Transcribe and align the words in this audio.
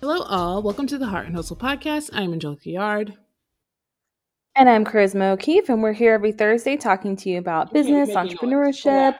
Hello, 0.00 0.22
all. 0.22 0.62
Welcome 0.62 0.86
to 0.86 0.96
the 0.96 1.04
Heart 1.04 1.26
and 1.26 1.36
Hustle 1.36 1.56
podcast. 1.56 2.08
I'm 2.14 2.32
Angelica 2.32 2.70
Yard. 2.70 3.18
And 4.56 4.66
I'm 4.66 4.82
Charisma 4.82 5.32
O'Keefe, 5.32 5.68
and 5.68 5.82
we're 5.82 5.92
here 5.92 6.14
every 6.14 6.32
Thursday 6.32 6.78
talking 6.78 7.16
to 7.16 7.28
you 7.28 7.38
about 7.38 7.70
business, 7.74 8.08
entrepreneurship. 8.08 9.18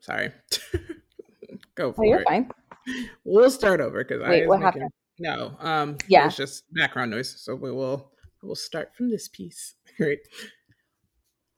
Sorry. 0.00 0.32
Go 1.76 1.92
for 1.92 2.04
oh, 2.04 2.08
you're 2.08 2.22
it. 2.22 2.28
fine. 2.28 2.50
We'll 3.22 3.52
start 3.52 3.80
over 3.80 4.02
because 4.02 4.20
I 4.20 4.46
what 4.46 4.58
making, 4.58 4.62
happened? 4.62 4.90
No, 5.20 5.56
um, 5.60 5.98
yeah, 6.08 6.26
it's 6.26 6.36
just 6.36 6.64
background 6.74 7.12
noise. 7.12 7.40
So 7.40 7.54
we 7.54 7.70
will 7.70 8.10
we'll 8.42 8.56
start 8.56 8.96
from 8.96 9.10
this 9.10 9.28
piece. 9.28 9.76
Great. 9.96 10.18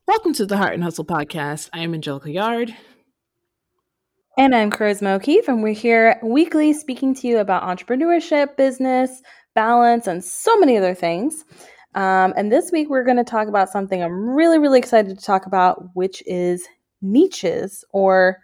Welcome 0.06 0.34
to 0.34 0.44
the 0.44 0.58
Heart 0.58 0.74
and 0.74 0.84
Hustle 0.84 1.06
podcast. 1.06 1.70
I 1.72 1.80
am 1.80 1.94
Angelica 1.94 2.30
Yard. 2.30 2.76
And 4.38 4.54
I'm 4.54 4.70
Charisma 4.70 5.14
O'Keefe, 5.14 5.48
and 5.48 5.62
we're 5.62 5.72
here 5.72 6.20
weekly 6.22 6.74
speaking 6.74 7.14
to 7.14 7.26
you 7.26 7.38
about 7.38 7.62
entrepreneurship, 7.62 8.54
business, 8.58 9.22
balance, 9.54 10.06
and 10.06 10.22
so 10.22 10.54
many 10.58 10.76
other 10.76 10.94
things. 10.94 11.46
Um, 11.94 12.34
and 12.36 12.52
this 12.52 12.70
week, 12.70 12.90
we're 12.90 13.02
going 13.02 13.16
to 13.16 13.24
talk 13.24 13.48
about 13.48 13.70
something 13.70 14.02
I'm 14.02 14.28
really, 14.28 14.58
really 14.58 14.78
excited 14.78 15.18
to 15.18 15.24
talk 15.24 15.46
about, 15.46 15.88
which 15.94 16.22
is 16.26 16.68
niches, 17.00 17.82
or 17.92 18.36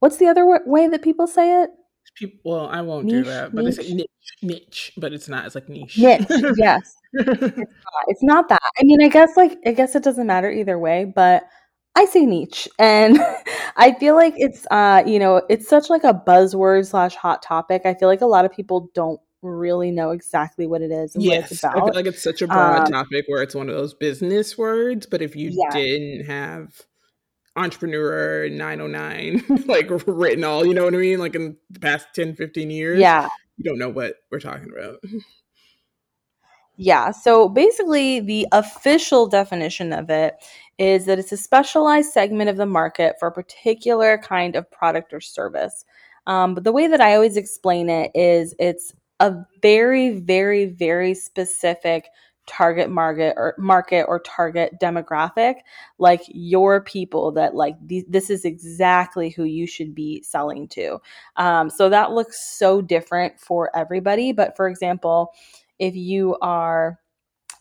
what's 0.00 0.18
the 0.18 0.26
other 0.26 0.42
w- 0.42 0.60
way 0.66 0.86
that 0.86 1.00
people 1.00 1.26
say 1.26 1.62
it? 1.62 1.70
People, 2.14 2.40
well, 2.44 2.68
I 2.68 2.82
won't 2.82 3.06
niche, 3.06 3.24
do 3.24 3.30
that, 3.30 3.54
but 3.54 3.64
niche. 3.64 3.78
it's 3.78 3.90
niche, 3.90 4.06
niche, 4.42 4.92
but 4.98 5.14
it's 5.14 5.30
not. 5.30 5.46
It's 5.46 5.54
like 5.54 5.70
niche. 5.70 5.96
Niche, 5.96 6.26
yes. 6.58 6.94
it's, 7.14 7.56
not. 7.56 7.68
it's 8.08 8.22
not 8.22 8.48
that. 8.50 8.60
I 8.78 8.82
mean, 8.82 9.02
I 9.02 9.08
guess 9.08 9.34
like 9.34 9.56
I 9.64 9.72
guess 9.72 9.94
it 9.94 10.02
doesn't 10.02 10.26
matter 10.26 10.50
either 10.50 10.78
way, 10.78 11.06
but 11.06 11.44
I 11.94 12.04
say 12.04 12.24
niche, 12.26 12.68
and 12.78 13.18
I 13.76 13.92
feel 13.98 14.14
like 14.14 14.34
it's 14.36 14.66
uh, 14.70 15.02
you 15.06 15.18
know, 15.18 15.42
it's 15.48 15.68
such 15.68 15.90
like 15.90 16.04
a 16.04 16.14
buzzword 16.14 16.86
slash 16.86 17.14
hot 17.14 17.42
topic. 17.42 17.82
I 17.84 17.94
feel 17.94 18.08
like 18.08 18.20
a 18.20 18.26
lot 18.26 18.44
of 18.44 18.52
people 18.52 18.90
don't 18.94 19.20
really 19.42 19.90
know 19.90 20.10
exactly 20.10 20.66
what 20.66 20.82
it 20.82 20.90
is 20.90 21.14
and 21.14 21.24
yes, 21.24 21.42
what 21.42 21.52
it's 21.52 21.62
about. 21.62 21.76
I 21.76 21.80
feel 21.86 21.94
like 21.94 22.06
it's 22.06 22.22
such 22.22 22.42
a 22.42 22.46
broad 22.46 22.86
um, 22.86 22.92
topic 22.92 23.24
where 23.28 23.42
it's 23.42 23.54
one 23.54 23.68
of 23.68 23.74
those 23.74 23.94
business 23.94 24.58
words, 24.58 25.06
but 25.06 25.22
if 25.22 25.36
you 25.36 25.50
yeah. 25.52 25.70
didn't 25.70 26.26
have 26.26 26.80
entrepreneur 27.56 28.48
909 28.48 29.44
like 29.66 29.90
written 30.06 30.44
all, 30.44 30.64
you 30.64 30.74
know 30.74 30.84
what 30.84 30.94
I 30.94 30.98
mean? 30.98 31.18
Like 31.18 31.34
in 31.34 31.56
the 31.70 31.80
past 31.80 32.08
10, 32.14 32.36
15 32.36 32.70
years. 32.70 33.00
Yeah. 33.00 33.28
You 33.56 33.64
don't 33.64 33.78
know 33.78 33.88
what 33.88 34.14
we're 34.30 34.40
talking 34.40 34.70
about. 34.76 35.02
Yeah. 36.76 37.10
So 37.10 37.48
basically, 37.48 38.20
the 38.20 38.46
official 38.52 39.26
definition 39.26 39.92
of 39.92 40.10
it 40.10 40.36
is 40.78 41.06
that 41.06 41.18
it's 41.18 41.32
a 41.32 41.36
specialized 41.36 42.12
segment 42.12 42.48
of 42.48 42.56
the 42.56 42.66
market 42.66 43.16
for 43.18 43.28
a 43.28 43.32
particular 43.32 44.18
kind 44.18 44.56
of 44.56 44.70
product 44.70 45.12
or 45.12 45.20
service. 45.20 45.84
Um, 46.26 46.54
but 46.54 46.64
the 46.64 46.72
way 46.72 46.86
that 46.86 47.00
I 47.00 47.14
always 47.14 47.36
explain 47.36 47.88
it 47.88 48.10
is 48.14 48.54
it's 48.58 48.92
a 49.20 49.34
very, 49.62 50.10
very, 50.20 50.66
very 50.66 51.14
specific 51.14 52.06
target 52.48 52.90
market 52.90 53.34
or 53.36 53.54
market 53.58 54.04
or 54.08 54.20
target 54.20 54.72
demographic 54.80 55.56
like 55.98 56.22
your 56.28 56.80
people 56.80 57.30
that 57.30 57.54
like 57.54 57.74
th- 57.88 58.06
this 58.08 58.30
is 58.30 58.46
exactly 58.46 59.28
who 59.28 59.44
you 59.44 59.66
should 59.66 59.94
be 59.94 60.22
selling 60.22 60.66
to 60.66 60.98
um, 61.36 61.68
so 61.68 61.90
that 61.90 62.12
looks 62.12 62.42
so 62.42 62.80
different 62.80 63.38
for 63.38 63.70
everybody 63.76 64.32
but 64.32 64.56
for 64.56 64.66
example 64.66 65.30
if 65.78 65.94
you 65.94 66.38
are 66.40 66.98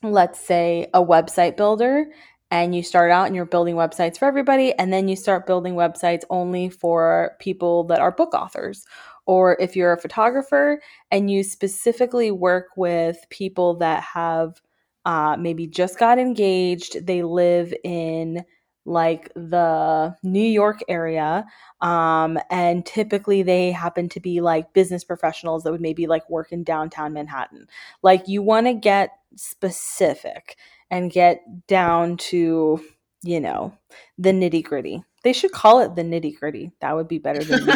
let's 0.03 0.39
say 0.39 0.87
a 0.93 1.03
website 1.03 1.57
builder 1.57 2.05
and 2.51 2.75
you 2.75 2.83
start 2.83 3.11
out 3.11 3.27
and 3.27 3.35
you're 3.35 3.45
building 3.45 3.75
websites 3.75 4.17
for 4.17 4.25
everybody 4.25 4.73
and 4.73 4.91
then 4.93 5.07
you 5.07 5.15
start 5.15 5.47
building 5.47 5.73
websites 5.73 6.23
only 6.29 6.69
for 6.69 7.35
people 7.39 7.83
that 7.85 7.99
are 7.99 8.11
book 8.11 8.33
authors 8.33 8.85
or 9.25 9.57
if 9.59 9.75
you're 9.75 9.93
a 9.93 10.01
photographer 10.01 10.81
and 11.11 11.29
you 11.29 11.43
specifically 11.43 12.31
work 12.31 12.67
with 12.77 13.17
people 13.29 13.75
that 13.75 14.01
have 14.03 14.61
uh, 15.05 15.35
maybe 15.37 15.67
just 15.67 15.99
got 15.99 16.19
engaged 16.19 17.05
they 17.05 17.23
live 17.23 17.73
in 17.83 18.43
like 18.87 19.29
the 19.35 20.15
New 20.23 20.39
York 20.39 20.79
area. 20.87 21.45
Um, 21.81 22.39
and 22.49 22.85
typically 22.85 23.43
they 23.43 23.71
happen 23.71 24.07
to 24.09 24.19
be 24.19 24.39
like 24.39 24.73
business 24.73 25.03
professionals 25.03 25.63
that 25.63 25.71
would 25.71 25.81
maybe 25.81 26.07
like 26.07 26.27
work 26.29 26.53
in 26.53 26.63
downtown 26.63 27.13
Manhattan. 27.13 27.67
Like 28.01 28.27
you 28.29 28.41
want 28.41 28.65
to 28.65 28.73
get 28.73 29.11
specific 29.35 30.57
and 30.89 31.11
get 31.11 31.41
down 31.67 32.17
to, 32.17 32.81
you 33.23 33.39
know, 33.39 33.73
the 34.17 34.31
nitty 34.31 34.63
gritty. 34.63 35.03
They 35.23 35.33
should 35.33 35.51
call 35.51 35.79
it 35.79 35.95
the 35.95 36.03
nitty 36.03 36.39
gritty. 36.39 36.71
That 36.79 36.95
would 36.95 37.07
be 37.07 37.17
better 37.17 37.43
than 37.43 37.69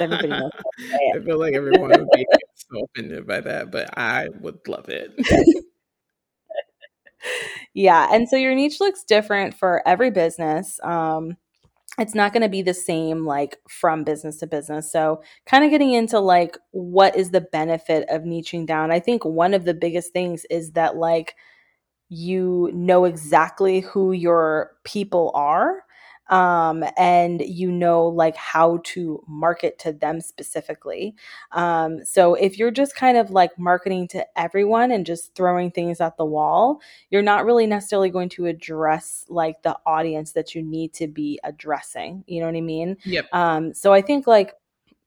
everybody 0.00 0.28
knows. 0.28 0.52
I 1.14 1.18
feel 1.24 1.38
like 1.38 1.54
everyone 1.54 1.90
would 1.90 2.08
be 2.14 2.26
so 2.54 2.84
offended 2.84 3.26
by 3.26 3.40
that, 3.40 3.70
but 3.70 3.96
I 3.98 4.28
would 4.40 4.60
love 4.68 4.88
it. 4.88 5.12
yeah, 7.74 8.08
and 8.12 8.28
so 8.28 8.36
your 8.36 8.54
niche 8.54 8.80
looks 8.80 9.04
different 9.04 9.54
for 9.54 9.86
every 9.86 10.10
business. 10.10 10.78
Um, 10.84 11.36
it's 11.98 12.14
not 12.14 12.32
going 12.32 12.42
to 12.42 12.48
be 12.48 12.62
the 12.62 12.74
same 12.74 13.26
like 13.26 13.58
from 13.68 14.04
business 14.04 14.38
to 14.38 14.46
business. 14.46 14.90
So, 14.90 15.22
kind 15.46 15.64
of 15.64 15.70
getting 15.70 15.92
into 15.92 16.20
like 16.20 16.56
what 16.70 17.16
is 17.16 17.30
the 17.30 17.40
benefit 17.40 18.08
of 18.08 18.22
niching 18.22 18.66
down. 18.66 18.90
I 18.90 19.00
think 19.00 19.24
one 19.24 19.54
of 19.54 19.64
the 19.64 19.74
biggest 19.74 20.12
things 20.12 20.46
is 20.50 20.72
that 20.72 20.96
like 20.96 21.34
you 22.12 22.70
know 22.74 23.06
exactly 23.06 23.80
who 23.80 24.12
your 24.12 24.72
people 24.84 25.30
are 25.34 25.82
um, 26.28 26.84
and 26.98 27.40
you 27.40 27.72
know 27.72 28.06
like 28.06 28.36
how 28.36 28.80
to 28.84 29.24
market 29.26 29.78
to 29.78 29.92
them 29.92 30.20
specifically. 30.20 31.14
Um, 31.52 32.04
so 32.04 32.34
if 32.34 32.58
you're 32.58 32.70
just 32.70 32.94
kind 32.94 33.16
of 33.16 33.30
like 33.30 33.58
marketing 33.58 34.08
to 34.08 34.26
everyone 34.38 34.90
and 34.90 35.06
just 35.06 35.34
throwing 35.34 35.70
things 35.70 36.02
at 36.02 36.18
the 36.18 36.24
wall 36.26 36.80
you're 37.08 37.22
not 37.22 37.46
really 37.46 37.66
necessarily 37.66 38.10
going 38.10 38.28
to 38.30 38.44
address 38.44 39.24
like 39.30 39.62
the 39.62 39.76
audience 39.86 40.32
that 40.32 40.54
you 40.54 40.62
need 40.62 40.92
to 40.92 41.06
be 41.06 41.40
addressing 41.44 42.24
you 42.26 42.40
know 42.40 42.46
what 42.46 42.56
i 42.56 42.60
mean? 42.60 42.98
Yep. 43.04 43.26
Um, 43.32 43.72
so 43.72 43.94
i 43.94 44.02
think 44.02 44.26
like 44.26 44.52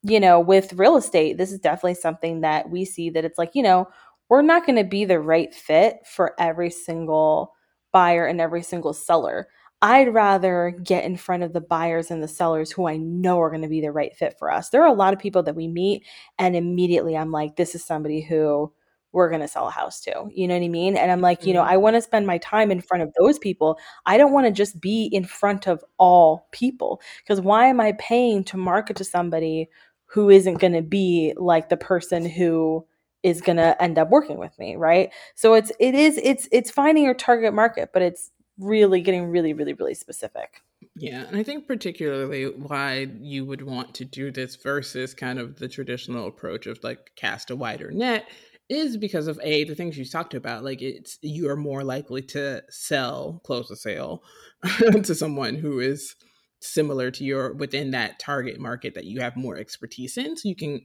you 0.02 0.20
know 0.20 0.40
with 0.40 0.74
real 0.74 0.98
estate 0.98 1.38
this 1.38 1.52
is 1.52 1.60
definitely 1.60 1.96
something 1.96 2.42
that 2.42 2.70
we 2.70 2.84
see 2.84 3.10
that 3.12 3.26
it's 3.26 3.38
like 3.38 3.52
you 3.54 3.64
know 3.64 3.88
we're 4.30 4.42
not 4.42 4.66
going 4.66 4.78
to 4.78 4.84
be 4.84 5.06
the 5.06 5.20
right 5.20 5.54
fit 5.54 6.00
for 6.06 6.34
every 6.40 6.70
single 6.70 7.54
buyer 7.92 8.26
and 8.26 8.42
every 8.42 8.64
single 8.64 8.94
seller. 8.94 9.48
I'd 9.82 10.14
rather 10.14 10.76
get 10.84 11.04
in 11.04 11.18
front 11.18 11.44
of 11.44 11.54
the 11.54 11.62
buyers 11.62 12.10
and 12.10 12.24
the 12.24 12.28
sellers 12.28 12.72
who 12.72 12.88
I 12.88 12.98
know 12.98 13.40
are 13.40 13.50
going 13.50 13.62
to 13.62 13.68
be 13.68 13.82
the 13.82 13.92
right 13.92 14.16
fit 14.16 14.36
for 14.40 14.52
us. 14.52 14.70
There 14.70 14.82
are 14.82 14.88
a 14.88 14.94
lot 14.94 15.14
of 15.14 15.20
people 15.20 15.44
that 15.44 15.56
we 15.56 15.68
meet, 15.68 16.04
and 16.40 16.56
immediately 16.56 17.16
I'm 17.16 17.32
like, 17.32 17.56
this 17.56 17.76
is 17.76 17.84
somebody 17.84 18.22
who 18.22 18.72
we're 19.16 19.30
going 19.30 19.42
to 19.42 19.48
sell 19.48 19.68
a 19.68 19.72
house 19.72 20.02
to. 20.02 20.28
You 20.34 20.48
know 20.48 20.56
what 20.56 20.66
I 20.66 20.68
mean? 20.68 20.98
And 20.98 21.10
I'm 21.10 21.22
like, 21.22 21.46
you 21.46 21.54
know, 21.54 21.62
mm-hmm. 21.62 21.72
I 21.72 21.78
want 21.78 21.96
to 21.96 22.02
spend 22.02 22.28
my 22.28 22.38
time 22.40 22.70
in 22.70 22.82
front 22.82 23.02
of 23.02 23.14
those 23.18 23.40
people. 23.40 23.80
I 24.06 24.18
don't 24.18 24.34
want 24.34 24.46
to 24.46 24.52
just 24.52 24.82
be 24.82 25.06
in 25.06 25.24
front 25.24 25.68
of 25.68 25.84
all 25.98 26.48
people 26.52 27.02
because 27.24 27.40
why 27.40 27.68
am 27.68 27.80
I 27.80 27.94
paying 27.94 28.44
to 28.46 28.58
market 28.58 28.98
to 28.98 29.06
somebody 29.06 29.70
who 30.06 30.30
isn't 30.30 30.60
going 30.60 30.74
to 30.74 30.82
be 30.82 31.34
like 31.38 31.70
the 31.70 31.78
person 31.78 32.26
who 32.26 32.86
is 33.26 33.42
going 33.42 33.58
to 33.58 33.82
end 33.82 33.98
up 33.98 34.10
working 34.10 34.38
with 34.38 34.58
me 34.60 34.76
right? 34.76 35.12
So 35.34 35.56
it's 35.56 35.72
it 35.80 35.96
is 35.96 36.20
it's 36.24 36.48
it's 36.52 36.70
finding 36.70 37.04
your 37.04 37.16
target 37.16 37.54
market 37.54 37.90
but 37.92 38.02
it's 38.02 38.32
really 38.58 39.02
getting 39.02 39.26
really 39.26 39.54
really 39.54 39.74
really 39.74 39.96
specific. 39.96 40.62
Yeah 40.98 41.26
and 41.28 41.36
i 41.36 41.44
think 41.44 41.68
particularly 41.68 42.46
why 42.46 43.08
you 43.20 43.44
would 43.44 43.62
want 43.62 43.94
to 43.96 44.06
do 44.06 44.32
this 44.32 44.56
versus 44.56 45.14
kind 45.14 45.40
of 45.40 45.58
the 45.58 45.68
traditional 45.68 46.28
approach 46.28 46.68
of 46.68 46.82
like 46.84 47.12
cast 47.18 47.52
a 47.52 47.56
wider 47.56 47.92
net 47.92 48.26
is 48.70 48.96
because 48.96 49.28
of 49.28 49.40
a 49.44 49.66
the 49.66 49.76
things 49.76 49.98
you 49.98 50.06
talked 50.06 50.34
about 50.34 50.64
like 50.64 50.82
it's 50.82 51.18
you 51.22 51.50
are 51.50 51.58
more 51.58 51.84
likely 51.84 52.22
to 52.22 52.64
sell 52.70 53.42
close 53.44 53.70
a 53.70 53.76
sale 53.76 54.24
to 55.04 55.14
someone 55.14 55.56
who 55.56 55.80
is 55.80 56.16
similar 56.62 57.12
to 57.12 57.24
your 57.24 57.54
within 57.54 57.92
that 57.92 58.18
target 58.18 58.60
market 58.60 58.96
that 58.96 59.06
you 59.06 59.20
have 59.20 59.36
more 59.36 59.58
expertise 59.58 60.18
in 60.18 60.38
so 60.38 60.48
you 60.48 60.56
can 60.56 60.82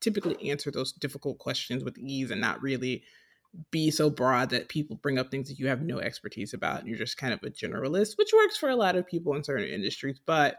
typically 0.00 0.50
answer 0.50 0.70
those 0.70 0.92
difficult 0.92 1.38
questions 1.38 1.84
with 1.84 1.98
ease 1.98 2.30
and 2.30 2.40
not 2.40 2.62
really 2.62 3.02
be 3.70 3.90
so 3.90 4.10
broad 4.10 4.50
that 4.50 4.68
people 4.68 4.96
bring 4.96 5.18
up 5.18 5.30
things 5.30 5.48
that 5.48 5.58
you 5.58 5.68
have 5.68 5.82
no 5.82 5.98
expertise 5.98 6.52
about 6.52 6.80
and 6.80 6.88
you're 6.88 6.98
just 6.98 7.16
kind 7.16 7.32
of 7.32 7.42
a 7.42 7.50
generalist 7.50 8.18
which 8.18 8.32
works 8.34 8.56
for 8.56 8.68
a 8.68 8.76
lot 8.76 8.96
of 8.96 9.06
people 9.06 9.34
in 9.34 9.44
certain 9.44 9.68
industries 9.68 10.20
but 10.26 10.56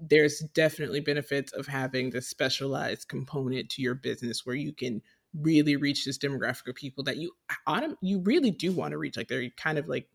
there's 0.00 0.40
definitely 0.54 1.00
benefits 1.00 1.52
of 1.52 1.66
having 1.66 2.10
this 2.10 2.28
specialized 2.28 3.08
component 3.08 3.68
to 3.70 3.82
your 3.82 3.94
business 3.94 4.46
where 4.46 4.54
you 4.54 4.72
can 4.72 5.02
really 5.34 5.76
reach 5.76 6.04
this 6.04 6.18
demographic 6.18 6.68
of 6.68 6.74
people 6.74 7.04
that 7.04 7.16
you 7.16 7.32
you 8.00 8.20
really 8.20 8.50
do 8.50 8.72
want 8.72 8.92
to 8.92 8.98
reach 8.98 9.16
like 9.16 9.28
they're 9.28 9.48
kind 9.56 9.78
of 9.78 9.88
like 9.88 10.08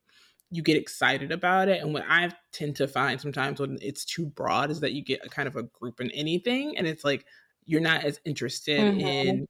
you 0.50 0.62
get 0.62 0.78
excited 0.78 1.32
about 1.32 1.68
it 1.68 1.82
and 1.82 1.94
what 1.94 2.04
i 2.08 2.32
tend 2.52 2.76
to 2.76 2.88
find 2.88 3.20
sometimes 3.20 3.60
when 3.60 3.78
it's 3.82 4.06
too 4.06 4.26
broad 4.26 4.72
is 4.72 4.80
that 4.80 4.94
you 4.94 5.04
get 5.04 5.26
a 5.26 5.30
kind 5.30 5.48
of 5.48 5.56
a 5.56 5.64
group 5.64 6.00
in 6.00 6.10
anything 6.12 6.78
and 6.78 6.88
it's 6.88 7.04
like 7.04 7.26
you're 7.66 7.82
not 7.82 8.04
as 8.04 8.20
interested 8.26 8.80
mm-hmm. 8.80 9.00
in 9.00 9.48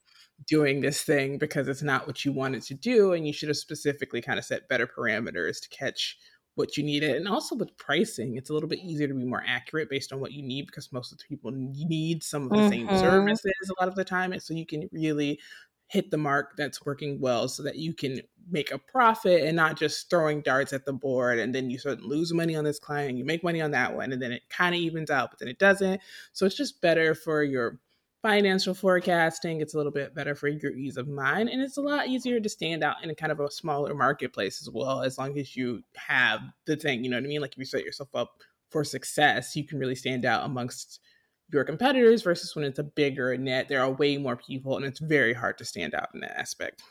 doing 0.48 0.82
this 0.82 1.04
thing 1.04 1.38
because 1.38 1.68
it's 1.68 1.84
not 1.84 2.08
what 2.08 2.26
you 2.26 2.32
wanted 2.32 2.62
to 2.64 2.74
do 2.74 3.14
and 3.14 3.26
you 3.26 3.34
should 3.34 3.50
have 3.50 3.58
specifically 3.58 4.22
kind 4.22 4.40
of 4.40 4.46
set 4.46 4.68
better 4.68 4.88
parameters 4.88 5.62
to 5.62 5.70
catch 5.70 6.18
what 6.56 6.78
you 6.78 6.84
needed 6.84 7.16
and 7.16 7.28
also 7.28 7.56
with 7.56 7.76
pricing 7.78 8.36
it's 8.36 8.50
a 8.50 8.54
little 8.54 8.70
bit 8.70 8.80
easier 8.80 9.08
to 9.08 9.14
be 9.14 9.26
more 9.26 9.44
accurate 9.48 9.90
based 9.90 10.14
on 10.14 10.20
what 10.20 10.32
you 10.32 10.44
need 10.44 10.68
because 10.68 10.92
most 10.92 11.12
of 11.12 11.18
the 11.18 11.24
people 11.24 11.52
need 11.52 12.24
some 12.24 12.44
of 12.44 12.50
the 12.50 12.58
mm-hmm. 12.58 12.70
same 12.70 12.88
services 13.00 13.70
a 13.70 13.82
lot 13.82 13.90
of 13.90 13.96
the 13.96 14.04
time 14.04 14.34
and 14.34 14.42
so 14.42 14.54
you 14.54 14.66
can 14.66 14.88
really 14.92 15.40
hit 15.88 16.12
the 16.12 16.18
mark 16.18 16.56
that's 16.58 16.86
working 16.86 17.20
well 17.20 17.48
so 17.48 17.62
that 17.64 17.76
you 17.76 17.94
can 17.94 18.20
make 18.50 18.72
a 18.72 18.78
profit 18.78 19.44
and 19.44 19.56
not 19.56 19.78
just 19.78 20.10
throwing 20.10 20.42
darts 20.42 20.74
at 20.74 20.86
the 20.86 20.94
board 20.94 21.40
and 21.40 21.54
then 21.54 21.70
you 21.70 21.78
sort 21.78 21.98
of 21.98 22.04
lose 22.04 22.34
money 22.34 22.56
on 22.56 22.64
this 22.64 22.80
client 22.80 23.10
and 23.10 23.18
you 23.18 23.26
make 23.26 23.44
money 23.44 23.62
on 23.62 23.72
that 23.72 23.96
one 23.96 24.12
and 24.12 24.22
then 24.22 24.32
it 24.32 24.42
kind 24.50 24.76
of 24.76 24.82
evens 24.82 25.10
out 25.10 25.30
but 25.30 25.40
then 25.40 25.48
it 25.48 25.60
doesn't 25.60 26.02
so 26.34 26.46
it's 26.46 26.58
just 26.58 26.82
better 26.82 27.14
for 27.16 27.44
your 27.44 27.80
financial 28.24 28.74
forecasting 28.74 29.62
it's 29.62 29.76
a 29.76 29.78
little 29.78 29.92
bit 29.92 30.16
better 30.16 30.34
for 30.34 30.48
your 30.48 30.72
ease 30.72 30.98
of 30.98 31.08
mind 31.08 31.50
and 31.50 31.62
it's 31.62 31.78
a 31.78 31.82
lot 31.82 32.08
easier 32.08 32.40
to 32.40 32.50
stand 32.50 32.84
out 32.84 32.96
in 33.04 33.12
a 33.12 33.16
kind 33.16 33.32
of 33.32 33.40
a 33.40 33.52
smaller 33.52 33.94
marketplace 33.94 34.62
as 34.62 34.70
well 34.70 35.04
as 35.04 35.20
long 35.20 35.38
as 35.38 35.56
you 35.56 35.84
have 35.96 36.40
the 36.66 36.76
thing 36.76 37.04
you 37.04 37.10
know 37.10 37.18
what 37.18 37.26
i 37.26 37.28
mean 37.28 37.42
like 37.42 37.52
if 37.52 37.58
you 37.60 37.66
set 37.66 37.84
yourself 37.84 38.10
up 38.16 38.32
for 38.72 38.84
success 38.84 39.56
you 39.56 39.64
can 39.64 39.78
really 39.78 39.94
stand 39.94 40.26
out 40.26 40.46
amongst 40.46 41.00
your 41.54 41.64
competitors 41.64 42.24
versus 42.24 42.56
when 42.56 42.66
it's 42.66 42.80
a 42.80 42.84
bigger 42.84 43.38
net. 43.38 43.70
There 43.70 43.82
are 43.82 43.92
way 43.92 44.18
more 44.18 44.36
people, 44.36 44.76
and 44.76 44.86
it's 44.86 45.00
very 45.00 45.34
hard 45.34 45.58
to 45.60 45.66
stand 45.66 45.94
out 45.94 46.10
in 46.14 46.22
that 46.22 46.38
aspect. 46.38 46.82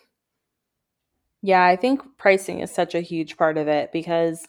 Yeah, 1.43 1.64
I 1.64 1.76
think 1.76 2.02
pricing 2.19 2.61
is 2.61 2.70
such 2.70 2.94
a 2.94 3.00
huge 3.00 3.37
part 3.37 3.58
of 3.58 3.67
it 3.67 3.90
because 3.93 4.46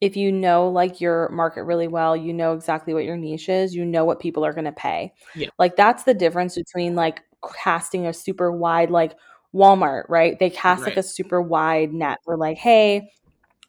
if 0.00 0.16
you 0.16 0.32
know 0.32 0.68
like 0.68 1.00
your 1.00 1.28
market 1.28 1.64
really 1.64 1.88
well, 1.88 2.16
you 2.16 2.32
know 2.32 2.54
exactly 2.54 2.94
what 2.94 3.04
your 3.04 3.16
niche 3.16 3.48
is, 3.48 3.74
you 3.74 3.84
know 3.84 4.04
what 4.04 4.20
people 4.20 4.44
are 4.44 4.52
going 4.52 4.64
to 4.64 4.72
pay. 4.72 5.12
Yeah. 5.34 5.48
Like 5.58 5.76
that's 5.76 6.04
the 6.04 6.14
difference 6.14 6.54
between 6.54 6.94
like 6.94 7.20
casting 7.62 8.06
a 8.06 8.12
super 8.12 8.50
wide 8.50 8.90
like 8.90 9.14
Walmart, 9.54 10.04
right? 10.08 10.38
They 10.38 10.50
cast 10.50 10.82
right. 10.82 10.90
like 10.90 10.96
a 10.96 11.02
super 11.02 11.42
wide 11.42 11.92
net. 11.92 12.18
We're 12.26 12.36
like, 12.36 12.56
hey, 12.56 13.10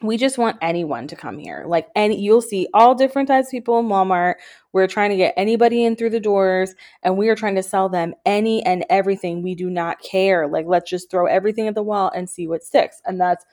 we 0.02 0.18
just 0.18 0.38
want 0.38 0.58
anyone 0.62 1.08
to 1.08 1.16
come 1.16 1.38
here. 1.38 1.64
Like 1.68 1.88
any 1.96 2.20
you'll 2.20 2.42
see 2.42 2.68
all 2.74 2.96
different 2.96 3.28
types 3.28 3.50
of 3.50 3.52
people 3.52 3.80
in 3.80 3.88
Walmart. 3.88 4.36
We're 4.74 4.88
trying 4.88 5.12
to 5.12 5.18
get 5.18 5.34
anybody 5.38 5.84
in 5.84 5.96
through 5.96 6.10
the 6.12 6.20
doors 6.20 6.74
and 7.04 7.18
we 7.18 7.30
are 7.30 7.36
trying 7.36 7.56
to 7.56 7.64
sell 7.64 7.90
them 7.90 8.14
any 8.26 8.64
and 8.64 8.86
everything. 8.90 9.44
We 9.44 9.54
do 9.54 9.70
not 9.70 10.02
care. 10.02 10.48
Like 10.48 10.66
let's 10.66 10.90
just 10.90 11.12
throw 11.12 11.26
everything 11.28 11.68
at 11.68 11.76
the 11.76 11.84
wall 11.84 12.12
and 12.16 12.30
see 12.30 12.48
what 12.48 12.64
sticks. 12.64 13.02
And 13.06 13.20
that's 13.20 13.46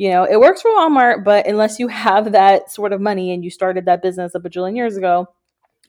you 0.00 0.08
know, 0.08 0.24
it 0.24 0.40
works 0.40 0.62
for 0.62 0.70
Walmart, 0.70 1.24
but 1.24 1.46
unless 1.46 1.78
you 1.78 1.86
have 1.88 2.32
that 2.32 2.72
sort 2.72 2.94
of 2.94 3.02
money 3.02 3.34
and 3.34 3.44
you 3.44 3.50
started 3.50 3.84
that 3.84 4.00
business 4.00 4.34
a 4.34 4.40
bajillion 4.40 4.74
years 4.74 4.96
ago, 4.96 5.28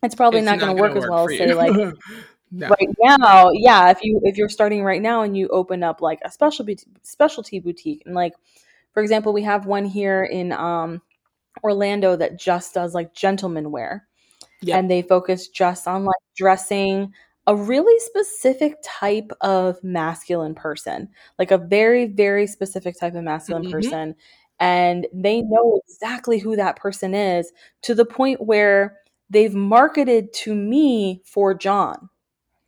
it's 0.04 0.16
probably 0.16 0.40
it's 0.40 0.48
not, 0.48 0.60
not 0.60 0.66
going 0.66 0.76
to 0.76 0.82
work 0.82 0.98
as 0.98 1.08
well 1.10 1.30
as 1.30 1.38
say 1.38 1.54
like 1.54 1.72
no. 2.52 2.68
right 2.68 2.90
now. 3.00 3.52
Yeah, 3.54 3.90
if 3.90 4.04
you 4.04 4.20
if 4.24 4.36
you're 4.36 4.50
starting 4.50 4.84
right 4.84 5.02
now 5.02 5.22
and 5.22 5.38
you 5.38 5.48
open 5.48 5.82
up 5.82 6.02
like 6.02 6.20
a 6.26 6.30
specialty 6.30 6.78
specialty 7.04 7.62
boutique 7.62 8.04
and 8.06 8.14
like 8.14 8.34
for 8.94 9.02
example, 9.02 9.32
we 9.32 9.44
have 9.44 9.66
one 9.66 9.86
here 9.86 10.26
in 10.26 10.52
um, 10.52 11.02
Orlando 11.64 12.18
that 12.18 12.38
just 12.38 12.74
does 12.74 12.94
like 12.94 13.14
gentleman 13.14 13.72
wear. 13.72 14.10
Yep. 14.60 14.78
And 14.78 14.92
they 14.92 15.04
focus 15.04 15.48
just 15.48 15.88
on 15.88 16.04
like 16.04 16.22
dressing 16.36 17.14
a 17.52 17.56
really 17.56 18.00
specific 18.00 18.76
type 18.82 19.30
of 19.42 19.84
masculine 19.84 20.56
person, 20.56 21.10
like 21.38 21.52
a 21.52 21.58
very, 21.58 22.06
very 22.06 22.48
specific 22.48 22.98
type 22.98 23.14
of 23.14 23.26
masculine 23.26 23.64
mm-hmm. 23.64 23.74
person. 23.74 24.16
And 24.62 25.06
they 25.12 25.42
know 25.42 25.82
exactly 25.84 26.40
who 26.40 26.56
that 26.56 26.78
person 26.78 27.14
is 27.14 27.52
to 27.82 27.94
the 27.94 28.06
point 28.06 28.46
where 28.46 29.00
they've 29.30 29.54
marketed 29.54 30.32
to 30.36 30.56
me 30.56 31.22
for 31.26 31.54
John. 31.54 32.08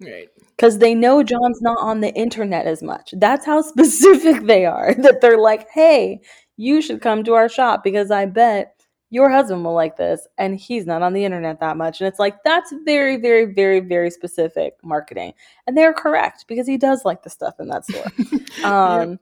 Right. 0.02 0.28
Because 0.50 0.80
they 0.80 0.94
know 0.94 1.24
John's 1.24 1.62
not 1.62 1.78
on 1.80 2.02
the 2.02 2.14
internet 2.14 2.66
as 2.66 2.84
much. 2.84 3.14
That's 3.16 3.46
how 3.46 3.62
specific 3.62 4.44
they 4.48 4.66
are. 4.66 4.94
That 4.96 5.22
they're 5.22 5.40
like, 5.40 5.70
hey, 5.70 6.20
you 6.58 6.82
should 6.82 7.02
come 7.02 7.24
to 7.24 7.36
our 7.36 7.48
shop 7.48 7.86
because 7.86 8.12
I 8.12 8.26
bet 8.26 8.83
your 9.14 9.30
husband 9.30 9.64
will 9.64 9.76
like 9.76 9.96
this. 9.96 10.28
And 10.40 10.60
he's 10.60 10.88
not 10.88 11.04
on 11.04 11.14
the 11.14 11.24
internet 11.24 11.60
that 11.60 11.78
much. 11.78 12.02
And 12.02 12.08
it's 12.08 12.18
like, 12.18 12.44
that's 12.44 12.74
very, 12.84 13.18
very, 13.18 13.46
very, 13.46 13.80
very 13.80 14.10
specific 14.10 14.74
marketing. 14.84 15.36
And 15.68 15.78
they're 15.78 15.94
correct 15.94 16.46
because 16.48 16.66
he 16.66 16.78
does 16.78 17.06
like 17.06 17.22
the 17.22 17.30
stuff 17.30 17.60
in 17.60 17.68
that 17.68 17.86
store. 17.86 18.12
Um, 18.64 19.12
yeah 19.12 19.16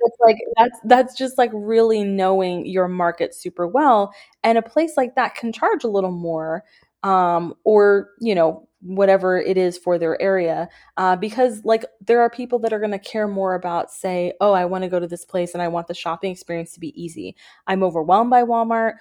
it's 0.00 0.16
like 0.20 0.36
that's 0.56 0.78
that's 0.84 1.16
just 1.16 1.38
like 1.38 1.50
really 1.52 2.04
knowing 2.04 2.64
your 2.66 2.86
market 2.86 3.34
super 3.34 3.66
well 3.66 4.12
and 4.44 4.56
a 4.56 4.62
place 4.62 4.96
like 4.96 5.14
that 5.16 5.34
can 5.34 5.52
charge 5.52 5.84
a 5.84 5.88
little 5.88 6.12
more 6.12 6.62
um, 7.02 7.54
or 7.64 8.10
you 8.20 8.34
know 8.34 8.68
whatever 8.80 9.40
it 9.40 9.58
is 9.58 9.76
for 9.76 9.98
their 9.98 10.20
area 10.22 10.68
uh, 10.98 11.16
because 11.16 11.64
like 11.64 11.84
there 12.00 12.20
are 12.20 12.30
people 12.30 12.60
that 12.60 12.72
are 12.72 12.78
going 12.78 12.92
to 12.92 12.98
care 12.98 13.26
more 13.26 13.54
about 13.54 13.90
say 13.90 14.32
oh 14.40 14.52
i 14.52 14.64
want 14.64 14.82
to 14.84 14.88
go 14.88 15.00
to 15.00 15.08
this 15.08 15.24
place 15.24 15.52
and 15.52 15.62
i 15.62 15.66
want 15.66 15.88
the 15.88 15.94
shopping 15.94 16.30
experience 16.30 16.72
to 16.72 16.80
be 16.80 17.00
easy. 17.00 17.34
I'm 17.66 17.82
overwhelmed 17.82 18.30
by 18.30 18.42
walmart. 18.42 18.94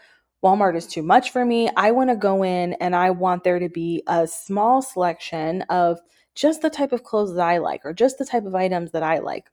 Walmart 0.44 0.75
is 0.75 0.88
too 0.88 1.03
much 1.03 1.31
for 1.31 1.45
me. 1.45 1.69
I 1.77 1.91
want 1.91 2.09
to 2.09 2.15
go 2.15 2.44
in 2.44 2.73
and 2.73 2.95
i 2.95 3.11
want 3.11 3.44
there 3.44 3.59
to 3.59 3.69
be 3.69 4.01
a 4.07 4.25
small 4.25 4.81
selection 4.81 5.61
of 5.63 5.99
just 6.33 6.61
the 6.61 6.69
type 6.69 6.91
of 6.91 7.03
clothes 7.03 7.35
that 7.35 7.47
i 7.47 7.57
like 7.59 7.81
or 7.85 7.94
just 7.94 8.17
the 8.17 8.25
type 8.25 8.45
of 8.45 8.55
items 8.55 8.91
that 8.91 9.03
i 9.03 9.19
like. 9.19 9.49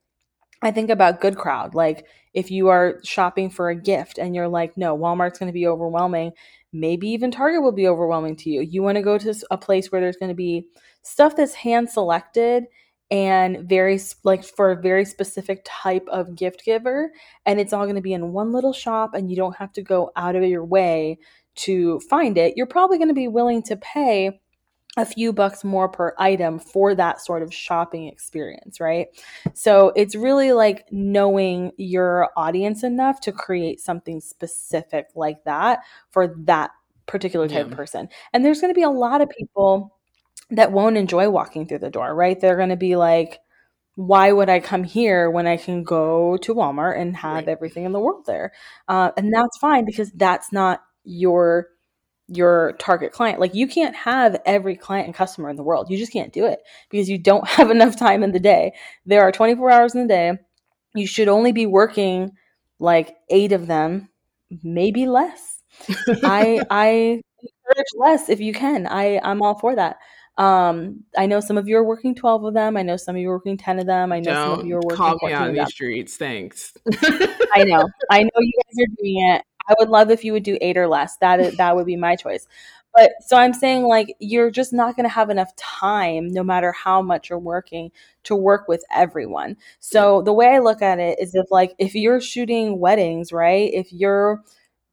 I 0.62 0.70
think 0.70 0.88
about 0.88 1.20
good 1.20 1.36
crowd. 1.36 1.74
Like 1.74 2.06
if 2.32 2.50
you 2.50 2.68
are 2.68 2.98
shopping 3.04 3.50
for 3.50 3.68
a 3.68 3.76
gift 3.76 4.18
and 4.18 4.34
you're 4.34 4.48
like, 4.48 4.76
no, 4.76 4.96
Walmart's 4.96 5.38
going 5.38 5.48
to 5.48 5.52
be 5.52 5.66
overwhelming 5.66 6.32
maybe 6.74 7.08
even 7.08 7.30
Target 7.30 7.62
will 7.62 7.72
be 7.72 7.88
overwhelming 7.88 8.36
to 8.36 8.50
you. 8.50 8.60
You 8.60 8.82
want 8.82 8.96
to 8.96 9.02
go 9.02 9.16
to 9.16 9.34
a 9.50 9.56
place 9.56 9.90
where 9.90 10.00
there's 10.00 10.16
going 10.16 10.30
to 10.30 10.34
be 10.34 10.66
stuff 11.02 11.36
that's 11.36 11.54
hand 11.54 11.88
selected 11.88 12.64
and 13.10 13.68
very 13.68 14.00
like 14.24 14.44
for 14.44 14.72
a 14.72 14.80
very 14.80 15.04
specific 15.04 15.60
type 15.64 16.06
of 16.08 16.34
gift 16.34 16.64
giver 16.64 17.12
and 17.46 17.60
it's 17.60 17.72
all 17.72 17.84
going 17.84 17.94
to 17.94 18.00
be 18.00 18.14
in 18.14 18.32
one 18.32 18.50
little 18.50 18.72
shop 18.72 19.14
and 19.14 19.30
you 19.30 19.36
don't 19.36 19.56
have 19.56 19.72
to 19.72 19.82
go 19.82 20.10
out 20.16 20.34
of 20.34 20.42
your 20.42 20.64
way 20.64 21.18
to 21.54 22.00
find 22.00 22.36
it. 22.36 22.56
You're 22.56 22.66
probably 22.66 22.98
going 22.98 23.08
to 23.08 23.14
be 23.14 23.28
willing 23.28 23.62
to 23.64 23.76
pay 23.76 24.40
a 24.96 25.04
few 25.04 25.32
bucks 25.32 25.64
more 25.64 25.88
per 25.88 26.14
item 26.18 26.58
for 26.58 26.94
that 26.94 27.20
sort 27.20 27.42
of 27.42 27.52
shopping 27.52 28.06
experience, 28.06 28.78
right? 28.78 29.08
So 29.52 29.92
it's 29.96 30.14
really 30.14 30.52
like 30.52 30.86
knowing 30.92 31.72
your 31.76 32.30
audience 32.36 32.84
enough 32.84 33.20
to 33.22 33.32
create 33.32 33.80
something 33.80 34.20
specific 34.20 35.08
like 35.16 35.42
that 35.44 35.80
for 36.10 36.36
that 36.44 36.70
particular 37.06 37.48
type 37.48 37.66
yeah. 37.66 37.72
of 37.72 37.76
person. 37.76 38.08
And 38.32 38.44
there's 38.44 38.60
going 38.60 38.72
to 38.72 38.78
be 38.78 38.84
a 38.84 38.90
lot 38.90 39.20
of 39.20 39.28
people 39.30 39.96
that 40.50 40.70
won't 40.70 40.96
enjoy 40.96 41.28
walking 41.28 41.66
through 41.66 41.80
the 41.80 41.90
door, 41.90 42.14
right? 42.14 42.40
They're 42.40 42.56
going 42.56 42.68
to 42.68 42.76
be 42.76 42.94
like, 42.94 43.40
why 43.96 44.32
would 44.32 44.48
I 44.48 44.60
come 44.60 44.84
here 44.84 45.30
when 45.30 45.46
I 45.46 45.56
can 45.56 45.84
go 45.84 46.36
to 46.38 46.54
Walmart 46.54 47.00
and 47.00 47.16
have 47.16 47.46
right. 47.46 47.48
everything 47.48 47.84
in 47.84 47.92
the 47.92 48.00
world 48.00 48.26
there? 48.26 48.52
Uh, 48.88 49.10
and 49.16 49.32
that's 49.32 49.58
fine 49.58 49.84
because 49.84 50.10
that's 50.12 50.52
not 50.52 50.82
your 51.04 51.68
your 52.28 52.72
target 52.78 53.12
client. 53.12 53.40
Like 53.40 53.54
you 53.54 53.66
can't 53.68 53.94
have 53.94 54.40
every 54.46 54.76
client 54.76 55.06
and 55.06 55.14
customer 55.14 55.50
in 55.50 55.56
the 55.56 55.62
world. 55.62 55.90
You 55.90 55.98
just 55.98 56.12
can't 56.12 56.32
do 56.32 56.46
it 56.46 56.60
because 56.90 57.08
you 57.08 57.18
don't 57.18 57.46
have 57.48 57.70
enough 57.70 57.98
time 57.98 58.22
in 58.22 58.32
the 58.32 58.40
day. 58.40 58.72
There 59.06 59.22
are 59.22 59.32
24 59.32 59.70
hours 59.70 59.94
in 59.94 60.02
the 60.02 60.08
day. 60.08 60.32
You 60.94 61.06
should 61.06 61.28
only 61.28 61.52
be 61.52 61.66
working 61.66 62.32
like 62.78 63.16
8 63.30 63.52
of 63.52 63.66
them, 63.66 64.08
maybe 64.62 65.06
less. 65.06 65.62
I 66.22 66.62
I 66.70 67.20
encourage 67.42 67.86
less 67.96 68.28
if 68.28 68.40
you 68.40 68.52
can. 68.52 68.86
I 68.86 69.20
I'm 69.22 69.42
all 69.42 69.58
for 69.58 69.74
that. 69.74 69.96
Um, 70.36 71.04
I 71.16 71.26
know 71.26 71.38
some 71.38 71.58
of 71.58 71.68
you 71.68 71.76
are 71.76 71.84
working 71.84 72.14
12 72.14 72.44
of 72.44 72.54
them. 72.54 72.76
I 72.76 72.82
know 72.82 72.96
some 72.96 73.14
of 73.14 73.22
you 73.22 73.30
are 73.30 73.36
working 73.36 73.56
10 73.56 73.78
of 73.78 73.86
them. 73.86 74.10
I 74.12 74.18
know 74.18 74.32
Don't 74.32 74.50
some 74.50 74.60
of 74.60 74.66
you 74.66 74.76
are 74.76 74.80
working 74.82 74.96
call 74.96 75.18
me 75.22 75.32
on 75.32 75.54
these 75.54 75.68
streets. 75.68 76.16
Thanks. 76.16 76.72
I 77.54 77.62
know. 77.64 77.88
I 78.10 78.22
know 78.22 78.30
you 78.38 78.52
guys 78.64 78.82
are 78.82 78.94
doing 78.98 79.28
it. 79.30 79.42
I 79.68 79.74
would 79.78 79.88
love 79.88 80.10
if 80.10 80.24
you 80.24 80.32
would 80.32 80.42
do 80.42 80.58
eight 80.60 80.76
or 80.76 80.88
less. 80.88 81.16
That 81.18 81.40
is, 81.40 81.56
that 81.56 81.76
would 81.76 81.86
be 81.86 81.96
my 81.96 82.16
choice. 82.16 82.46
But 82.94 83.12
so 83.26 83.36
I'm 83.36 83.52
saying 83.52 83.84
like 83.84 84.14
you're 84.20 84.50
just 84.52 84.72
not 84.72 84.94
going 84.94 85.04
to 85.04 85.12
have 85.12 85.28
enough 85.28 85.54
time 85.56 86.28
no 86.28 86.44
matter 86.44 86.70
how 86.72 87.02
much 87.02 87.28
you're 87.28 87.38
working 87.40 87.90
to 88.22 88.36
work 88.36 88.68
with 88.68 88.84
everyone. 88.94 89.56
So 89.80 90.22
the 90.22 90.32
way 90.32 90.46
I 90.48 90.60
look 90.60 90.80
at 90.80 91.00
it 91.00 91.18
is 91.20 91.34
if 91.34 91.50
like 91.50 91.74
if 91.78 91.94
you're 91.96 92.20
shooting 92.20 92.78
weddings, 92.78 93.32
right? 93.32 93.70
If 93.74 93.92
you're 93.92 94.42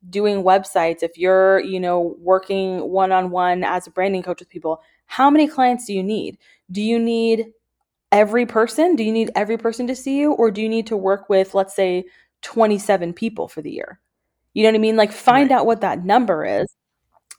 doing 0.09 0.43
websites, 0.43 1.03
if 1.03 1.17
you're, 1.17 1.59
you 1.59 1.79
know, 1.79 2.15
working 2.19 2.89
one-on-one 2.89 3.63
as 3.63 3.87
a 3.87 3.91
branding 3.91 4.23
coach 4.23 4.39
with 4.39 4.49
people, 4.49 4.81
how 5.05 5.29
many 5.29 5.47
clients 5.47 5.85
do 5.85 5.93
you 5.93 6.03
need? 6.03 6.37
Do 6.71 6.81
you 6.81 6.97
need 6.99 7.47
every 8.11 8.45
person? 8.45 8.95
Do 8.95 9.03
you 9.03 9.11
need 9.11 9.31
every 9.35 9.57
person 9.57 9.87
to 9.87 9.95
see 9.95 10.19
you 10.19 10.33
or 10.33 10.51
do 10.51 10.61
you 10.61 10.69
need 10.69 10.87
to 10.87 10.97
work 10.97 11.29
with 11.29 11.53
let's 11.55 11.75
say 11.75 12.05
27 12.41 13.13
people 13.13 13.47
for 13.47 13.61
the 13.61 13.71
year? 13.71 13.99
You 14.53 14.63
know 14.63 14.69
what 14.69 14.75
I 14.75 14.79
mean? 14.79 14.97
Like 14.97 15.11
find 15.11 15.49
right. 15.49 15.59
out 15.59 15.65
what 15.65 15.81
that 15.81 16.03
number 16.03 16.45
is 16.45 16.67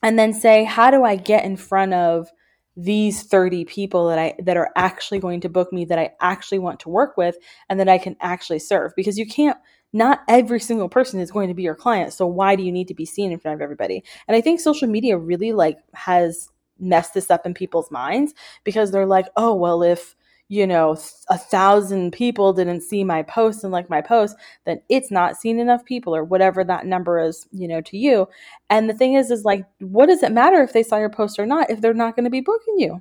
and 0.02 0.18
then 0.18 0.32
say, 0.32 0.64
how 0.64 0.90
do 0.90 1.04
I 1.04 1.16
get 1.16 1.44
in 1.44 1.56
front 1.56 1.94
of 1.94 2.28
these 2.76 3.22
30 3.24 3.66
people 3.66 4.08
that 4.08 4.18
I 4.18 4.34
that 4.42 4.56
are 4.56 4.70
actually 4.76 5.18
going 5.18 5.40
to 5.42 5.50
book 5.50 5.72
me 5.72 5.84
that 5.84 5.98
I 5.98 6.12
actually 6.20 6.58
want 6.58 6.80
to 6.80 6.88
work 6.88 7.16
with 7.18 7.36
and 7.68 7.78
that 7.78 7.88
I 7.88 7.98
can 7.98 8.16
actually 8.20 8.60
serve 8.60 8.92
because 8.96 9.18
you 9.18 9.26
can't 9.26 9.58
not 9.92 10.20
every 10.26 10.58
single 10.58 10.88
person 10.88 11.20
is 11.20 11.30
going 11.30 11.48
to 11.48 11.54
be 11.54 11.62
your 11.62 11.74
client 11.74 12.14
so 12.14 12.26
why 12.26 12.56
do 12.56 12.62
you 12.62 12.72
need 12.72 12.88
to 12.88 12.94
be 12.94 13.04
seen 13.04 13.30
in 13.30 13.38
front 13.38 13.56
of 13.56 13.60
everybody 13.60 14.02
and 14.26 14.34
I 14.34 14.40
think 14.40 14.58
social 14.58 14.88
media 14.88 15.18
really 15.18 15.52
like 15.52 15.80
has 15.92 16.48
messed 16.78 17.12
this 17.12 17.30
up 17.30 17.44
in 17.44 17.52
people's 17.52 17.90
minds 17.90 18.32
because 18.64 18.90
they're 18.90 19.04
like 19.04 19.26
oh 19.36 19.54
well 19.54 19.82
if 19.82 20.16
you 20.52 20.66
know 20.66 20.94
a 21.30 21.38
thousand 21.38 22.12
people 22.12 22.52
didn't 22.52 22.82
see 22.82 23.02
my 23.04 23.22
post 23.22 23.64
and 23.64 23.72
like 23.72 23.88
my 23.88 24.02
post 24.02 24.36
then 24.66 24.78
it's 24.90 25.10
not 25.10 25.34
seen 25.34 25.58
enough 25.58 25.82
people 25.86 26.14
or 26.14 26.24
whatever 26.24 26.62
that 26.62 26.84
number 26.84 27.18
is 27.18 27.46
you 27.52 27.66
know 27.66 27.80
to 27.80 27.96
you. 27.96 28.28
And 28.68 28.88
the 28.88 28.92
thing 28.92 29.14
is 29.14 29.30
is 29.30 29.46
like 29.46 29.64
what 29.78 30.06
does 30.06 30.22
it 30.22 30.30
matter 30.30 30.62
if 30.62 30.74
they 30.74 30.82
saw 30.82 30.98
your 30.98 31.08
post 31.08 31.38
or 31.38 31.46
not 31.46 31.70
if 31.70 31.80
they're 31.80 31.94
not 31.94 32.16
going 32.16 32.24
to 32.24 32.30
be 32.30 32.42
booking 32.42 32.78
you? 32.78 33.00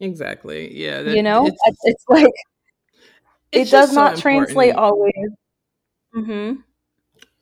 Exactly 0.00 0.76
yeah 0.76 1.02
that, 1.02 1.14
you 1.14 1.22
know 1.22 1.46
it's, 1.46 1.78
it's 1.84 2.04
like 2.08 2.34
it's 3.52 3.70
it 3.70 3.70
does 3.70 3.92
not 3.92 4.16
so 4.16 4.22
translate 4.22 4.74
always. 4.74 5.14
Mm-hmm. 6.12 6.54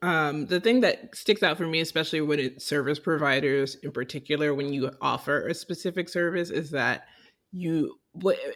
Um, 0.07 0.47
the 0.47 0.61
thing 0.61 0.81
that 0.81 1.17
sticks 1.17 1.43
out 1.43 1.57
for 1.57 1.67
me, 1.67 1.81
especially 1.81 2.21
when 2.21 2.39
it's 2.39 2.67
service 2.67 2.99
providers 2.99 3.77
in 3.77 3.93
particular, 3.93 4.53
when 4.53 4.75
you 4.75 4.91
offer 5.01 5.47
a 5.47 5.55
specific 5.55 6.11
service, 6.11 6.51
is 6.51 6.71
that 6.73 7.07
you 7.53 7.99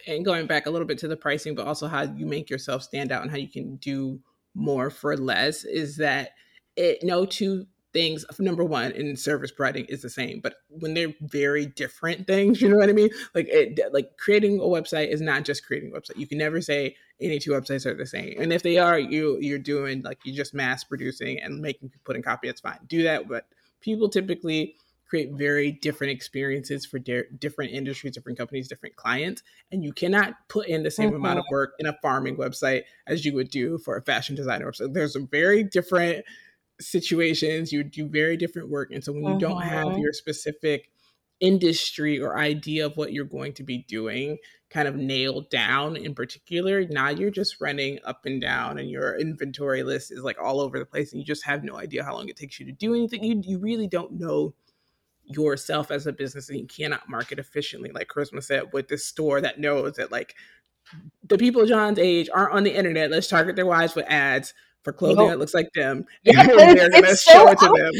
and 0.07 0.25
going 0.25 0.47
back 0.47 0.65
a 0.65 0.69
little 0.69 0.87
bit 0.87 0.97
to 0.99 1.07
the 1.07 1.17
pricing, 1.17 1.55
but 1.55 1.67
also 1.67 1.87
how 1.87 2.03
you 2.03 2.25
make 2.25 2.49
yourself 2.49 2.83
stand 2.83 3.11
out 3.11 3.21
and 3.21 3.31
how 3.31 3.37
you 3.37 3.49
can 3.49 3.77
do 3.77 4.19
more 4.53 4.89
for 4.89 5.15
less, 5.17 5.63
is 5.63 5.97
that 5.97 6.31
it 6.75 7.03
no 7.03 7.25
two 7.25 7.65
things 7.93 8.25
number 8.37 8.63
one 8.63 8.91
in 8.91 9.15
service 9.15 9.51
providing 9.51 9.85
is 9.85 10.01
the 10.01 10.09
same 10.09 10.39
but 10.41 10.55
when 10.69 10.93
they're 10.93 11.13
very 11.21 11.65
different 11.65 12.27
things 12.27 12.61
you 12.61 12.69
know 12.69 12.75
what 12.75 12.89
i 12.89 12.93
mean? 12.93 13.09
Like 13.33 13.47
it 13.49 13.79
like 13.91 14.17
creating 14.17 14.59
a 14.59 14.63
website 14.63 15.07
is 15.07 15.21
not 15.21 15.45
just 15.45 15.65
creating 15.65 15.91
a 15.91 15.99
website. 15.99 16.17
You 16.17 16.27
can 16.27 16.37
never 16.37 16.61
say 16.61 16.95
any 17.19 17.39
two 17.39 17.51
websites 17.51 17.85
are 17.85 17.95
the 17.95 18.05
same 18.05 18.35
and 18.39 18.53
if 18.53 18.61
they 18.61 18.77
are 18.77 18.99
you 18.99 19.37
you're 19.39 19.57
doing 19.57 20.01
like 20.03 20.19
you're 20.23 20.35
just 20.35 20.53
mass 20.53 20.83
producing 20.83 21.39
and 21.41 21.59
making 21.59 21.91
putting 22.03 22.21
copy 22.21 22.47
that's 22.47 22.61
fine. 22.61 22.79
Do 22.87 23.03
that 23.03 23.27
but 23.27 23.47
people 23.81 24.09
typically 24.09 24.75
create 25.07 25.31
very 25.33 25.71
different 25.71 26.11
experiences 26.11 26.85
for 26.85 26.99
di- 26.99 27.23
different 27.39 27.71
industries 27.71 28.13
different 28.13 28.37
companies 28.37 28.67
different 28.67 28.95
clients 28.95 29.41
and 29.71 29.83
you 29.83 29.93
cannot 29.93 30.33
put 30.49 30.67
in 30.67 30.83
the 30.83 30.91
same 30.91 31.09
mm-hmm. 31.09 31.17
amount 31.17 31.39
of 31.39 31.45
work 31.49 31.73
in 31.79 31.85
a 31.85 31.97
farming 32.01 32.37
website 32.37 32.83
as 33.07 33.25
you 33.25 33.33
would 33.33 33.49
do 33.49 33.77
for 33.77 33.97
a 33.97 34.01
fashion 34.01 34.35
designer 34.35 34.69
website 34.69 34.93
there's 34.93 35.15
a 35.15 35.19
very 35.19 35.63
different 35.63 36.25
situations 36.79 37.71
you 37.71 37.83
do 37.83 38.07
very 38.07 38.37
different 38.37 38.69
work 38.69 38.91
and 38.91 39.03
so 39.03 39.11
when 39.11 39.23
you 39.23 39.29
mm-hmm. 39.29 39.39
don't 39.39 39.61
have 39.61 39.87
mm-hmm. 39.87 39.99
your 39.99 40.13
specific 40.13 40.91
industry 41.39 42.19
or 42.19 42.37
idea 42.37 42.85
of 42.85 42.97
what 42.97 43.13
you're 43.13 43.25
going 43.25 43.53
to 43.53 43.63
be 43.63 43.79
doing 43.87 44.37
kind 44.69 44.87
of 44.87 44.95
nailed 44.95 45.49
down 45.49 45.95
in 45.95 46.13
particular 46.13 46.85
now 46.89 47.09
you're 47.09 47.31
just 47.31 47.61
running 47.61 47.99
up 48.03 48.25
and 48.25 48.41
down 48.41 48.79
and 48.79 48.89
your 48.89 49.17
inventory 49.19 49.83
list 49.83 50.11
is 50.11 50.23
like 50.23 50.37
all 50.41 50.59
over 50.59 50.77
the 50.79 50.85
place 50.85 51.11
and 51.11 51.21
you 51.21 51.25
just 51.25 51.45
have 51.45 51.63
no 51.63 51.77
idea 51.77 52.03
how 52.03 52.13
long 52.13 52.27
it 52.27 52.35
takes 52.35 52.59
you 52.59 52.65
to 52.65 52.71
do 52.71 52.93
anything 52.93 53.23
you, 53.23 53.41
you 53.45 53.59
really 53.59 53.87
don't 53.87 54.11
know 54.11 54.53
yourself 55.27 55.91
as 55.91 56.07
a 56.07 56.13
business 56.13 56.49
and 56.49 56.59
you 56.59 56.65
cannot 56.65 57.07
market 57.09 57.37
efficiently 57.37 57.91
like 57.93 58.07
charisma 58.07 58.41
said 58.41 58.63
with 58.73 58.87
this 58.87 59.05
store 59.05 59.41
that 59.41 59.59
knows 59.59 59.95
that 59.95 60.11
like 60.11 60.35
the 61.27 61.37
people 61.37 61.65
john's 61.65 61.99
age 61.99 62.29
aren't 62.33 62.53
on 62.53 62.63
the 62.63 62.73
internet 62.73 63.11
let's 63.11 63.27
target 63.27 63.55
their 63.55 63.65
wives 63.65 63.93
with 63.93 64.05
ads 64.07 64.53
for 64.87 64.93
clothing 64.93 65.17
nope. 65.17 65.31
that 65.31 65.39
looks 65.39 65.53
like 65.53 65.73
them. 65.73 66.05
Yes, 66.23 66.47
they're 66.47 66.89
going 66.89 67.03
to 67.03 67.15
show 67.17 67.49
it 67.49 67.59
to 67.59 67.65
them. 67.65 67.91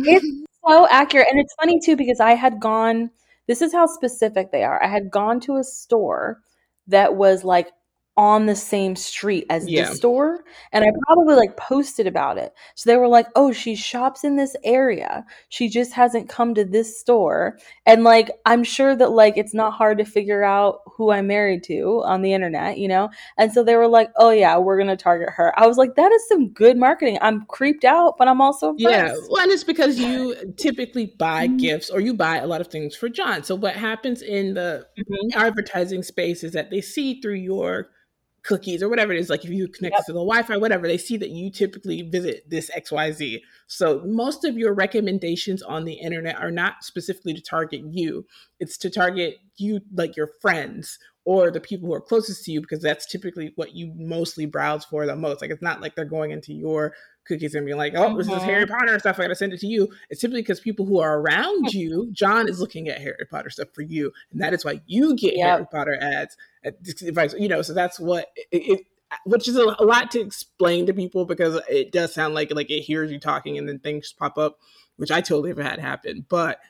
It's 0.00 0.26
so 0.62 0.86
accurate. 0.90 1.26
And 1.30 1.40
it's 1.40 1.54
funny 1.54 1.80
too, 1.80 1.96
because 1.96 2.20
I 2.20 2.32
had 2.32 2.60
gone, 2.60 3.10
this 3.46 3.62
is 3.62 3.72
how 3.72 3.86
specific 3.86 4.52
they 4.52 4.62
are. 4.62 4.82
I 4.84 4.88
had 4.88 5.10
gone 5.10 5.40
to 5.40 5.56
a 5.56 5.64
store 5.64 6.42
that 6.88 7.16
was 7.16 7.44
like 7.44 7.68
on 8.16 8.46
the 8.46 8.54
same 8.54 8.94
street 8.94 9.44
as 9.50 9.68
yeah. 9.68 9.88
the 9.88 9.94
store 9.94 10.44
and 10.72 10.84
i 10.84 10.88
probably 11.06 11.34
like 11.34 11.56
posted 11.56 12.06
about 12.06 12.38
it 12.38 12.52
so 12.76 12.88
they 12.88 12.96
were 12.96 13.08
like 13.08 13.26
oh 13.34 13.50
she 13.50 13.74
shops 13.74 14.22
in 14.22 14.36
this 14.36 14.54
area 14.62 15.24
she 15.48 15.68
just 15.68 15.92
hasn't 15.92 16.28
come 16.28 16.54
to 16.54 16.64
this 16.64 16.98
store 16.98 17.58
and 17.86 18.04
like 18.04 18.30
i'm 18.46 18.62
sure 18.62 18.94
that 18.94 19.10
like 19.10 19.36
it's 19.36 19.52
not 19.52 19.72
hard 19.72 19.98
to 19.98 20.04
figure 20.04 20.44
out 20.44 20.80
who 20.86 21.10
i'm 21.10 21.26
married 21.26 21.64
to 21.64 22.02
on 22.04 22.22
the 22.22 22.32
internet 22.32 22.78
you 22.78 22.86
know 22.86 23.10
and 23.36 23.52
so 23.52 23.64
they 23.64 23.74
were 23.74 23.88
like 23.88 24.10
oh 24.16 24.30
yeah 24.30 24.56
we're 24.56 24.78
gonna 24.78 24.96
target 24.96 25.28
her 25.30 25.52
i 25.58 25.66
was 25.66 25.76
like 25.76 25.96
that 25.96 26.12
is 26.12 26.28
some 26.28 26.48
good 26.50 26.76
marketing 26.76 27.18
i'm 27.20 27.44
creeped 27.46 27.84
out 27.84 28.16
but 28.16 28.28
i'm 28.28 28.40
also 28.40 28.70
impressed. 28.70 29.14
yeah 29.14 29.26
well 29.28 29.42
and 29.42 29.50
it's 29.50 29.64
because 29.64 29.98
you 29.98 30.36
typically 30.56 31.06
buy 31.18 31.48
mm-hmm. 31.48 31.56
gifts 31.56 31.90
or 31.90 31.98
you 31.98 32.14
buy 32.14 32.36
a 32.36 32.46
lot 32.46 32.60
of 32.60 32.68
things 32.68 32.94
for 32.94 33.08
john 33.08 33.42
so 33.42 33.56
what 33.56 33.74
happens 33.74 34.22
in 34.22 34.54
the 34.54 34.86
mm-hmm. 34.96 35.36
advertising 35.38 36.04
space 36.04 36.44
is 36.44 36.52
that 36.52 36.70
they 36.70 36.80
see 36.80 37.20
through 37.20 37.34
your 37.34 37.88
cookies 38.44 38.82
or 38.82 38.88
whatever 38.88 39.12
it 39.12 39.18
is 39.18 39.30
like 39.30 39.44
if 39.44 39.50
you 39.50 39.66
connect 39.66 39.94
yep. 39.94 40.06
to 40.06 40.12
the 40.12 40.18
wi-fi 40.18 40.56
whatever 40.56 40.86
they 40.86 40.98
see 40.98 41.16
that 41.16 41.30
you 41.30 41.50
typically 41.50 42.02
visit 42.02 42.44
this 42.48 42.70
xyz 42.76 43.40
so 43.66 44.02
most 44.04 44.44
of 44.44 44.58
your 44.58 44.74
recommendations 44.74 45.62
on 45.62 45.84
the 45.84 45.94
internet 45.94 46.36
are 46.36 46.50
not 46.50 46.84
specifically 46.84 47.34
to 47.34 47.40
target 47.40 47.82
you. 47.90 48.26
It's 48.60 48.76
to 48.78 48.90
target 48.90 49.36
you 49.56 49.80
like 49.92 50.16
your 50.16 50.30
friends 50.40 50.98
or 51.24 51.50
the 51.50 51.60
people 51.60 51.88
who 51.88 51.94
are 51.94 52.00
closest 52.00 52.44
to 52.44 52.52
you 52.52 52.60
because 52.60 52.82
that's 52.82 53.06
typically 53.06 53.52
what 53.56 53.74
you 53.74 53.92
mostly 53.96 54.46
browse 54.46 54.84
for 54.84 55.06
the 55.06 55.16
most. 55.16 55.40
Like 55.40 55.50
it's 55.50 55.62
not 55.62 55.80
like 55.80 55.94
they're 55.94 56.04
going 56.04 56.30
into 56.30 56.52
your 56.52 56.94
cookies 57.26 57.54
and 57.54 57.66
being 57.66 57.78
like, 57.78 57.94
oh, 57.96 58.16
this 58.16 58.28
is 58.28 58.42
Harry 58.42 58.64
mm-hmm. 58.64 58.74
Potter 58.74 58.98
stuff. 58.98 59.18
I 59.18 59.22
gotta 59.22 59.34
send 59.34 59.52
it 59.52 59.60
to 59.60 59.66
you. 59.66 59.88
It's 60.10 60.20
simply 60.20 60.42
because 60.42 60.60
people 60.60 60.86
who 60.86 61.00
are 61.00 61.20
around 61.20 61.72
you, 61.72 62.08
John 62.12 62.48
is 62.48 62.60
looking 62.60 62.88
at 62.88 63.00
Harry 63.00 63.26
Potter 63.30 63.50
stuff 63.50 63.68
for 63.72 63.82
you, 63.82 64.12
and 64.32 64.40
that 64.40 64.52
is 64.52 64.64
why 64.64 64.80
you 64.86 65.14
get 65.16 65.36
yep. 65.36 65.46
Harry 65.46 65.66
Potter 65.70 65.98
ads. 66.00 66.36
Advice, 66.64 67.34
you 67.38 67.48
know. 67.48 67.60
So 67.60 67.74
that's 67.74 68.00
what 68.00 68.28
it, 68.50 68.58
it 68.58 68.86
which 69.24 69.48
is 69.48 69.56
a, 69.56 69.76
a, 69.78 69.84
lot 69.84 70.10
to 70.12 70.20
explain 70.20 70.86
to 70.86 70.94
people 70.94 71.24
because 71.24 71.60
it 71.68 71.92
does 71.92 72.14
sound 72.14 72.34
like 72.34 72.52
like 72.54 72.70
it 72.70 72.80
hears 72.80 73.10
you 73.10 73.20
talking 73.20 73.58
and 73.58 73.68
then 73.68 73.78
things 73.78 74.12
pop 74.12 74.38
up, 74.38 74.58
which 74.96 75.10
I 75.10 75.20
totally 75.20 75.50
have 75.50 75.58
had 75.58 75.78
happen. 75.78 76.24
But 76.28 76.60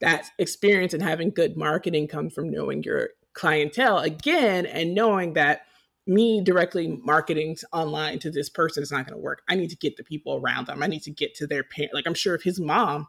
that 0.00 0.30
experience 0.38 0.92
and 0.92 1.02
having 1.02 1.30
good 1.30 1.56
marketing 1.56 2.08
comes 2.08 2.34
from 2.34 2.50
knowing 2.50 2.82
your 2.82 3.10
clientele 3.32 3.98
again 3.98 4.66
and 4.66 4.94
knowing 4.94 5.34
that 5.34 5.62
me 6.06 6.42
directly 6.42 7.00
marketing 7.02 7.56
online 7.72 8.18
to 8.20 8.30
this 8.30 8.48
person 8.48 8.82
is 8.82 8.92
not 8.92 9.06
going 9.06 9.18
to 9.18 9.22
work. 9.22 9.42
I 9.48 9.54
need 9.54 9.70
to 9.70 9.76
get 9.76 9.96
the 9.96 10.04
people 10.04 10.36
around 10.36 10.66
them. 10.66 10.82
I 10.82 10.86
need 10.86 11.02
to 11.04 11.10
get 11.10 11.34
to 11.36 11.46
their 11.46 11.64
parent. 11.64 11.94
Like 11.94 12.06
I'm 12.06 12.14
sure 12.14 12.34
if 12.34 12.42
his 12.42 12.60
mom 12.60 13.08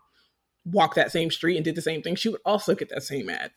walked 0.66 0.96
that 0.96 1.12
same 1.12 1.30
street 1.30 1.58
and 1.58 1.66
did 1.66 1.76
the 1.76 1.82
same 1.82 2.02
thing, 2.02 2.16
she 2.16 2.30
would 2.30 2.42
also 2.46 2.76
get 2.76 2.90
that 2.90 3.04
same 3.04 3.30
ad. 3.30 3.52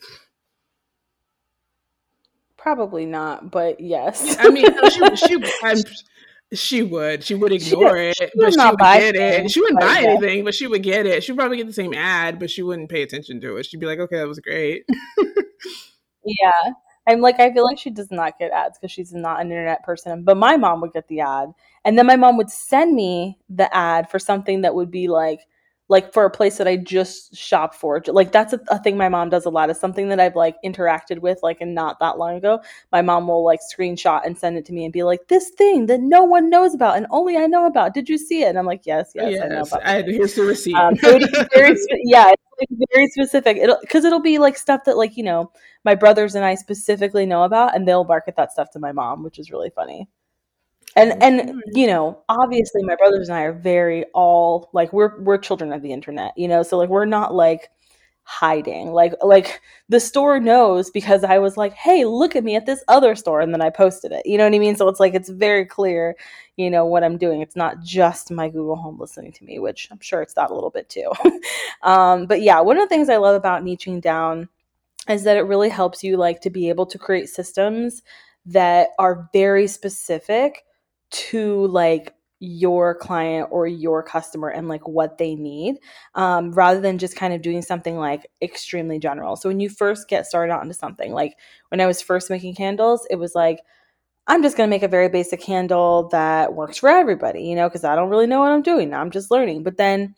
Probably 2.57 3.07
not, 3.07 3.50
but 3.50 3.80
yes. 3.80 4.37
I 4.40 4.49
mean, 4.49 4.66
she, 4.90 5.16
she, 5.16 5.45
I'm, 5.62 5.78
she 6.52 6.83
would. 6.83 7.23
She 7.23 7.35
would 7.35 7.52
ignore 7.52 7.97
she, 7.97 8.09
it, 8.09 8.16
she 8.16 8.30
but 8.35 8.52
she 8.52 8.61
would 8.61 8.78
get 8.78 9.16
it. 9.16 9.50
She 9.50 9.61
wouldn't 9.61 9.80
buy 9.80 10.00
yeah. 10.00 10.09
anything, 10.09 10.45
but 10.45 10.54
she 10.54 10.66
would 10.66 10.83
get 10.83 11.07
it. 11.07 11.23
She'd 11.23 11.37
probably 11.37 11.59
get 11.59 11.66
the 11.66 11.73
same 11.73 11.95
ad, 11.95 12.38
but 12.38 12.50
she 12.50 12.62
wouldn't 12.62 12.90
pay 12.90 13.02
attention 13.02 13.40
to 13.42 13.57
it. 13.57 13.66
She'd 13.66 13.80
be 13.80 13.87
like, 13.87 13.99
"Okay, 13.99 14.16
that 14.16 14.26
was 14.26 14.40
great." 14.40 14.85
yeah, 16.25 16.73
I'm 17.08 17.20
like, 17.20 17.40
I 17.40 17.52
feel 17.52 17.64
like 17.64 17.78
she 17.78 17.90
does 17.90 18.10
not 18.10 18.38
get 18.38 18.52
ads 18.52 18.78
because 18.78 18.92
she's 18.92 19.14
not 19.14 19.40
an 19.40 19.50
internet 19.50 19.82
person. 19.82 20.24
But 20.24 20.36
my 20.36 20.58
mom 20.58 20.82
would 20.82 20.92
get 20.92 21.08
the 21.08 21.20
ad. 21.20 21.52
And 21.84 21.96
then 21.98 22.06
my 22.06 22.16
mom 22.16 22.36
would 22.36 22.50
send 22.50 22.94
me 22.94 23.38
the 23.48 23.74
ad 23.74 24.10
for 24.10 24.18
something 24.18 24.60
that 24.60 24.74
would 24.74 24.90
be 24.90 25.08
like, 25.08 25.40
like 25.88 26.12
for 26.12 26.25
a 26.25 26.30
place 26.30 26.59
that 26.59 26.68
I 26.68 26.76
just 26.76 27.35
shop 27.35 27.75
for. 27.75 28.02
Like 28.07 28.30
that's 28.30 28.52
a, 28.52 28.61
a, 28.68 28.78
thing 28.78 28.97
my 28.97 29.09
mom 29.09 29.30
does 29.30 29.47
a 29.47 29.50
lot. 29.50 29.71
Is 29.71 29.80
something 29.80 30.09
that 30.11 30.21
I've 30.21 30.37
like 30.37 30.57
interacted 30.64 31.21
with 31.21 31.38
like 31.42 31.61
and 31.61 31.75
not 31.75 31.99
that 32.00 32.18
long 32.18 32.37
ago. 32.37 32.61
My 32.92 33.00
mom 33.00 33.26
will 33.26 33.45
like 33.45 33.61
screenshot 33.61 34.25
and 34.25 34.37
send 34.37 34.59
it 34.59 34.66
to 34.66 34.73
me 34.73 34.85
and 34.85 34.92
be 34.92 35.02
like, 35.02 35.28
"This 35.28 35.50
thing 35.50 35.87
that 35.87 36.00
no 36.00 36.25
one 36.25 36.50
knows 36.50 36.75
about 36.75 36.97
and 36.97 37.07
only 37.11 37.37
I 37.37 37.47
know 37.47 37.66
about. 37.66 37.95
Did 37.95 38.09
you 38.09 38.18
see 38.18 38.42
it?" 38.42 38.49
And 38.49 38.59
I'm 38.59 38.66
like, 38.66 38.85
"Yes, 38.85 39.12
yes, 39.14 39.33
yes 39.33 39.42
I 39.42 39.49
know 39.49 39.62
about." 39.62 39.87
I, 39.87 40.02
here's 40.02 40.35
the 40.35 40.42
receipt. 40.42 40.75
Um, 40.75 40.95
very, 41.00 41.75
yeah, 42.04 42.33
it's 42.33 42.42
like 42.59 42.88
very 42.92 43.09
specific. 43.09 43.57
It'll 43.57 43.78
because 43.80 44.04
it'll 44.04 44.21
be 44.21 44.38
like 44.38 44.59
stuff 44.59 44.85
that 44.85 44.99
like 44.99 45.16
you 45.16 45.25
know 45.25 45.50
my 45.85 45.95
brothers 45.95 46.35
and 46.35 46.45
I 46.45 46.54
specifically 46.54 47.25
know 47.25 47.45
about, 47.45 47.75
and 47.75 47.88
they'll 47.88 48.04
market 48.04 48.37
that 48.37 48.52
stuff 48.52 48.71
to 48.73 48.78
my 48.78 48.92
mom, 48.92 49.23
which 49.23 49.38
is 49.38 49.50
really 49.50 49.71
funny. 49.71 50.09
And 50.97 51.23
and 51.23 51.62
you 51.73 51.87
know, 51.87 52.23
obviously, 52.28 52.83
my 52.83 52.97
brothers 52.97 53.28
and 53.28 53.38
I 53.38 53.42
are 53.42 53.52
very 53.52 54.04
all 54.14 54.71
like 54.73 54.92
we're 54.92 55.21
we're 55.23 55.38
children 55.38 55.73
of 55.73 55.83
the 55.83 55.92
internet, 55.92 56.33
you 56.37 56.49
know, 56.49 56.62
so 56.62 56.78
like 56.78 56.88
we're 56.88 57.04
not 57.04 57.35
like 57.35 57.68
hiding. 58.25 58.92
Like 58.92 59.14
like 59.23 59.61
the 59.88 60.00
store 60.00 60.38
knows 60.40 60.90
because 60.90 61.25
i 61.25 61.38
was 61.38 61.57
like 61.57 61.73
hey 61.73 62.04
look 62.04 62.37
at 62.37 62.45
me 62.45 62.57
at 62.57 62.66
this 62.66 62.85
other 62.88 63.14
store 63.16 63.40
and 63.40 63.54
then 63.54 63.62
i 63.62 63.71
posted 63.71 64.12
it 64.12 64.26
you 64.26 64.37
know 64.37 64.45
what 64.45 64.54
i 64.54 64.59
mean? 64.59 64.76
So 64.76 64.87
it's 64.88 65.00
like 65.00 65.14
it's 65.14 65.30
very 65.30 65.64
clear 65.64 66.14
you 66.57 66.68
know 66.71 66.85
what 66.85 67.04
i'm 67.04 67.16
doing. 67.18 67.40
It's 67.40 67.57
not 67.57 67.80
just 67.83 68.30
my 68.30 68.49
google 68.50 68.76
home 68.76 68.99
listening 68.99 69.33
to 69.33 69.45
me 69.45 69.59
which 69.59 69.88
i'm 69.90 70.00
sure 70.00 70.21
it's 70.23 70.35
that 70.35 70.50
a 70.50 70.54
little 70.54 70.71
bit 70.71 70.88
too. 70.88 71.11
Um, 71.83 72.26
but 72.26 72.42
yeah 72.42 72.61
one 72.61 72.76
of 72.76 72.83
the 72.83 72.88
things 72.88 73.09
i 73.09 73.16
love 73.16 73.37
about 73.37 73.62
niching 73.64 74.00
down 74.00 74.49
is 75.09 75.25
that 75.25 75.37
it 75.37 75.42
really 75.42 75.68
helps 75.71 76.04
you 76.04 76.16
like 76.16 76.40
to 76.42 76.50
be 76.50 76.68
able 76.68 76.87
to 76.87 76.99
create 76.99 77.28
systems 77.28 78.02
that 78.47 78.90
are 78.99 79.28
very 79.33 79.66
specific 79.66 80.64
to 81.10 81.66
like 81.68 82.14
your 82.40 82.94
client 82.94 83.48
or 83.50 83.66
your 83.66 84.02
customer 84.02 84.48
and 84.48 84.68
like 84.68 84.86
what 84.86 85.18
they 85.18 85.34
need 85.34 85.76
um, 86.14 86.52
rather 86.52 86.80
than 86.80 86.98
just 86.98 87.16
kind 87.16 87.34
of 87.34 87.42
doing 87.42 87.62
something 87.62 87.96
like 87.96 88.30
extremely 88.40 88.98
general. 88.98 89.34
So 89.34 89.48
when 89.48 89.58
you 89.58 89.68
first 89.68 90.08
get 90.08 90.26
started 90.26 90.52
onto 90.54 90.72
something 90.72 91.12
like 91.12 91.36
when 91.70 91.80
i 91.80 91.86
was 91.86 92.00
first 92.00 92.30
making 92.30 92.54
candles 92.54 93.06
it 93.10 93.16
was 93.16 93.34
like 93.34 93.60
i'm 94.26 94.42
just 94.42 94.56
going 94.56 94.68
to 94.68 94.70
make 94.70 94.82
a 94.82 94.88
very 94.88 95.08
basic 95.08 95.40
candle 95.40 96.08
that 96.08 96.54
works 96.54 96.78
for 96.78 96.88
everybody 96.88 97.42
you 97.42 97.54
know 97.54 97.68
because 97.68 97.84
i 97.84 97.94
don't 97.94 98.10
really 98.10 98.26
know 98.26 98.40
what 98.40 98.52
i'm 98.52 98.62
doing 98.62 98.94
i'm 98.94 99.10
just 99.10 99.30
learning. 99.30 99.62
But 99.62 99.76
then 99.76 100.14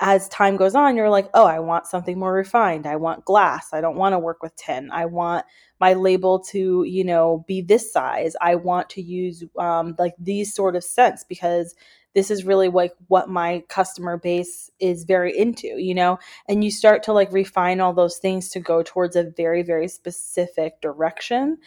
as 0.00 0.28
time 0.28 0.56
goes 0.56 0.74
on, 0.74 0.96
you're 0.96 1.10
like, 1.10 1.28
oh, 1.34 1.46
I 1.46 1.60
want 1.60 1.86
something 1.86 2.18
more 2.18 2.32
refined. 2.32 2.86
I 2.86 2.96
want 2.96 3.24
glass. 3.24 3.72
I 3.72 3.80
don't 3.80 3.96
want 3.96 4.14
to 4.14 4.18
work 4.18 4.42
with 4.42 4.54
tin. 4.56 4.90
I 4.90 5.06
want 5.06 5.44
my 5.80 5.94
label 5.94 6.40
to, 6.50 6.84
you 6.84 7.04
know, 7.04 7.44
be 7.46 7.60
this 7.60 7.92
size. 7.92 8.34
I 8.40 8.54
want 8.54 8.90
to 8.90 9.02
use 9.02 9.44
um, 9.58 9.94
like 9.98 10.14
these 10.18 10.54
sort 10.54 10.76
of 10.76 10.84
scents 10.84 11.24
because 11.24 11.74
this 12.14 12.30
is 12.30 12.44
really 12.44 12.68
like 12.68 12.92
what 13.08 13.28
my 13.28 13.64
customer 13.68 14.18
base 14.18 14.70
is 14.80 15.04
very 15.04 15.36
into, 15.36 15.66
you 15.66 15.94
know? 15.94 16.18
And 16.48 16.62
you 16.62 16.70
start 16.70 17.02
to 17.04 17.12
like 17.12 17.32
refine 17.32 17.80
all 17.80 17.92
those 17.92 18.18
things 18.18 18.50
to 18.50 18.60
go 18.60 18.82
towards 18.82 19.16
a 19.16 19.32
very, 19.36 19.62
very 19.62 19.88
specific 19.88 20.80
direction. 20.80 21.58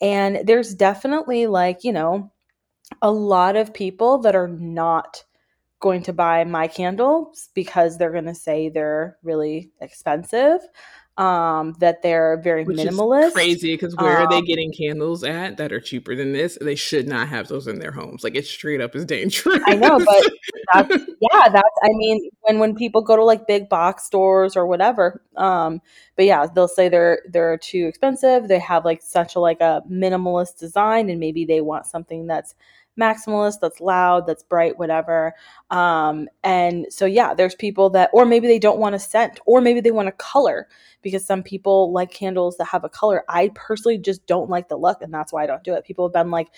And 0.00 0.46
there's 0.46 0.74
definitely 0.74 1.46
like, 1.46 1.84
you 1.84 1.92
know, 1.92 2.30
a 3.00 3.10
lot 3.10 3.56
of 3.56 3.72
people 3.72 4.18
that 4.18 4.36
are 4.36 4.48
not 4.48 5.24
going 5.84 6.02
to 6.02 6.14
buy 6.14 6.44
my 6.44 6.66
candles 6.66 7.50
because 7.52 7.98
they're 7.98 8.10
going 8.10 8.24
to 8.24 8.34
say 8.34 8.70
they're 8.70 9.18
really 9.22 9.70
expensive 9.82 10.60
um 11.16 11.74
that 11.78 12.02
they're 12.02 12.40
very 12.42 12.64
Which 12.64 12.76
minimalist. 12.76 13.32
crazy 13.34 13.74
because 13.74 13.94
where 13.96 14.18
um, 14.18 14.26
are 14.26 14.30
they 14.30 14.40
getting 14.42 14.72
candles 14.72 15.22
at 15.22 15.58
that 15.58 15.72
are 15.72 15.78
cheaper 15.78 16.16
than 16.16 16.32
this? 16.32 16.58
They 16.60 16.74
should 16.74 17.06
not 17.06 17.28
have 17.28 17.46
those 17.46 17.68
in 17.68 17.78
their 17.78 17.92
homes. 17.92 18.24
Like 18.24 18.34
it 18.34 18.46
straight 18.46 18.80
up 18.80 18.96
is 18.96 19.04
dangerous. 19.16 19.62
I 19.64 19.76
know 19.76 19.98
but 19.98 20.32
that's 20.72 21.04
yeah 21.20 21.48
that's 21.50 21.78
i 21.84 21.88
mean 21.92 22.18
when 22.40 22.58
when 22.58 22.74
people 22.74 23.02
go 23.02 23.14
to 23.14 23.22
like 23.22 23.46
big 23.46 23.68
box 23.68 24.04
stores 24.04 24.56
or 24.56 24.66
whatever 24.66 25.22
um 25.36 25.80
but 26.16 26.24
yeah 26.24 26.46
they'll 26.52 26.66
say 26.66 26.88
they're 26.88 27.20
they're 27.30 27.58
too 27.58 27.86
expensive. 27.86 28.48
They 28.48 28.58
have 28.58 28.84
like 28.84 29.02
such 29.02 29.36
a 29.36 29.40
like 29.40 29.60
a 29.60 29.82
minimalist 29.88 30.58
design 30.58 31.10
and 31.10 31.20
maybe 31.20 31.44
they 31.44 31.60
want 31.60 31.86
something 31.86 32.26
that's 32.26 32.56
maximalist, 33.00 33.60
that's 33.60 33.80
loud, 33.80 34.26
that's 34.26 34.42
bright, 34.42 34.78
whatever. 34.78 35.34
Um, 35.70 36.28
and 36.42 36.86
so, 36.90 37.06
yeah, 37.06 37.34
there's 37.34 37.54
people 37.54 37.90
that, 37.90 38.10
or 38.12 38.24
maybe 38.24 38.46
they 38.46 38.58
don't 38.58 38.78
want 38.78 38.94
a 38.94 38.98
scent, 38.98 39.40
or 39.46 39.60
maybe 39.60 39.80
they 39.80 39.90
want 39.90 40.08
a 40.08 40.12
color 40.12 40.68
because 41.02 41.24
some 41.24 41.42
people 41.42 41.92
like 41.92 42.10
candles 42.10 42.56
that 42.58 42.66
have 42.66 42.84
a 42.84 42.88
color. 42.88 43.24
I 43.28 43.50
personally 43.54 43.98
just 43.98 44.26
don't 44.26 44.50
like 44.50 44.68
the 44.68 44.76
look, 44.76 45.02
and 45.02 45.12
that's 45.12 45.32
why 45.32 45.44
I 45.44 45.46
don't 45.46 45.64
do 45.64 45.74
it. 45.74 45.84
People 45.84 46.06
have 46.06 46.12
been 46.12 46.30
like, 46.30 46.48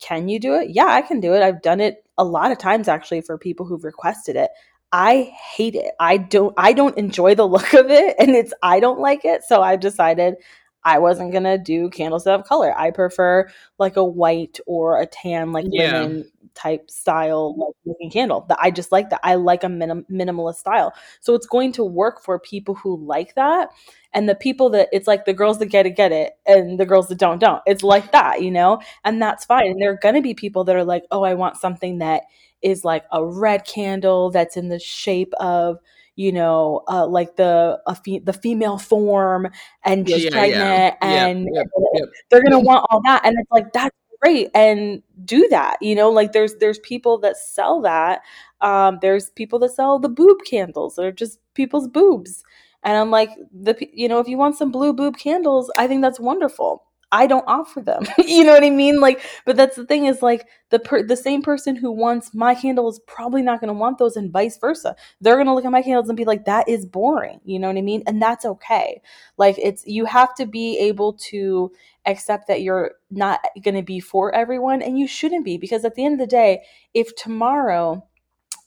can 0.00 0.28
you 0.28 0.38
do 0.38 0.54
it? 0.54 0.70
Yeah, 0.70 0.86
I 0.86 1.02
can 1.02 1.20
do 1.20 1.34
it. 1.34 1.42
I've 1.42 1.62
done 1.62 1.80
it 1.80 2.04
a 2.18 2.24
lot 2.24 2.52
of 2.52 2.58
times 2.58 2.88
actually 2.88 3.20
for 3.20 3.38
people 3.38 3.66
who've 3.66 3.84
requested 3.84 4.36
it. 4.36 4.50
I 4.92 5.32
hate 5.56 5.74
it. 5.74 5.92
I 5.98 6.18
don't 6.18 6.54
I 6.56 6.72
don't 6.72 6.96
enjoy 6.96 7.34
the 7.34 7.48
look 7.48 7.72
of 7.74 7.90
it 7.90 8.14
and 8.18 8.30
it's 8.30 8.52
I 8.62 8.80
don't 8.80 9.00
like 9.00 9.24
it. 9.24 9.42
So 9.42 9.62
I've 9.62 9.80
decided 9.80 10.36
I 10.84 10.98
wasn't 10.98 11.32
gonna 11.32 11.58
do 11.58 11.88
candles 11.90 12.24
that 12.24 12.32
have 12.32 12.44
color. 12.44 12.76
I 12.76 12.90
prefer 12.90 13.48
like 13.78 13.96
a 13.96 14.04
white 14.04 14.58
or 14.66 15.00
a 15.00 15.06
tan, 15.06 15.52
like 15.52 15.66
yeah. 15.70 16.00
linen 16.00 16.30
type 16.54 16.90
style 16.90 17.56
like 17.56 17.74
looking 17.84 18.10
candle. 18.10 18.44
That 18.48 18.58
I 18.60 18.70
just 18.70 18.92
like 18.92 19.10
that. 19.10 19.20
I 19.22 19.34
like 19.36 19.64
a 19.64 19.68
minim- 19.68 20.06
minimalist 20.10 20.56
style, 20.56 20.92
so 21.20 21.34
it's 21.34 21.46
going 21.46 21.72
to 21.72 21.84
work 21.84 22.22
for 22.22 22.38
people 22.38 22.74
who 22.74 22.96
like 22.96 23.34
that, 23.34 23.70
and 24.12 24.28
the 24.28 24.34
people 24.34 24.70
that 24.70 24.88
it's 24.92 25.08
like 25.08 25.24
the 25.24 25.34
girls 25.34 25.58
that 25.58 25.66
get 25.66 25.86
it 25.86 25.96
get 25.96 26.12
it, 26.12 26.34
and 26.46 26.78
the 26.78 26.86
girls 26.86 27.08
that 27.08 27.18
don't 27.18 27.38
don't. 27.38 27.62
It's 27.66 27.82
like 27.82 28.12
that, 28.12 28.42
you 28.42 28.50
know, 28.50 28.80
and 29.04 29.20
that's 29.20 29.44
fine. 29.44 29.66
And 29.66 29.80
there 29.80 29.92
are 29.92 29.98
gonna 30.00 30.22
be 30.22 30.34
people 30.34 30.64
that 30.64 30.76
are 30.76 30.84
like, 30.84 31.04
oh, 31.10 31.22
I 31.22 31.34
want 31.34 31.56
something 31.56 31.98
that 31.98 32.22
is 32.62 32.84
like 32.84 33.04
a 33.12 33.24
red 33.24 33.66
candle 33.66 34.30
that's 34.30 34.56
in 34.56 34.68
the 34.68 34.78
shape 34.78 35.34
of 35.34 35.78
you 36.16 36.32
know, 36.32 36.82
uh, 36.88 37.06
like 37.06 37.36
the 37.36 37.80
fe- 38.04 38.20
the 38.20 38.32
female 38.32 38.78
form 38.78 39.48
and 39.84 40.08
she's 40.08 40.24
yeah, 40.24 40.30
pregnant, 40.30 40.96
yeah. 41.02 41.26
and 41.26 41.48
yep, 41.52 41.66
yep, 41.94 42.08
they're 42.30 42.42
gonna 42.42 42.60
want 42.60 42.86
all 42.90 43.00
that, 43.04 43.22
and 43.24 43.36
it's 43.38 43.50
like 43.50 43.72
that's 43.72 43.96
great, 44.20 44.50
and 44.54 45.02
do 45.24 45.48
that. 45.48 45.76
You 45.80 45.94
know, 45.94 46.10
like 46.10 46.32
there's 46.32 46.56
there's 46.56 46.78
people 46.80 47.18
that 47.18 47.36
sell 47.36 47.80
that. 47.82 48.22
Um, 48.60 48.98
there's 49.02 49.30
people 49.30 49.58
that 49.60 49.72
sell 49.72 49.98
the 49.98 50.08
boob 50.08 50.38
candles 50.48 50.96
that 50.96 51.04
are 51.04 51.12
just 51.12 51.38
people's 51.54 51.88
boobs, 51.88 52.44
and 52.82 52.96
I'm 52.96 53.10
like 53.10 53.30
the 53.52 53.76
you 53.92 54.08
know 54.08 54.20
if 54.20 54.28
you 54.28 54.38
want 54.38 54.56
some 54.56 54.70
blue 54.70 54.92
boob 54.92 55.16
candles, 55.18 55.70
I 55.78 55.88
think 55.88 56.02
that's 56.02 56.20
wonderful. 56.20 56.83
I 57.14 57.28
don't 57.28 57.44
offer 57.46 57.80
them. 57.80 58.04
you 58.26 58.42
know 58.42 58.52
what 58.54 58.64
I 58.64 58.70
mean? 58.70 59.00
Like, 59.00 59.22
but 59.46 59.56
that's 59.56 59.76
the 59.76 59.86
thing 59.86 60.06
is 60.06 60.20
like 60.20 60.48
the 60.70 60.80
per- 60.80 61.06
the 61.06 61.16
same 61.16 61.42
person 61.42 61.76
who 61.76 61.92
wants 61.92 62.34
my 62.34 62.56
candle 62.56 62.88
is 62.88 62.98
probably 63.06 63.40
not 63.40 63.60
going 63.60 63.68
to 63.68 63.78
want 63.78 63.98
those, 63.98 64.16
and 64.16 64.32
vice 64.32 64.58
versa. 64.58 64.96
They're 65.20 65.36
going 65.36 65.46
to 65.46 65.54
look 65.54 65.64
at 65.64 65.70
my 65.70 65.80
candles 65.80 66.08
and 66.08 66.16
be 66.16 66.24
like, 66.24 66.44
"That 66.46 66.68
is 66.68 66.84
boring." 66.84 67.40
You 67.44 67.60
know 67.60 67.68
what 67.68 67.76
I 67.76 67.82
mean? 67.82 68.02
And 68.08 68.20
that's 68.20 68.44
okay. 68.44 69.00
Like, 69.36 69.56
it's 69.58 69.86
you 69.86 70.06
have 70.06 70.34
to 70.34 70.46
be 70.46 70.76
able 70.80 71.12
to 71.30 71.70
accept 72.04 72.48
that 72.48 72.62
you're 72.62 72.96
not 73.12 73.40
going 73.62 73.76
to 73.76 73.82
be 73.82 74.00
for 74.00 74.34
everyone, 74.34 74.82
and 74.82 74.98
you 74.98 75.06
shouldn't 75.06 75.44
be 75.44 75.56
because 75.56 75.84
at 75.84 75.94
the 75.94 76.04
end 76.04 76.14
of 76.14 76.18
the 76.18 76.26
day, 76.26 76.64
if 76.94 77.14
tomorrow, 77.14 78.04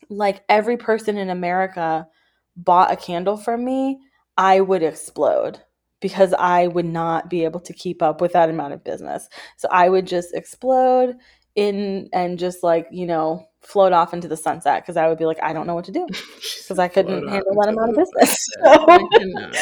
like 0.09 0.45
every 0.47 0.77
person 0.77 1.17
in 1.17 1.29
America 1.29 2.07
bought 2.55 2.93
a 2.93 2.95
candle 2.95 3.35
from 3.35 3.65
me, 3.65 3.99
I 4.37 4.61
would 4.61 4.83
explode 4.83 5.59
because 5.99 6.33
I 6.33 6.67
would 6.67 6.85
not 6.85 7.29
be 7.29 7.43
able 7.43 7.59
to 7.61 7.73
keep 7.73 8.01
up 8.01 8.21
with 8.21 8.33
that 8.33 8.49
amount 8.49 8.73
of 8.73 8.83
business. 8.83 9.27
So 9.57 9.67
I 9.71 9.89
would 9.89 10.05
just 10.05 10.33
explode 10.33 11.15
in 11.55 12.07
and 12.13 12.37
just 12.37 12.63
like, 12.63 12.87
you 12.91 13.07
know, 13.07 13.47
float 13.61 13.91
off 13.91 14.13
into 14.13 14.27
the 14.27 14.37
sunset 14.37 14.83
because 14.83 14.95
I 14.95 15.09
would 15.09 15.17
be 15.17 15.25
like, 15.25 15.41
I 15.41 15.51
don't 15.53 15.67
know 15.67 15.75
what 15.75 15.85
to 15.85 15.91
do 15.91 16.05
because 16.07 16.79
I 16.79 16.87
couldn't 16.87 17.27
handle 17.27 17.55
that 17.61 17.69
amount 17.69 17.91
of 17.91 17.95
business. 17.97 18.37
So, 18.63 18.85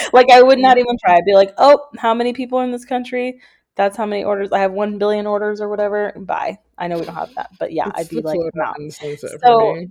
like, 0.13 0.30
I 0.32 0.41
would 0.41 0.60
not 0.60 0.78
even 0.78 0.95
try. 1.04 1.15
I'd 1.15 1.26
be 1.26 1.34
like, 1.34 1.54
oh, 1.58 1.88
how 1.98 2.13
many 2.13 2.34
people 2.34 2.60
in 2.62 2.71
this 2.71 2.86
country? 2.86 3.41
That's 3.76 3.98
how 3.98 4.06
many 4.06 4.24
orders. 4.24 4.52
I 4.52 4.60
have 4.60 4.71
1 4.71 4.98
billion 5.00 5.28
orders 5.28 5.60
or 5.60 5.67
whatever. 5.69 6.13
Bye. 6.15 6.60
I 6.78 6.88
know 6.88 6.98
we 6.98 7.06
don't 7.06 7.15
have 7.15 7.34
that, 7.36 7.50
but 7.60 7.74
yeah, 7.74 7.89
it's 7.89 8.00
I'd 8.00 8.10
be 8.10 8.21
like, 8.21 8.39
no. 8.54 8.74
So, 8.89 9.86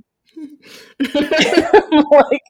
like, 2.10 2.42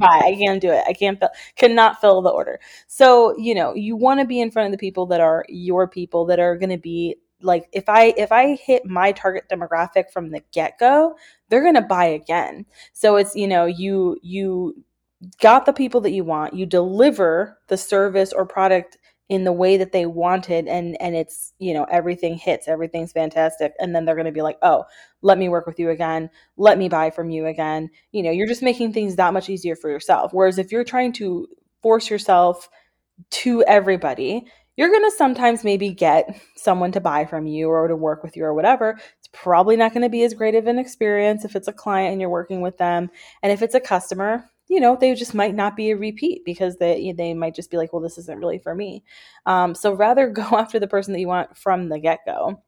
I 0.00 0.36
can't 0.38 0.60
do 0.60 0.70
it. 0.70 0.84
I 0.86 0.92
can't 0.92 1.18
fill, 1.18 1.30
cannot 1.56 2.00
fill 2.00 2.22
the 2.22 2.30
order. 2.30 2.60
So, 2.86 3.36
you 3.38 3.54
know, 3.54 3.74
you 3.74 3.96
want 3.96 4.20
to 4.20 4.26
be 4.26 4.40
in 4.40 4.50
front 4.50 4.66
of 4.66 4.72
the 4.72 4.78
people 4.78 5.06
that 5.06 5.20
are 5.20 5.44
your 5.48 5.88
people 5.88 6.26
that 6.26 6.40
are 6.40 6.56
going 6.56 6.70
to 6.70 6.78
be 6.78 7.16
like 7.40 7.68
if 7.72 7.88
I 7.88 8.14
if 8.16 8.32
I 8.32 8.56
hit 8.56 8.84
my 8.84 9.12
target 9.12 9.44
demographic 9.50 10.10
from 10.12 10.30
the 10.30 10.42
get-go, 10.52 11.16
they're 11.48 11.62
going 11.62 11.74
to 11.74 11.82
buy 11.82 12.06
again. 12.06 12.66
So 12.92 13.16
it's, 13.16 13.34
you 13.36 13.46
know, 13.48 13.66
you 13.66 14.18
you 14.22 14.84
got 15.40 15.66
the 15.66 15.72
people 15.72 16.00
that 16.02 16.12
you 16.12 16.24
want, 16.24 16.54
you 16.54 16.66
deliver 16.66 17.58
the 17.68 17.76
service 17.76 18.32
or 18.32 18.46
product 18.46 18.97
in 19.28 19.44
the 19.44 19.52
way 19.52 19.76
that 19.76 19.92
they 19.92 20.06
wanted 20.06 20.66
and 20.66 21.00
and 21.00 21.14
it's 21.14 21.52
you 21.58 21.74
know 21.74 21.84
everything 21.90 22.36
hits 22.36 22.66
everything's 22.66 23.12
fantastic 23.12 23.74
and 23.78 23.94
then 23.94 24.04
they're 24.04 24.14
going 24.14 24.24
to 24.24 24.32
be 24.32 24.42
like 24.42 24.58
oh 24.62 24.84
let 25.22 25.36
me 25.36 25.48
work 25.48 25.66
with 25.66 25.78
you 25.78 25.90
again 25.90 26.30
let 26.56 26.78
me 26.78 26.88
buy 26.88 27.10
from 27.10 27.30
you 27.30 27.46
again 27.46 27.90
you 28.12 28.22
know 28.22 28.30
you're 28.30 28.46
just 28.46 28.62
making 28.62 28.92
things 28.92 29.16
that 29.16 29.34
much 29.34 29.50
easier 29.50 29.76
for 29.76 29.90
yourself 29.90 30.32
whereas 30.32 30.58
if 30.58 30.72
you're 30.72 30.84
trying 30.84 31.12
to 31.12 31.46
force 31.82 32.08
yourself 32.08 32.68
to 33.30 33.62
everybody 33.64 34.46
you're 34.78 34.90
going 34.90 35.10
to 35.10 35.16
sometimes 35.16 35.64
maybe 35.64 35.90
get 35.90 36.40
someone 36.54 36.92
to 36.92 37.00
buy 37.00 37.24
from 37.24 37.48
you 37.48 37.68
or 37.68 37.88
to 37.88 37.96
work 37.96 38.22
with 38.22 38.36
you 38.36 38.44
or 38.44 38.54
whatever. 38.54 38.96
It's 39.18 39.28
probably 39.32 39.76
not 39.76 39.92
going 39.92 40.04
to 40.04 40.08
be 40.08 40.22
as 40.22 40.34
great 40.34 40.54
of 40.54 40.68
an 40.68 40.78
experience 40.78 41.44
if 41.44 41.56
it's 41.56 41.66
a 41.66 41.72
client 41.72 42.12
and 42.12 42.20
you're 42.20 42.30
working 42.30 42.60
with 42.60 42.78
them. 42.78 43.10
And 43.42 43.50
if 43.50 43.60
it's 43.60 43.74
a 43.74 43.80
customer, 43.80 44.48
you 44.68 44.80
know 44.80 44.96
they 44.96 45.14
just 45.14 45.34
might 45.34 45.54
not 45.54 45.76
be 45.76 45.90
a 45.90 45.96
repeat 45.96 46.44
because 46.44 46.76
they 46.76 47.12
they 47.16 47.34
might 47.34 47.54
just 47.54 47.70
be 47.70 47.76
like 47.76 47.92
well 47.92 48.02
this 48.02 48.18
isn't 48.18 48.38
really 48.38 48.58
for 48.58 48.74
me. 48.74 49.02
Um, 49.46 49.74
so 49.74 49.92
rather 49.92 50.28
go 50.30 50.42
after 50.42 50.78
the 50.78 50.88
person 50.88 51.12
that 51.12 51.20
you 51.20 51.28
want 51.28 51.56
from 51.56 51.88
the 51.88 51.98
get-go. 51.98 52.62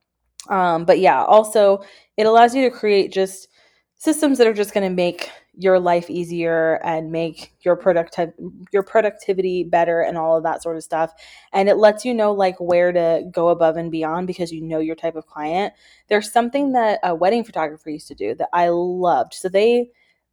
Um, 0.49 0.85
but 0.85 0.99
yeah 0.99 1.23
also 1.23 1.83
it 2.17 2.27
allows 2.27 2.55
you 2.55 2.69
to 2.69 2.75
create 2.75 3.13
just 3.13 3.49
systems 3.97 4.39
that 4.39 4.47
are 4.47 4.55
just 4.55 4.73
going 4.73 4.89
to 4.89 4.95
make 4.95 5.31
your 5.53 5.79
life 5.79 6.09
easier 6.09 6.81
and 6.85 7.13
make 7.13 7.53
your 7.61 7.77
productive 7.77 8.33
your 8.73 8.83
productivity 8.83 9.63
better 9.63 10.01
and 10.01 10.17
all 10.17 10.37
of 10.37 10.43
that 10.43 10.63
sort 10.63 10.77
of 10.77 10.83
stuff. 10.83 11.13
And 11.53 11.69
it 11.69 11.77
lets 11.77 12.05
you 12.05 12.15
know 12.15 12.33
like 12.33 12.57
where 12.59 12.93
to 12.93 13.29
go 13.31 13.51
above 13.51 13.77
and 13.77 13.91
beyond 13.91 14.27
because 14.27 14.51
you 14.53 14.63
know 14.63 14.79
your 14.79 14.97
type 14.97 15.17
of 15.17 15.27
client. 15.27 15.75
There's 16.09 16.33
something 16.33 16.73
that 16.73 17.01
a 17.03 17.15
wedding 17.15 17.45
photographer 17.45 17.91
used 17.91 18.09
to 18.09 18.15
do 18.15 18.35
that 18.37 18.49
i 18.55 18.69
loved. 18.71 19.35
So 19.35 19.51
they 19.51 19.91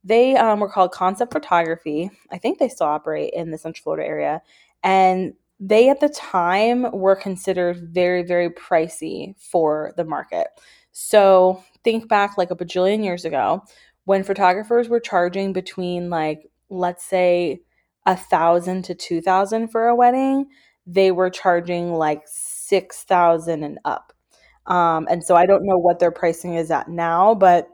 they 0.07 0.35
um, 0.37 0.59
were 0.59 0.69
called 0.69 0.91
Concept 0.91 1.33
Photography. 1.33 2.09
I 2.31 2.37
think 2.37 2.57
they 2.57 2.69
still 2.69 2.87
operate 2.87 3.33
in 3.33 3.51
the 3.51 3.57
Central 3.57 3.83
Florida 3.83 4.07
area. 4.07 4.41
And 4.83 5.33
they 5.59 5.89
at 5.89 5.99
the 5.99 6.09
time 6.09 6.91
were 6.91 7.15
considered 7.15 7.89
very, 7.91 8.23
very 8.23 8.49
pricey 8.49 9.35
for 9.37 9.93
the 9.97 10.05
market. 10.05 10.47
So 10.91 11.63
think 11.83 12.07
back 12.07 12.37
like 12.37 12.51
a 12.51 12.55
bajillion 12.55 13.03
years 13.03 13.25
ago 13.25 13.63
when 14.05 14.23
photographers 14.23 14.87
were 14.87 15.01
charging 15.01 15.51
between 15.51 16.09
like, 16.09 16.49
let's 16.69 17.03
say, 17.03 17.61
a 18.05 18.15
thousand 18.15 18.83
to 18.85 18.95
two 18.95 19.19
thousand 19.19 19.67
for 19.67 19.87
a 19.87 19.95
wedding, 19.95 20.47
they 20.85 21.11
were 21.11 21.29
charging 21.29 21.93
like 21.93 22.21
six 22.25 23.03
thousand 23.03 23.63
and 23.63 23.79
up. 23.83 24.13
Um, 24.65 25.07
and 25.09 25.23
so 25.23 25.35
I 25.35 25.45
don't 25.45 25.65
know 25.65 25.77
what 25.77 25.99
their 25.99 26.11
pricing 26.11 26.55
is 26.55 26.71
at 26.71 26.87
now, 26.87 27.35
but 27.35 27.67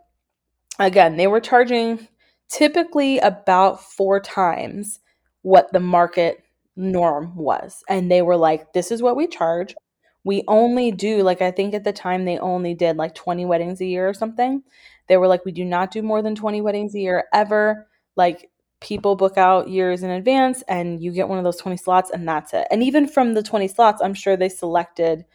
again, 0.80 1.17
they 1.17 1.28
were 1.28 1.39
charging 1.39 2.08
typically 2.49 3.19
about 3.19 3.84
four 3.84 4.19
times 4.19 4.99
what 5.41 5.71
the 5.73 5.79
market 5.79 6.43
norm 6.75 7.36
was. 7.36 7.84
And 7.89 8.10
they 8.10 8.21
were 8.21 8.38
like, 8.38 8.73
this 8.73 8.91
is 8.91 9.01
what 9.01 9.15
we 9.15 9.27
charge. 9.27 9.75
We 10.23 10.43
only 10.47 10.91
do, 10.91 11.21
like, 11.21 11.41
I 11.41 11.51
think 11.51 11.73
at 11.73 11.84
the 11.84 11.91
time 11.91 12.25
they 12.25 12.39
only 12.39 12.73
did 12.73 12.95
like 12.95 13.13
20 13.13 13.45
weddings 13.45 13.82
a 13.82 13.86
year 13.86 14.08
or 14.08 14.13
something. 14.13 14.63
They 15.08 15.17
were 15.17 15.27
like, 15.27 15.43
we 15.45 15.51
do 15.51 15.65
not 15.65 15.91
do 15.91 16.01
more 16.01 16.21
than 16.21 16.36
20 16.36 16.62
weddings 16.62 16.95
a 16.95 16.99
year 16.99 17.25
ever. 17.34 17.88
Like, 18.15 18.49
people 18.79 19.15
book 19.15 19.38
out 19.38 19.69
years 19.69 20.03
in 20.03 20.10
advance 20.10 20.62
and 20.67 21.01
you 21.01 21.12
get 21.12 21.29
one 21.29 21.38
of 21.38 21.43
those 21.43 21.58
20 21.58 21.77
slots 21.77 22.12
and 22.12 22.27
that's 22.27 22.53
it. 22.53 22.67
And 22.69 22.84
even 22.84 23.08
from 23.08 23.34
the 23.34 23.41
20 23.41 23.67
slots, 23.69 24.01
I'm 24.01 24.13
sure 24.13 24.36
they 24.36 24.49
selected 24.49 25.25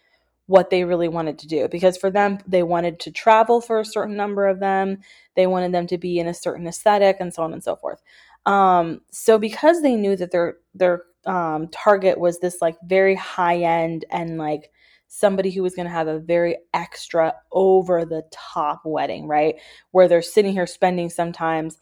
what 0.48 0.70
they 0.70 0.82
really 0.82 1.08
wanted 1.08 1.38
to 1.38 1.46
do 1.46 1.68
because 1.68 1.96
for 1.96 2.10
them 2.10 2.38
they 2.46 2.62
wanted 2.62 2.98
to 2.98 3.12
travel 3.12 3.60
for 3.60 3.78
a 3.78 3.84
certain 3.84 4.16
number 4.16 4.48
of 4.48 4.60
them 4.60 4.98
they 5.36 5.46
wanted 5.46 5.72
them 5.72 5.86
to 5.86 5.96
be 5.96 6.18
in 6.18 6.26
a 6.26 6.34
certain 6.34 6.66
aesthetic 6.66 7.18
and 7.20 7.32
so 7.32 7.44
on 7.44 7.52
and 7.52 7.62
so 7.62 7.76
forth. 7.76 8.02
Um, 8.44 9.02
so 9.12 9.38
because 9.38 9.82
they 9.82 9.94
knew 9.94 10.16
that 10.16 10.32
their 10.32 10.56
their 10.74 11.04
um, 11.26 11.68
target 11.68 12.18
was 12.18 12.40
this 12.40 12.60
like 12.60 12.76
very 12.84 13.14
high 13.14 13.58
end 13.58 14.04
and 14.10 14.36
like 14.36 14.72
somebody 15.06 15.50
who 15.50 15.62
was 15.62 15.76
going 15.76 15.86
to 15.86 15.92
have 15.92 16.08
a 16.08 16.18
very 16.18 16.56
extra 16.74 17.34
over 17.52 18.04
the 18.04 18.24
top 18.32 18.80
wedding 18.84 19.28
right? 19.28 19.56
Where 19.92 20.08
they're 20.08 20.22
sitting 20.22 20.52
here 20.52 20.66
spending 20.66 21.08
sometimes 21.08 21.78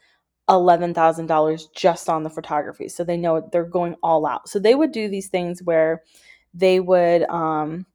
$11,000 0.50 1.62
just 1.74 2.08
on 2.08 2.24
the 2.24 2.30
photography 2.30 2.88
so 2.88 3.04
they 3.04 3.16
know 3.16 3.48
they're 3.52 3.64
going 3.64 3.94
all 4.02 4.26
out. 4.26 4.48
So 4.48 4.58
they 4.58 4.74
would 4.74 4.92
do 4.92 5.08
these 5.08 5.28
things 5.28 5.62
where 5.62 6.02
they 6.52 6.78
would 6.78 7.22
um, 7.30 7.86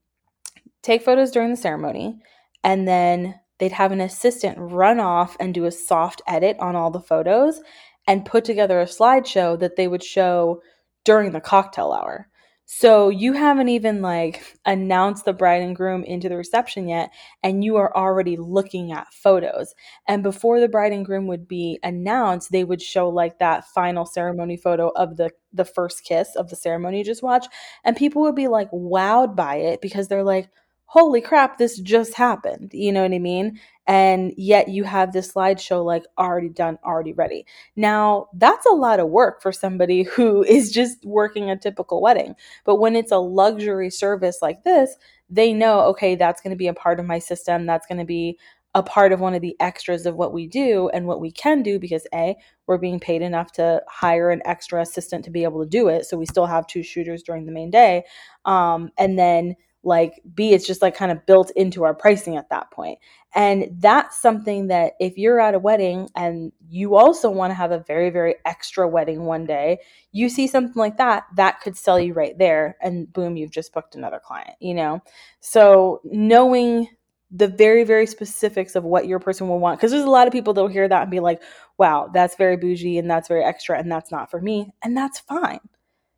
take 0.81 1.03
photos 1.03 1.31
during 1.31 1.51
the 1.51 1.57
ceremony, 1.57 2.19
and 2.63 2.87
then 2.87 3.39
they'd 3.59 3.71
have 3.71 3.91
an 3.91 4.01
assistant 4.01 4.57
run 4.59 4.99
off 4.99 5.37
and 5.39 5.53
do 5.53 5.65
a 5.65 5.71
soft 5.71 6.21
edit 6.27 6.57
on 6.59 6.75
all 6.75 6.91
the 6.91 6.99
photos 6.99 7.61
and 8.07 8.25
put 8.25 8.43
together 8.43 8.79
a 8.81 8.85
slideshow 8.85 9.59
that 9.59 9.75
they 9.75 9.87
would 9.87 10.03
show 10.03 10.61
during 11.03 11.31
the 11.31 11.41
cocktail 11.41 11.91
hour. 11.91 12.27
So 12.73 13.09
you 13.09 13.33
haven't 13.33 13.67
even 13.67 14.01
like 14.01 14.57
announced 14.65 15.25
the 15.25 15.33
bride 15.33 15.61
and 15.61 15.75
groom 15.75 16.05
into 16.05 16.29
the 16.29 16.37
reception 16.37 16.87
yet, 16.87 17.11
and 17.43 17.65
you 17.65 17.75
are 17.75 17.93
already 17.93 18.37
looking 18.37 18.93
at 18.93 19.13
photos. 19.13 19.75
And 20.07 20.23
before 20.23 20.61
the 20.61 20.69
bride 20.69 20.93
and 20.93 21.05
groom 21.05 21.27
would 21.27 21.49
be 21.49 21.79
announced, 21.83 22.49
they 22.49 22.63
would 22.63 22.81
show 22.81 23.09
like 23.09 23.39
that 23.39 23.67
final 23.67 24.05
ceremony 24.05 24.55
photo 24.55 24.87
of 24.95 25.17
the 25.17 25.31
the 25.51 25.65
first 25.65 26.05
kiss 26.05 26.33
of 26.37 26.49
the 26.49 26.55
ceremony 26.55 26.99
you 26.99 27.03
just 27.03 27.21
watched, 27.21 27.49
and 27.83 27.97
people 27.97 28.21
would 28.21 28.35
be 28.35 28.47
like 28.47 28.71
wowed 28.71 29.35
by 29.35 29.57
it 29.57 29.81
because 29.81 30.07
they're 30.07 30.23
like, 30.23 30.49
holy 30.91 31.21
crap, 31.21 31.57
this 31.57 31.79
just 31.79 32.13
happened. 32.15 32.69
You 32.73 32.91
know 32.91 33.01
what 33.01 33.13
I 33.13 33.19
mean? 33.19 33.57
And 33.87 34.33
yet 34.35 34.67
you 34.67 34.83
have 34.83 35.13
this 35.13 35.31
slideshow 35.31 35.85
like 35.85 36.03
already 36.17 36.49
done, 36.49 36.79
already 36.83 37.13
ready. 37.13 37.45
Now, 37.77 38.27
that's 38.33 38.65
a 38.65 38.75
lot 38.75 38.99
of 38.99 39.07
work 39.07 39.41
for 39.41 39.53
somebody 39.53 40.03
who 40.15 40.43
is 40.43 40.69
just 40.69 41.05
working 41.05 41.49
a 41.49 41.55
typical 41.55 42.01
wedding. 42.01 42.35
But 42.65 42.75
when 42.75 42.97
it's 42.97 43.13
a 43.13 43.19
luxury 43.19 43.89
service 43.89 44.39
like 44.41 44.65
this, 44.65 44.97
they 45.29 45.53
know, 45.53 45.79
okay, 45.91 46.15
that's 46.15 46.41
going 46.41 46.51
to 46.51 46.57
be 46.57 46.67
a 46.67 46.73
part 46.73 46.99
of 46.99 47.05
my 47.05 47.19
system. 47.19 47.65
That's 47.65 47.87
going 47.87 47.99
to 47.99 48.05
be 48.05 48.37
a 48.75 48.83
part 48.83 49.13
of 49.13 49.21
one 49.21 49.33
of 49.33 49.41
the 49.41 49.55
extras 49.61 50.05
of 50.05 50.15
what 50.15 50.33
we 50.33 50.45
do 50.45 50.89
and 50.89 51.07
what 51.07 51.21
we 51.21 51.31
can 51.31 51.63
do 51.63 51.79
because 51.79 52.05
A, 52.13 52.35
we're 52.67 52.77
being 52.77 52.99
paid 52.99 53.21
enough 53.21 53.53
to 53.53 53.81
hire 53.87 54.29
an 54.29 54.41
extra 54.43 54.81
assistant 54.81 55.23
to 55.23 55.31
be 55.31 55.45
able 55.45 55.63
to 55.63 55.69
do 55.69 55.87
it. 55.87 56.05
So 56.05 56.17
we 56.17 56.25
still 56.25 56.47
have 56.47 56.67
two 56.67 56.83
shooters 56.83 57.23
during 57.23 57.45
the 57.45 57.51
main 57.53 57.71
day. 57.71 58.03
Um, 58.43 58.91
and 58.97 59.17
then 59.17 59.55
like 59.83 60.21
b 60.35 60.53
it's 60.53 60.67
just 60.67 60.81
like 60.81 60.95
kind 60.95 61.11
of 61.11 61.25
built 61.25 61.51
into 61.55 61.83
our 61.83 61.93
pricing 61.93 62.37
at 62.37 62.49
that 62.49 62.69
point. 62.71 62.99
And 63.33 63.69
that's 63.79 64.21
something 64.21 64.67
that 64.67 64.93
if 64.99 65.17
you're 65.17 65.39
at 65.39 65.55
a 65.55 65.59
wedding 65.59 66.09
and 66.15 66.51
you 66.69 66.95
also 66.95 67.29
want 67.29 67.51
to 67.51 67.55
have 67.55 67.71
a 67.71 67.79
very 67.79 68.09
very 68.09 68.35
extra 68.45 68.87
wedding 68.87 69.25
one 69.25 69.45
day 69.45 69.79
you 70.11 70.29
see 70.29 70.47
something 70.47 70.75
like 70.75 70.97
that 70.97 71.23
that 71.35 71.61
could 71.61 71.77
sell 71.77 71.99
you 71.99 72.13
right 72.13 72.37
there 72.37 72.77
and 72.81 73.11
boom 73.13 73.37
you've 73.37 73.51
just 73.51 73.73
booked 73.73 73.95
another 73.95 74.21
client 74.23 74.55
you 74.59 74.73
know? 74.73 75.01
So 75.39 76.01
knowing 76.03 76.87
the 77.31 77.47
very 77.47 77.83
very 77.83 78.05
specifics 78.05 78.75
of 78.75 78.83
what 78.83 79.07
your 79.07 79.19
person 79.19 79.47
will 79.47 79.59
want 79.59 79.79
because 79.79 79.91
there's 79.91 80.03
a 80.03 80.09
lot 80.09 80.27
of 80.27 80.33
people 80.33 80.53
that'll 80.53 80.67
hear 80.67 80.87
that 80.87 81.03
and 81.03 81.11
be 81.11 81.21
like 81.21 81.41
wow 81.77 82.09
that's 82.13 82.35
very 82.35 82.57
bougie 82.57 82.97
and 82.97 83.09
that's 83.09 83.29
very 83.29 83.43
extra 83.43 83.79
and 83.79 83.89
that's 83.91 84.11
not 84.11 84.29
for 84.29 84.41
me 84.41 84.71
and 84.83 84.95
that's 84.95 85.19
fine 85.19 85.59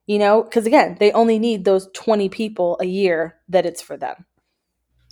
you 0.07 0.19
know 0.19 0.43
because 0.43 0.65
again 0.65 0.97
they 0.99 1.11
only 1.11 1.39
need 1.39 1.65
those 1.65 1.89
20 1.93 2.29
people 2.29 2.77
a 2.79 2.85
year 2.85 3.35
that 3.49 3.65
it's 3.65 3.81
for 3.81 3.97
them. 3.97 4.25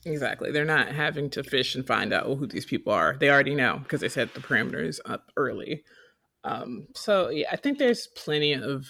Exactly. 0.03 0.51
They're 0.51 0.65
not 0.65 0.87
having 0.87 1.29
to 1.31 1.43
fish 1.43 1.75
and 1.75 1.85
find 1.85 2.11
out 2.11 2.25
who 2.25 2.47
these 2.47 2.65
people 2.65 2.91
are. 2.91 3.17
They 3.19 3.29
already 3.29 3.53
know 3.53 3.77
because 3.83 4.01
they 4.01 4.09
set 4.09 4.33
the 4.33 4.39
parameters 4.39 4.99
up 5.05 5.31
early. 5.37 5.83
Um, 6.43 6.87
so 6.95 7.29
yeah 7.29 7.49
i 7.51 7.55
think 7.55 7.77
there's 7.77 8.07
plenty 8.15 8.53
of 8.53 8.87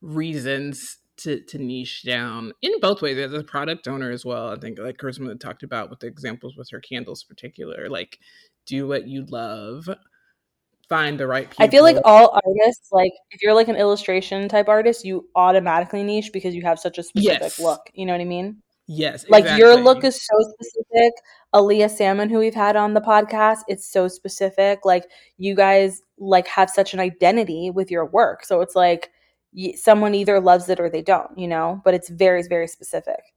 reasons 0.00 0.98
to, 1.18 1.40
to 1.44 1.58
niche 1.58 2.02
down 2.04 2.52
in 2.62 2.72
both 2.80 3.02
ways. 3.02 3.18
As 3.18 3.32
a 3.32 3.44
product 3.44 3.86
owner 3.86 4.10
as 4.10 4.24
well. 4.24 4.50
I 4.50 4.56
think 4.56 4.78
like 4.78 4.96
charisma 4.96 5.38
talked 5.38 5.62
about 5.62 5.90
with 5.90 6.00
the 6.00 6.06
examples 6.06 6.56
with 6.56 6.68
her 6.70 6.80
candles 6.80 7.22
particular 7.22 7.88
like 7.88 8.18
do 8.66 8.86
what 8.86 9.06
you 9.06 9.24
love 9.28 9.88
find 10.92 11.18
the 11.18 11.26
right 11.26 11.48
people. 11.48 11.64
I 11.64 11.68
feel 11.68 11.82
like 11.82 11.96
all 12.04 12.38
artists, 12.46 12.92
like 12.92 13.12
if 13.30 13.42
you're 13.42 13.54
like 13.54 13.68
an 13.68 13.76
illustration 13.76 14.46
type 14.48 14.68
artist, 14.68 15.04
you 15.06 15.26
automatically 15.34 16.02
niche 16.02 16.30
because 16.32 16.54
you 16.54 16.62
have 16.62 16.78
such 16.78 16.98
a 16.98 17.02
specific 17.02 17.40
yes. 17.40 17.58
look. 17.58 17.80
You 17.94 18.04
know 18.04 18.12
what 18.12 18.20
I 18.20 18.26
mean? 18.26 18.62
Yes. 18.86 19.24
Like 19.30 19.44
exactly. 19.44 19.64
your 19.64 19.76
look 19.76 20.04
is 20.04 20.16
so 20.16 20.52
specific. 20.52 21.14
Aaliyah 21.54 21.90
Salmon, 21.90 22.28
who 22.28 22.38
we've 22.38 22.54
had 22.54 22.76
on 22.76 22.92
the 22.92 23.00
podcast, 23.00 23.60
it's 23.68 23.90
so 23.90 24.06
specific. 24.06 24.80
Like 24.84 25.06
you 25.38 25.54
guys 25.54 26.02
like 26.18 26.46
have 26.48 26.68
such 26.68 26.92
an 26.92 27.00
identity 27.00 27.70
with 27.70 27.90
your 27.90 28.04
work. 28.04 28.44
So 28.44 28.60
it's 28.60 28.76
like 28.76 29.10
someone 29.76 30.14
either 30.14 30.40
loves 30.40 30.68
it 30.68 30.78
or 30.78 30.90
they 30.90 31.02
don't, 31.02 31.38
you 31.38 31.48
know, 31.48 31.80
but 31.84 31.94
it's 31.94 32.10
very, 32.10 32.42
very 32.46 32.68
specific. 32.68 33.31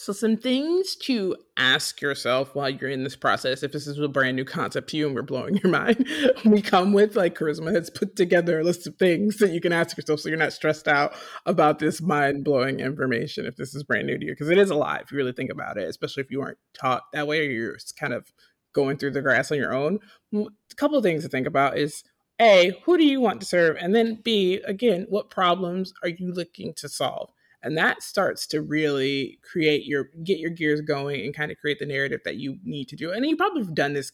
So, 0.00 0.12
some 0.12 0.36
things 0.36 0.94
to 0.94 1.34
ask 1.56 2.00
yourself 2.00 2.54
while 2.54 2.70
you're 2.70 2.88
in 2.88 3.02
this 3.02 3.16
process, 3.16 3.64
if 3.64 3.72
this 3.72 3.88
is 3.88 3.98
a 3.98 4.06
brand 4.06 4.36
new 4.36 4.44
concept 4.44 4.90
to 4.90 4.96
you 4.96 5.08
and 5.08 5.14
we're 5.14 5.22
blowing 5.22 5.56
your 5.56 5.72
mind, 5.72 6.06
we 6.44 6.62
come 6.62 6.92
with 6.92 7.16
like 7.16 7.36
Charisma 7.36 7.74
has 7.74 7.90
put 7.90 8.14
together 8.14 8.60
a 8.60 8.62
list 8.62 8.86
of 8.86 8.94
things 8.94 9.38
that 9.38 9.50
you 9.50 9.60
can 9.60 9.72
ask 9.72 9.96
yourself 9.96 10.20
so 10.20 10.28
you're 10.28 10.38
not 10.38 10.52
stressed 10.52 10.86
out 10.86 11.14
about 11.46 11.80
this 11.80 12.00
mind 12.00 12.44
blowing 12.44 12.78
information 12.78 13.44
if 13.44 13.56
this 13.56 13.74
is 13.74 13.82
brand 13.82 14.06
new 14.06 14.16
to 14.16 14.24
you. 14.24 14.32
Because 14.32 14.50
it 14.50 14.56
is 14.56 14.70
a 14.70 14.76
lot 14.76 15.02
if 15.02 15.10
you 15.10 15.18
really 15.18 15.32
think 15.32 15.50
about 15.50 15.76
it, 15.76 15.88
especially 15.88 16.22
if 16.22 16.30
you 16.30 16.38
weren't 16.38 16.58
taught 16.80 17.02
that 17.12 17.26
way 17.26 17.40
or 17.40 17.50
you're 17.50 17.78
kind 17.98 18.12
of 18.12 18.32
going 18.72 18.98
through 18.98 19.10
the 19.10 19.20
grass 19.20 19.50
on 19.50 19.58
your 19.58 19.74
own. 19.74 19.98
A 20.32 20.46
couple 20.76 21.02
things 21.02 21.24
to 21.24 21.28
think 21.28 21.48
about 21.48 21.76
is 21.76 22.04
A, 22.40 22.72
who 22.84 22.98
do 22.98 23.04
you 23.04 23.20
want 23.20 23.40
to 23.40 23.46
serve? 23.48 23.76
And 23.80 23.96
then 23.96 24.20
B, 24.22 24.60
again, 24.64 25.06
what 25.08 25.28
problems 25.28 25.92
are 26.04 26.08
you 26.08 26.32
looking 26.32 26.72
to 26.74 26.88
solve? 26.88 27.30
And 27.62 27.76
that 27.76 28.02
starts 28.02 28.46
to 28.48 28.62
really 28.62 29.38
create 29.42 29.84
your 29.84 30.10
get 30.24 30.38
your 30.38 30.50
gears 30.50 30.80
going 30.80 31.24
and 31.24 31.34
kind 31.34 31.50
of 31.50 31.58
create 31.58 31.78
the 31.78 31.86
narrative 31.86 32.20
that 32.24 32.36
you 32.36 32.58
need 32.64 32.88
to 32.88 32.96
do. 32.96 33.10
And 33.10 33.26
you 33.26 33.36
probably 33.36 33.62
have 33.62 33.74
done 33.74 33.94
this 33.94 34.12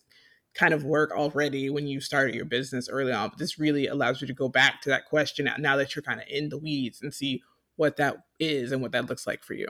kind 0.54 0.72
of 0.72 0.85
work 0.85 1.11
already 1.12 1.68
when 1.68 1.87
you 1.87 2.00
started 2.00 2.35
your 2.35 2.44
business 2.44 2.88
early 2.88 3.12
on 3.12 3.28
but 3.28 3.38
this 3.38 3.59
really 3.59 3.88
allows 3.88 4.20
you 4.20 4.26
to 4.26 4.33
go 4.33 4.48
back 4.48 4.80
to 4.80 4.88
that 4.88 5.04
question 5.07 5.50
now 5.59 5.76
that 5.76 5.96
you're 5.96 6.02
kind 6.02 6.20
of 6.20 6.26
in 6.28 6.48
the 6.48 6.59
weeds 6.59 7.02
and 7.02 7.12
see 7.12 7.42
what 7.74 7.96
that 7.96 8.18
is 8.38 8.70
and 8.70 8.80
what 8.80 8.92
that 8.92 9.09
looks 9.09 9.26
like 9.26 9.42
for 9.42 9.54
you. 9.54 9.66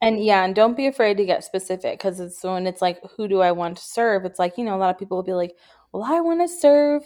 And 0.00 0.24
yeah 0.24 0.44
and 0.44 0.54
don't 0.54 0.76
be 0.76 0.86
afraid 0.86 1.16
to 1.18 1.26
get 1.26 1.44
specific 1.44 1.98
because 1.98 2.18
it's 2.18 2.42
when 2.42 2.66
it's 2.66 2.82
like 2.82 2.98
who 3.16 3.28
do 3.28 3.40
i 3.40 3.52
want 3.52 3.76
to 3.76 3.84
serve? 3.84 4.24
It's 4.24 4.38
like 4.38 4.58
you 4.58 4.64
know 4.64 4.74
a 4.74 4.78
lot 4.78 4.90
of 4.90 4.98
people 4.98 5.18
will 5.18 5.22
be 5.22 5.34
like 5.34 5.52
well 5.92 6.04
i 6.04 6.20
want 6.20 6.40
to 6.40 6.48
serve 6.48 7.02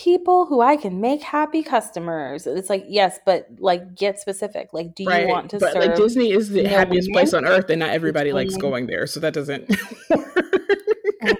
people 0.00 0.46
who 0.46 0.62
I 0.62 0.76
can 0.76 1.00
make 1.00 1.22
happy 1.22 1.62
customers. 1.62 2.46
It's 2.46 2.70
like, 2.70 2.86
yes, 2.88 3.18
but 3.26 3.46
like 3.58 3.94
get 3.94 4.18
specific. 4.18 4.70
Like, 4.72 4.94
do 4.94 5.02
you 5.02 5.28
want 5.28 5.50
to 5.50 5.58
but, 5.58 5.74
serve? 5.74 5.84
Like 5.84 5.96
Disney 5.96 6.32
is 6.32 6.48
the 6.48 6.64
happiest 6.64 7.10
place 7.12 7.34
on 7.34 7.44
earth, 7.44 7.68
and 7.68 7.80
not 7.80 7.90
everybody 7.90 8.32
likes 8.32 8.56
going 8.56 8.86
there, 8.86 9.06
so 9.06 9.20
that 9.20 9.34
doesn't 9.34 9.68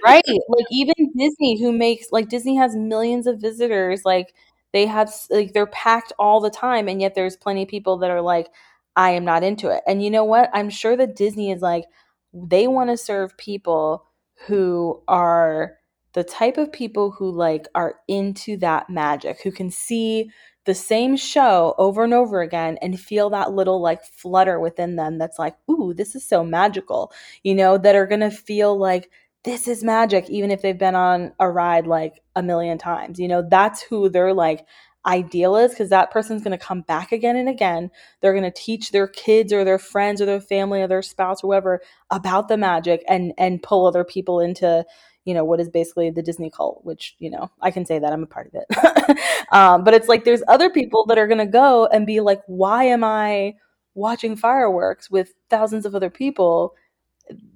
right. 0.04 0.22
Like 0.26 0.66
even 0.70 0.94
Disney, 1.16 1.58
who 1.58 1.72
makes 1.72 2.08
like 2.12 2.28
Disney 2.28 2.56
has 2.56 2.76
millions 2.76 3.26
of 3.26 3.40
visitors. 3.40 4.04
Like 4.04 4.34
they 4.72 4.84
have 4.86 5.10
like 5.30 5.54
they're 5.54 5.66
packed 5.66 6.12
all 6.18 6.40
the 6.40 6.50
time, 6.50 6.86
and 6.86 7.00
yet 7.00 7.14
there's 7.14 7.36
plenty 7.36 7.62
of 7.62 7.68
people 7.68 7.96
that 7.98 8.10
are 8.10 8.20
like, 8.20 8.50
I 8.94 9.12
am 9.12 9.24
not 9.24 9.42
into 9.42 9.70
it. 9.70 9.82
And 9.86 10.02
you 10.02 10.10
know 10.10 10.24
what? 10.24 10.50
I'm 10.52 10.68
sure 10.68 10.96
that 10.96 11.16
Disney 11.16 11.50
is 11.50 11.62
like, 11.62 11.86
they 12.34 12.66
want 12.66 12.90
to 12.90 12.98
serve 12.98 13.38
people 13.38 14.04
who 14.46 15.02
are 15.08 15.79
the 16.12 16.24
type 16.24 16.56
of 16.56 16.72
people 16.72 17.12
who 17.12 17.30
like 17.30 17.66
are 17.74 17.96
into 18.08 18.56
that 18.58 18.90
magic, 18.90 19.40
who 19.42 19.52
can 19.52 19.70
see 19.70 20.30
the 20.66 20.74
same 20.74 21.16
show 21.16 21.74
over 21.78 22.04
and 22.04 22.12
over 22.12 22.42
again 22.42 22.78
and 22.82 23.00
feel 23.00 23.30
that 23.30 23.52
little 23.52 23.80
like 23.80 24.04
flutter 24.04 24.60
within 24.60 24.96
them 24.96 25.18
that's 25.18 25.38
like, 25.38 25.56
ooh, 25.70 25.94
this 25.94 26.14
is 26.14 26.24
so 26.24 26.44
magical, 26.44 27.12
you 27.42 27.54
know, 27.54 27.78
that 27.78 27.96
are 27.96 28.06
to 28.06 28.30
feel 28.30 28.78
like 28.78 29.10
this 29.44 29.66
is 29.66 29.82
magic, 29.82 30.28
even 30.28 30.50
if 30.50 30.60
they've 30.60 30.78
been 30.78 30.94
on 30.94 31.32
a 31.40 31.50
ride 31.50 31.86
like 31.86 32.22
a 32.36 32.42
million 32.42 32.76
times. 32.76 33.18
You 33.18 33.26
know, 33.28 33.42
that's 33.48 33.80
who 33.80 34.10
they're 34.10 34.34
like 34.34 34.66
ideal 35.06 35.56
is 35.56 35.70
because 35.70 35.88
that 35.88 36.10
person's 36.10 36.42
going 36.42 36.56
to 36.56 36.62
come 36.62 36.82
back 36.82 37.10
again 37.10 37.36
and 37.36 37.48
again. 37.48 37.90
They're 38.20 38.34
going 38.34 38.44
to 38.44 38.50
teach 38.50 38.90
their 38.90 39.08
kids 39.08 39.52
or 39.52 39.64
their 39.64 39.78
friends 39.78 40.20
or 40.20 40.26
their 40.26 40.40
family 40.42 40.82
or 40.82 40.88
their 40.88 41.02
spouse 41.02 41.40
whoever 41.40 41.80
about 42.10 42.48
the 42.48 42.58
magic 42.58 43.02
and 43.08 43.32
and 43.38 43.62
pull 43.62 43.86
other 43.86 44.04
people 44.04 44.40
into 44.40 44.84
you 45.24 45.35
know 45.35 45.44
what 45.44 45.61
is 45.61 45.68
basically 45.68 46.11
the 46.11 46.22
disney 46.22 46.50
cult 46.50 46.80
which 46.85 47.14
you 47.18 47.30
know 47.30 47.50
i 47.61 47.70
can 47.70 47.85
say 47.85 47.98
that 47.98 48.12
i'm 48.12 48.22
a 48.22 48.26
part 48.26 48.48
of 48.48 48.54
it 48.54 49.18
um, 49.52 49.85
but 49.85 49.94
it's 49.94 50.09
like 50.09 50.24
there's 50.24 50.42
other 50.48 50.70
people 50.70 51.04
that 51.06 51.18
are 51.18 51.26
going 51.26 51.38
to 51.38 51.46
go 51.46 51.87
and 51.87 52.06
be 52.06 52.20
like 52.20 52.40
why 52.46 52.85
am 52.85 53.04
i 53.04 53.54
watching 53.94 54.37
fireworks 54.37 55.11
with 55.11 55.35
thousands 55.50 55.85
of 55.85 55.94
other 55.94 56.11
people 56.11 56.74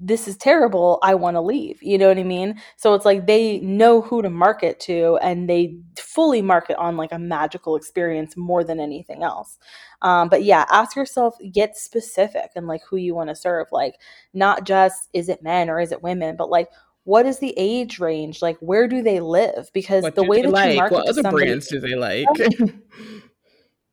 this 0.01 0.29
is 0.29 0.37
terrible. 0.37 0.99
I 1.03 1.15
want 1.15 1.37
to 1.37 1.41
leave. 1.41 1.83
You 1.83 1.99
know 1.99 2.09
what 2.09 2.19
I 2.19 2.23
mean? 2.23 2.61
So 2.77 2.95
it's 2.95 3.05
like 3.05 3.27
they 3.27 3.61
know 3.61 4.01
who 4.01 4.23
to 4.23 4.31
market 4.31 4.81
to 4.81 5.19
and 5.23 5.49
they 5.49 5.77
fully 5.97 6.43
market 6.43 6.77
on 6.77 6.97
like 6.97 7.13
a 7.13 7.19
magical 7.19 7.77
experience 7.77 8.37
more 8.37 8.65
than 8.65 8.81
anything 8.81 9.23
else. 9.23 9.59
Um, 10.03 10.29
but 10.29 10.45
yeah, 10.45 10.65
ask 10.71 10.97
yourself, 10.97 11.37
get 11.53 11.77
specific 11.77 12.51
and 12.55 12.67
like 12.67 12.83
who 12.89 12.97
you 12.97 13.15
want 13.15 13.31
to 13.31 13.37
serve. 13.37 13.69
Like, 13.73 13.97
not 14.33 14.65
just 14.65 15.09
is 15.13 15.29
it 15.29 15.43
men 15.43 15.71
or 15.71 15.81
is 15.81 15.93
it 15.93 16.03
women, 16.03 16.37
but 16.37 16.51
like, 16.51 16.69
what 17.05 17.27
is 17.27 17.39
the 17.39 17.55
age 17.57 18.01
range? 18.01 18.43
Like, 18.43 18.57
where 18.59 18.89
do 18.89 19.03
they 19.03 19.21
live? 19.21 19.71
Because 19.73 20.03
what 20.03 20.15
the 20.15 20.25
way 20.25 20.43
that 20.43 20.51
like? 20.51 20.71
you 20.73 20.77
market 20.77 20.95
what 20.95 21.09
other 21.09 21.23
somebody, 21.23 21.47
brands 21.47 21.69
do 21.69 21.81
they 21.81 21.95
like? 21.95 22.27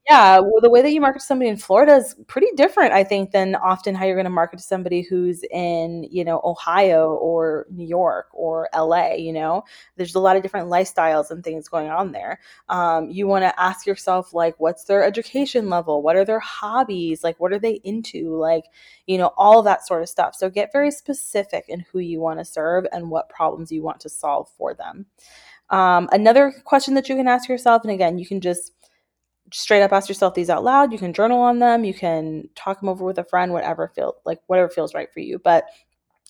Yeah, 0.10 0.40
well, 0.40 0.60
the 0.62 0.70
way 0.70 0.82
that 0.82 0.92
you 0.92 1.00
market 1.00 1.20
to 1.20 1.26
somebody 1.26 1.48
in 1.50 1.58
Florida 1.58 1.96
is 1.96 2.16
pretty 2.28 2.48
different, 2.56 2.92
I 2.92 3.04
think, 3.04 3.32
than 3.32 3.54
often 3.56 3.94
how 3.94 4.06
you're 4.06 4.16
going 4.16 4.24
to 4.26 4.32
market 4.32 4.58
to 4.58 4.64
somebody 4.64 5.04
who's 5.04 5.44
in, 5.52 6.08
you 6.10 6.26
know, 6.26 6.42
Ohio 6.44 7.12
or 7.14 7.68
New 7.70 7.86
York 7.86 8.26
or 8.34 8.68
LA. 8.74 9.14
You 9.14 9.32
know, 9.32 9.64
there's 9.98 10.16
a 10.16 10.20
lot 10.20 10.36
of 10.36 10.42
different 10.42 10.70
lifestyles 10.70 11.30
and 11.30 11.44
things 11.44 11.70
going 11.70 11.90
on 11.92 12.12
there. 12.14 12.40
Um, 12.68 13.10
you 13.12 13.28
want 13.28 13.44
to 13.44 13.62
ask 13.62 13.86
yourself, 13.86 14.34
like, 14.34 14.56
what's 14.60 14.86
their 14.86 15.04
education 15.04 15.70
level? 15.70 16.02
What 16.02 16.16
are 16.16 16.26
their 16.26 16.40
hobbies? 16.40 17.24
Like, 17.24 17.40
what 17.40 17.54
are 17.54 17.60
they 17.60 17.80
into? 17.84 18.36
Like, 18.36 18.66
you 19.06 19.20
know, 19.20 19.32
all 19.38 19.62
that 19.64 19.86
sort 19.86 20.02
of 20.02 20.10
stuff. 20.10 20.34
So 20.36 20.50
get 20.50 20.72
very 20.74 20.90
specific 20.90 21.66
in 21.70 21.86
who 21.92 22.00
you 22.00 22.20
want 22.20 22.40
to 22.40 22.46
serve 22.46 22.86
and 22.92 23.12
what 23.12 23.30
problems 23.30 23.72
you 23.72 23.84
want 23.84 24.00
to 24.02 24.10
solve 24.10 24.50
for 24.58 24.74
them. 24.74 25.06
Um, 25.70 26.10
another 26.12 26.54
question 26.66 26.96
that 26.96 27.08
you 27.08 27.16
can 27.16 27.28
ask 27.28 27.48
yourself, 27.48 27.84
and 27.84 27.92
again, 27.92 28.20
you 28.20 28.26
can 28.26 28.42
just 28.42 28.74
straight 29.52 29.82
up 29.82 29.92
ask 29.92 30.10
yourself 30.10 30.34
these 30.34 30.50
out 30.50 30.64
loud. 30.64 30.92
You 30.92 31.00
can 31.00 31.14
journal 31.14 31.42
on 31.42 31.60
them. 31.60 31.84
You 31.84 31.94
can 31.94 32.50
talk 32.56 32.80
them 32.80 32.90
over 32.90 33.04
with 33.04 33.18
a 33.18 33.24
friend, 33.24 33.54
whatever 33.54 33.92
feel 33.96 34.16
like 34.26 34.40
whatever 34.48 34.70
feels 34.70 34.94
right 34.94 35.12
for 35.14 35.20
you. 35.20 35.40
But 35.40 35.66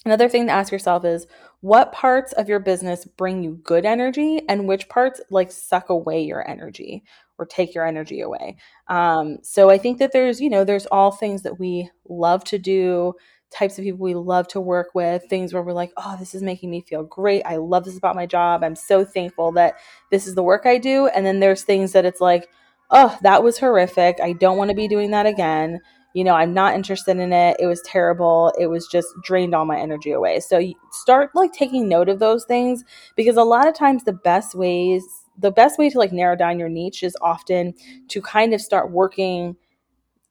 another 0.05 0.29
thing 0.29 0.47
to 0.47 0.51
ask 0.51 0.71
yourself 0.71 1.05
is 1.05 1.27
what 1.62 1.91
parts 1.91 2.34
of 2.34 2.49
your 2.49 2.60
business 2.60 3.05
bring 3.05 3.43
you 3.43 3.60
good 3.63 3.86
energy 3.86 4.41
and 4.49 4.67
which 4.67 4.89
parts 4.89 5.21
like 5.29 5.51
suck 5.51 5.89
away 5.89 6.23
your 6.23 6.47
energy 6.49 7.03
or 7.38 7.45
take 7.45 7.73
your 7.73 7.86
energy 7.86 8.21
away. 8.21 8.57
Um, 8.88 9.38
so 9.43 9.69
I 9.69 9.77
think 9.77 9.99
that 9.99 10.12
there's, 10.12 10.41
you 10.41 10.49
know, 10.49 10.63
there's 10.63 10.88
all 10.88 11.12
things 11.12 11.43
that 11.43 11.60
we 11.60 11.89
love 12.07 12.43
to 12.45 12.57
do, 12.57 13.13
types 13.51 13.77
of 13.77 13.84
people 13.84 13.99
we 13.99 14.15
love 14.15 14.47
to 14.47 14.62
work 14.62 14.89
with, 14.95 15.25
things 15.29 15.53
where 15.53 15.62
we're 15.62 15.73
like, 15.73 15.91
oh, 15.97 16.15
this 16.17 16.34
is 16.34 16.41
making 16.41 16.69
me 16.69 16.81
feel 16.81 17.03
great. 17.03 17.43
I 17.45 17.57
love 17.57 17.84
this 17.84 17.97
about 17.97 18.15
my 18.15 18.25
job. 18.25 18.63
I'm 18.63 18.75
so 18.75 19.03
thankful 19.03 19.51
that 19.53 19.75
this 20.10 20.25
is 20.25 20.36
the 20.36 20.43
work 20.43 20.65
I 20.65 20.77
do. 20.77 21.07
And 21.07 21.25
then 21.25 21.39
there's 21.39 21.63
things 21.63 21.91
that 21.91 22.05
it's 22.05 22.21
like, 22.21 22.47
oh, 22.91 23.17
that 23.21 23.43
was 23.43 23.58
horrific. 23.58 24.19
I 24.21 24.34
don't 24.34 24.58
want 24.58 24.69
to 24.69 24.75
be 24.75 24.88
doing 24.88 25.12
that 25.12 25.25
again. 25.25 25.80
You 26.13 26.25
know, 26.25 26.36
I'm 26.36 26.54
not 26.54 26.75
interested 26.75 27.17
in 27.17 27.32
it. 27.32 27.56
It 27.60 27.67
was 27.67 27.82
terrible. 27.86 28.54
It 28.60 28.67
was 28.67 28.88
just 28.88 29.08
drained 29.23 29.56
all 29.56 29.65
my 29.65 29.80
energy 29.80 30.12
away. 30.12 30.41
So 30.41 30.62
start 30.91 31.32
like 31.34 31.54
taking 31.54 31.88
note 31.88 32.10
of 32.10 32.19
those 32.19 32.43
things 32.45 32.84
because 33.15 33.38
a 33.38 33.43
lot 33.43 33.67
of 33.67 33.75
times 33.75 34.04
the 34.04 34.12
best 34.12 34.54
ways, 34.54 35.06
the 35.38 35.51
best 35.51 35.80
way 35.80 35.89
to 35.89 35.97
like 35.97 36.12
narrow 36.12 36.36
down 36.36 36.60
your 36.60 36.67
niche 36.67 37.04
is 37.04 37.15
often 37.21 37.73
to 38.10 38.21
kind 38.21 38.54
of 38.54 38.60
start 38.60 38.91
working 38.91 39.56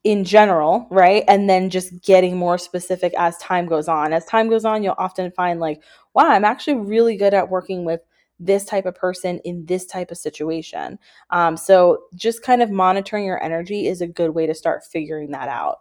in 0.04 0.24
general, 0.24 0.86
right? 0.90 1.24
And 1.28 1.48
then 1.48 1.70
just 1.70 2.02
getting 2.02 2.36
more 2.36 2.58
specific 2.58 3.12
as 3.18 3.36
time 3.38 3.66
goes 3.66 3.88
on. 3.88 4.12
As 4.12 4.24
time 4.24 4.48
goes 4.48 4.64
on, 4.64 4.82
you'll 4.82 4.94
often 4.98 5.30
find 5.32 5.60
like, 5.60 5.82
wow, 6.14 6.28
I'm 6.28 6.44
actually 6.44 6.76
really 6.76 7.16
good 7.16 7.34
at 7.34 7.50
working 7.50 7.84
with 7.84 8.00
this 8.40 8.64
type 8.64 8.86
of 8.86 8.94
person 8.94 9.38
in 9.44 9.66
this 9.66 9.84
type 9.84 10.10
of 10.10 10.16
situation. 10.16 10.98
Um, 11.28 11.56
so 11.56 12.04
just 12.14 12.42
kind 12.42 12.62
of 12.62 12.70
monitoring 12.70 13.26
your 13.26 13.42
energy 13.42 13.86
is 13.86 14.00
a 14.00 14.06
good 14.06 14.30
way 14.30 14.46
to 14.46 14.54
start 14.54 14.82
figuring 14.82 15.30
that 15.32 15.48
out. 15.48 15.80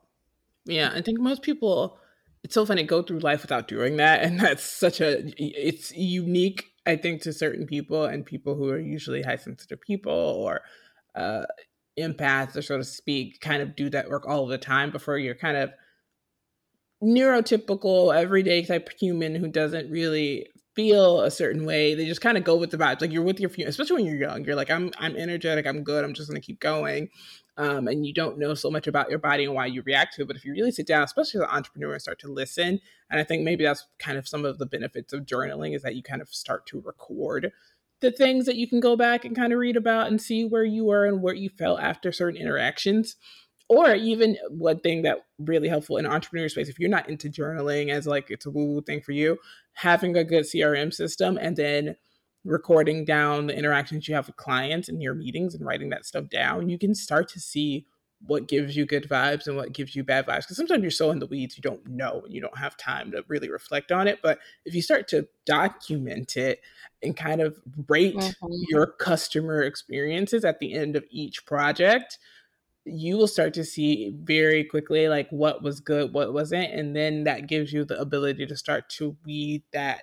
Yeah, 0.65 0.91
I 0.93 1.01
think 1.01 1.19
most 1.19 1.41
people 1.41 1.97
it's 2.43 2.53
so 2.53 2.65
funny 2.65 2.83
go 2.83 3.01
through 3.01 3.19
life 3.19 3.41
without 3.41 3.67
doing 3.67 3.97
that 3.97 4.21
and 4.21 4.39
that's 4.41 4.63
such 4.63 5.01
a 5.01 5.23
it's 5.37 5.91
unique 5.95 6.65
I 6.85 6.95
think 6.95 7.21
to 7.23 7.33
certain 7.33 7.65
people 7.65 8.05
and 8.05 8.25
people 8.25 8.55
who 8.55 8.69
are 8.69 8.79
usually 8.79 9.21
high 9.21 9.37
sensitive 9.37 9.81
people 9.81 10.13
or 10.13 10.61
uh 11.15 11.45
empaths 11.99 12.55
or 12.55 12.61
so 12.61 12.77
to 12.77 12.83
speak 12.83 13.41
kind 13.41 13.61
of 13.61 13.75
do 13.75 13.89
that 13.89 14.09
work 14.09 14.25
all 14.27 14.47
the 14.47 14.57
time 14.57 14.89
before 14.89 15.17
you're 15.17 15.35
kind 15.35 15.57
of 15.57 15.71
neurotypical 17.03 18.15
everyday 18.15 18.63
type 18.63 18.89
human 18.97 19.35
who 19.35 19.47
doesn't 19.49 19.89
really 19.89 20.47
feel 20.79 21.19
a 21.19 21.29
certain 21.29 21.65
way. 21.65 21.93
They 21.93 22.05
just 22.05 22.21
kind 22.21 22.37
of 22.37 22.45
go 22.45 22.55
with 22.55 22.71
the 22.71 22.77
vibes. 22.77 23.01
Like 23.01 23.11
you're 23.11 23.21
with 23.21 23.41
your, 23.41 23.51
especially 23.67 23.97
when 23.97 24.05
you're 24.05 24.29
young. 24.29 24.45
You're 24.45 24.55
like, 24.55 24.71
I'm, 24.71 24.91
I'm 24.97 25.17
energetic. 25.17 25.67
I'm 25.67 25.83
good. 25.83 26.05
I'm 26.05 26.13
just 26.13 26.29
gonna 26.29 26.39
keep 26.39 26.61
going. 26.61 27.09
Um, 27.57 27.89
and 27.89 28.05
you 28.05 28.13
don't 28.13 28.39
know 28.39 28.53
so 28.53 28.71
much 28.71 28.87
about 28.87 29.09
your 29.09 29.19
body 29.19 29.43
and 29.43 29.53
why 29.53 29.65
you 29.65 29.81
react 29.81 30.15
to 30.15 30.21
it. 30.21 30.27
But 30.27 30.37
if 30.37 30.45
you 30.45 30.53
really 30.53 30.71
sit 30.71 30.87
down, 30.87 31.03
especially 31.03 31.41
as 31.41 31.49
an 31.49 31.53
entrepreneur, 31.53 31.91
and 31.91 32.01
start 32.01 32.19
to 32.19 32.31
listen, 32.31 32.79
and 33.11 33.19
I 33.19 33.25
think 33.25 33.43
maybe 33.43 33.65
that's 33.65 33.87
kind 33.99 34.17
of 34.17 34.25
some 34.25 34.45
of 34.45 34.57
the 34.57 34.65
benefits 34.65 35.11
of 35.11 35.25
journaling 35.25 35.75
is 35.75 35.81
that 35.81 35.95
you 35.97 36.01
kind 36.01 36.21
of 36.21 36.29
start 36.29 36.65
to 36.67 36.79
record 36.79 37.51
the 37.99 38.11
things 38.11 38.45
that 38.45 38.55
you 38.55 38.65
can 38.65 38.79
go 38.79 38.95
back 38.95 39.25
and 39.25 39.35
kind 39.35 39.51
of 39.51 39.59
read 39.59 39.75
about 39.75 40.07
and 40.07 40.21
see 40.21 40.45
where 40.45 40.63
you 40.63 40.85
were 40.85 41.05
and 41.05 41.21
what 41.21 41.37
you 41.37 41.49
felt 41.49 41.81
after 41.81 42.13
certain 42.13 42.39
interactions 42.39 43.17
or 43.69 43.93
even 43.93 44.35
one 44.49 44.79
thing 44.79 45.03
that 45.03 45.25
really 45.37 45.67
helpful 45.67 45.97
in 45.97 46.05
entrepreneur 46.05 46.49
space 46.49 46.67
if 46.69 46.79
you're 46.79 46.89
not 46.89 47.07
into 47.09 47.29
journaling 47.29 47.89
as 47.89 48.07
like 48.07 48.29
it's 48.31 48.45
a 48.45 48.49
woo 48.49 48.65
woo 48.65 48.81
thing 48.81 49.01
for 49.01 49.11
you 49.11 49.37
having 49.79 50.17
a 50.17 50.23
good 50.23 50.43
crm 50.43 50.93
system 50.93 51.37
and 51.41 51.55
then 51.55 51.95
recording 52.43 53.05
down 53.05 53.47
the 53.47 53.57
interactions 53.57 54.07
you 54.07 54.15
have 54.15 54.27
with 54.27 54.35
clients 54.35 54.89
in 54.89 54.99
your 54.99 55.13
meetings 55.13 55.55
and 55.55 55.65
writing 55.65 55.89
that 55.89 56.05
stuff 56.05 56.27
down 56.29 56.69
you 56.69 56.77
can 56.77 56.93
start 56.93 57.29
to 57.29 57.39
see 57.39 57.85
what 58.27 58.49
gives 58.49 58.75
you 58.75 58.85
good 58.85 59.07
vibes 59.07 59.47
and 59.47 59.55
what 59.55 59.71
gives 59.71 59.95
you 59.95 60.03
bad 60.03 60.25
vibes 60.25 60.39
because 60.41 60.57
sometimes 60.57 60.81
you're 60.81 60.91
so 60.91 61.11
in 61.11 61.19
the 61.19 61.27
weeds 61.27 61.57
you 61.57 61.61
don't 61.61 61.87
know 61.87 62.21
and 62.25 62.33
you 62.33 62.41
don't 62.41 62.57
have 62.57 62.75
time 62.75 63.11
to 63.11 63.23
really 63.29 63.49
reflect 63.49 63.91
on 63.91 64.07
it 64.07 64.19
but 64.21 64.39
if 64.65 64.75
you 64.75 64.81
start 64.81 65.07
to 65.07 65.25
document 65.45 66.35
it 66.35 66.59
and 67.01 67.15
kind 67.15 67.39
of 67.39 67.57
rate 67.87 68.15
mm-hmm. 68.15 68.47
your 68.67 68.85
customer 68.85 69.61
experiences 69.61 70.43
at 70.43 70.59
the 70.59 70.73
end 70.73 70.97
of 70.97 71.05
each 71.09 71.45
project 71.45 72.17
you 72.91 73.17
will 73.17 73.27
start 73.27 73.53
to 73.55 73.63
see 73.63 74.15
very 74.23 74.63
quickly 74.63 75.07
like 75.07 75.27
what 75.29 75.63
was 75.63 75.79
good, 75.79 76.13
what 76.13 76.33
wasn't, 76.33 76.73
and 76.73 76.95
then 76.95 77.23
that 77.25 77.47
gives 77.47 77.71
you 77.73 77.85
the 77.85 77.99
ability 77.99 78.45
to 78.45 78.55
start 78.55 78.89
to 78.97 79.15
weed 79.25 79.63
that 79.73 80.01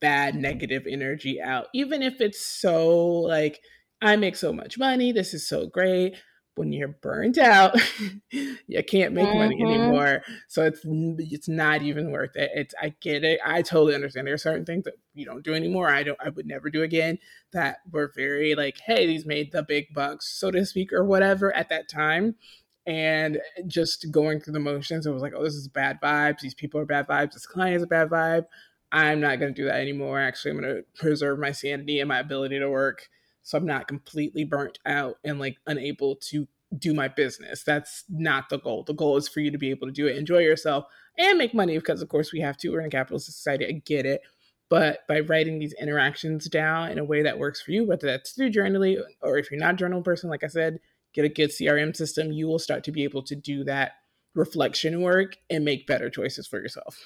bad 0.00 0.34
negative 0.34 0.84
energy 0.88 1.40
out. 1.40 1.66
Even 1.74 2.02
if 2.02 2.20
it's 2.20 2.44
so 2.44 2.98
like 2.98 3.60
I 4.00 4.16
make 4.16 4.36
so 4.36 4.52
much 4.52 4.78
money, 4.78 5.12
this 5.12 5.34
is 5.34 5.48
so 5.48 5.66
great, 5.66 6.16
when 6.54 6.72
you're 6.72 6.88
burnt 6.88 7.38
out, 7.38 7.74
you 8.30 8.82
can't 8.86 9.14
make 9.14 9.26
mm-hmm. 9.26 9.38
money 9.38 9.62
anymore. 9.62 10.22
So 10.48 10.64
it's 10.64 10.80
it's 10.84 11.48
not 11.48 11.82
even 11.82 12.10
worth 12.10 12.36
it. 12.36 12.50
It's 12.54 12.74
I 12.80 12.94
get 13.00 13.24
it. 13.24 13.40
I 13.44 13.62
totally 13.62 13.94
understand. 13.94 14.26
There 14.26 14.34
are 14.34 14.38
certain 14.38 14.64
things 14.64 14.84
that 14.84 14.94
you 15.14 15.24
don't 15.24 15.44
do 15.44 15.54
anymore. 15.54 15.88
I 15.88 16.02
don't. 16.02 16.18
I 16.22 16.28
would 16.28 16.46
never 16.46 16.70
do 16.70 16.82
again. 16.82 17.18
That 17.52 17.78
were 17.90 18.12
very 18.14 18.54
like, 18.54 18.78
hey, 18.84 19.06
these 19.06 19.26
made 19.26 19.52
the 19.52 19.62
big 19.62 19.94
bucks, 19.94 20.38
so 20.38 20.50
to 20.50 20.64
speak, 20.66 20.92
or 20.92 21.04
whatever 21.04 21.54
at 21.54 21.68
that 21.70 21.88
time. 21.88 22.36
And 22.84 23.40
just 23.68 24.10
going 24.10 24.40
through 24.40 24.54
the 24.54 24.60
motions, 24.60 25.06
it 25.06 25.12
was 25.12 25.22
like, 25.22 25.34
oh, 25.36 25.44
this 25.44 25.54
is 25.54 25.68
bad 25.68 26.00
vibes. 26.02 26.40
These 26.40 26.54
people 26.54 26.80
are 26.80 26.84
bad 26.84 27.06
vibes. 27.06 27.32
This 27.32 27.46
client 27.46 27.76
is 27.76 27.82
a 27.84 27.86
bad 27.86 28.08
vibe. 28.08 28.46
I'm 28.90 29.20
not 29.20 29.38
going 29.38 29.54
to 29.54 29.62
do 29.62 29.66
that 29.66 29.80
anymore. 29.80 30.20
Actually, 30.20 30.50
I'm 30.50 30.60
going 30.60 30.74
to 30.76 30.84
preserve 30.96 31.38
my 31.38 31.52
sanity 31.52 32.00
and 32.00 32.08
my 32.08 32.18
ability 32.18 32.58
to 32.58 32.68
work 32.68 33.08
so 33.42 33.58
I'm 33.58 33.66
not 33.66 33.88
completely 33.88 34.44
burnt 34.44 34.78
out 34.86 35.18
and 35.24 35.38
like 35.38 35.56
unable 35.66 36.16
to 36.16 36.46
do 36.78 36.94
my 36.94 37.08
business. 37.08 37.62
That's 37.62 38.04
not 38.08 38.48
the 38.48 38.58
goal. 38.58 38.84
The 38.84 38.94
goal 38.94 39.16
is 39.16 39.28
for 39.28 39.40
you 39.40 39.50
to 39.50 39.58
be 39.58 39.70
able 39.70 39.86
to 39.86 39.92
do 39.92 40.06
it, 40.06 40.16
enjoy 40.16 40.38
yourself, 40.38 40.86
and 41.18 41.38
make 41.38 41.54
money 41.54 41.76
because, 41.76 42.02
of 42.02 42.08
course, 42.08 42.32
we 42.32 42.40
have 42.40 42.56
to. 42.58 42.70
We're 42.70 42.80
in 42.80 42.86
a 42.86 42.90
capitalist 42.90 43.26
society. 43.26 43.66
I 43.66 43.72
get 43.84 44.06
it. 44.06 44.22
But 44.68 45.06
by 45.06 45.20
writing 45.20 45.58
these 45.58 45.74
interactions 45.74 46.46
down 46.46 46.90
in 46.90 46.98
a 46.98 47.04
way 47.04 47.22
that 47.22 47.38
works 47.38 47.60
for 47.60 47.72
you, 47.72 47.84
whether 47.84 48.06
that's 48.06 48.32
through 48.32 48.52
journaling 48.52 49.02
or 49.20 49.36
if 49.36 49.50
you're 49.50 49.60
not 49.60 49.74
a 49.74 49.76
journal 49.76 50.00
person, 50.00 50.30
like 50.30 50.44
I 50.44 50.46
said, 50.46 50.80
get 51.12 51.26
a 51.26 51.28
good 51.28 51.50
CRM 51.50 51.94
system, 51.94 52.32
you 52.32 52.46
will 52.46 52.58
start 52.58 52.84
to 52.84 52.92
be 52.92 53.04
able 53.04 53.22
to 53.24 53.36
do 53.36 53.64
that 53.64 53.92
reflection 54.34 55.02
work 55.02 55.36
and 55.50 55.62
make 55.62 55.86
better 55.86 56.08
choices 56.08 56.46
for 56.46 56.58
yourself. 56.58 56.98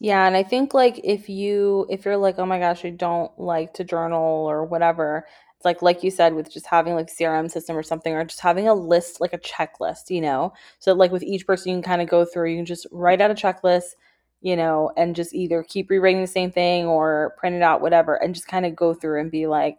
Yeah, 0.00 0.26
and 0.26 0.36
I 0.36 0.42
think 0.44 0.74
like 0.74 1.00
if 1.02 1.28
you 1.28 1.86
if 1.90 2.04
you're 2.04 2.16
like, 2.16 2.38
oh 2.38 2.46
my 2.46 2.58
gosh, 2.58 2.84
I 2.84 2.90
don't 2.90 3.36
like 3.38 3.74
to 3.74 3.84
journal 3.84 4.46
or 4.48 4.64
whatever, 4.64 5.26
it's 5.56 5.64
like 5.64 5.82
like 5.82 6.04
you 6.04 6.10
said 6.10 6.34
with 6.34 6.52
just 6.52 6.66
having 6.66 6.94
like 6.94 7.10
CRM 7.10 7.48
system 7.48 7.76
or 7.76 7.82
something, 7.82 8.14
or 8.14 8.24
just 8.24 8.40
having 8.40 8.68
a 8.68 8.74
list 8.74 9.20
like 9.20 9.32
a 9.32 9.38
checklist, 9.38 10.10
you 10.10 10.20
know. 10.20 10.52
So 10.78 10.92
like 10.94 11.10
with 11.10 11.24
each 11.24 11.46
person, 11.46 11.70
you 11.72 11.76
can 11.76 11.82
kind 11.82 12.02
of 12.02 12.08
go 12.08 12.24
through. 12.24 12.50
You 12.50 12.58
can 12.58 12.66
just 12.66 12.86
write 12.92 13.20
out 13.20 13.32
a 13.32 13.34
checklist, 13.34 13.96
you 14.40 14.56
know, 14.56 14.92
and 14.96 15.16
just 15.16 15.34
either 15.34 15.64
keep 15.64 15.90
rewriting 15.90 16.20
the 16.20 16.26
same 16.28 16.52
thing 16.52 16.86
or 16.86 17.34
print 17.38 17.56
it 17.56 17.62
out, 17.62 17.80
whatever, 17.80 18.14
and 18.14 18.34
just 18.36 18.46
kind 18.48 18.66
of 18.66 18.76
go 18.76 18.94
through 18.94 19.20
and 19.20 19.32
be 19.32 19.48
like, 19.48 19.78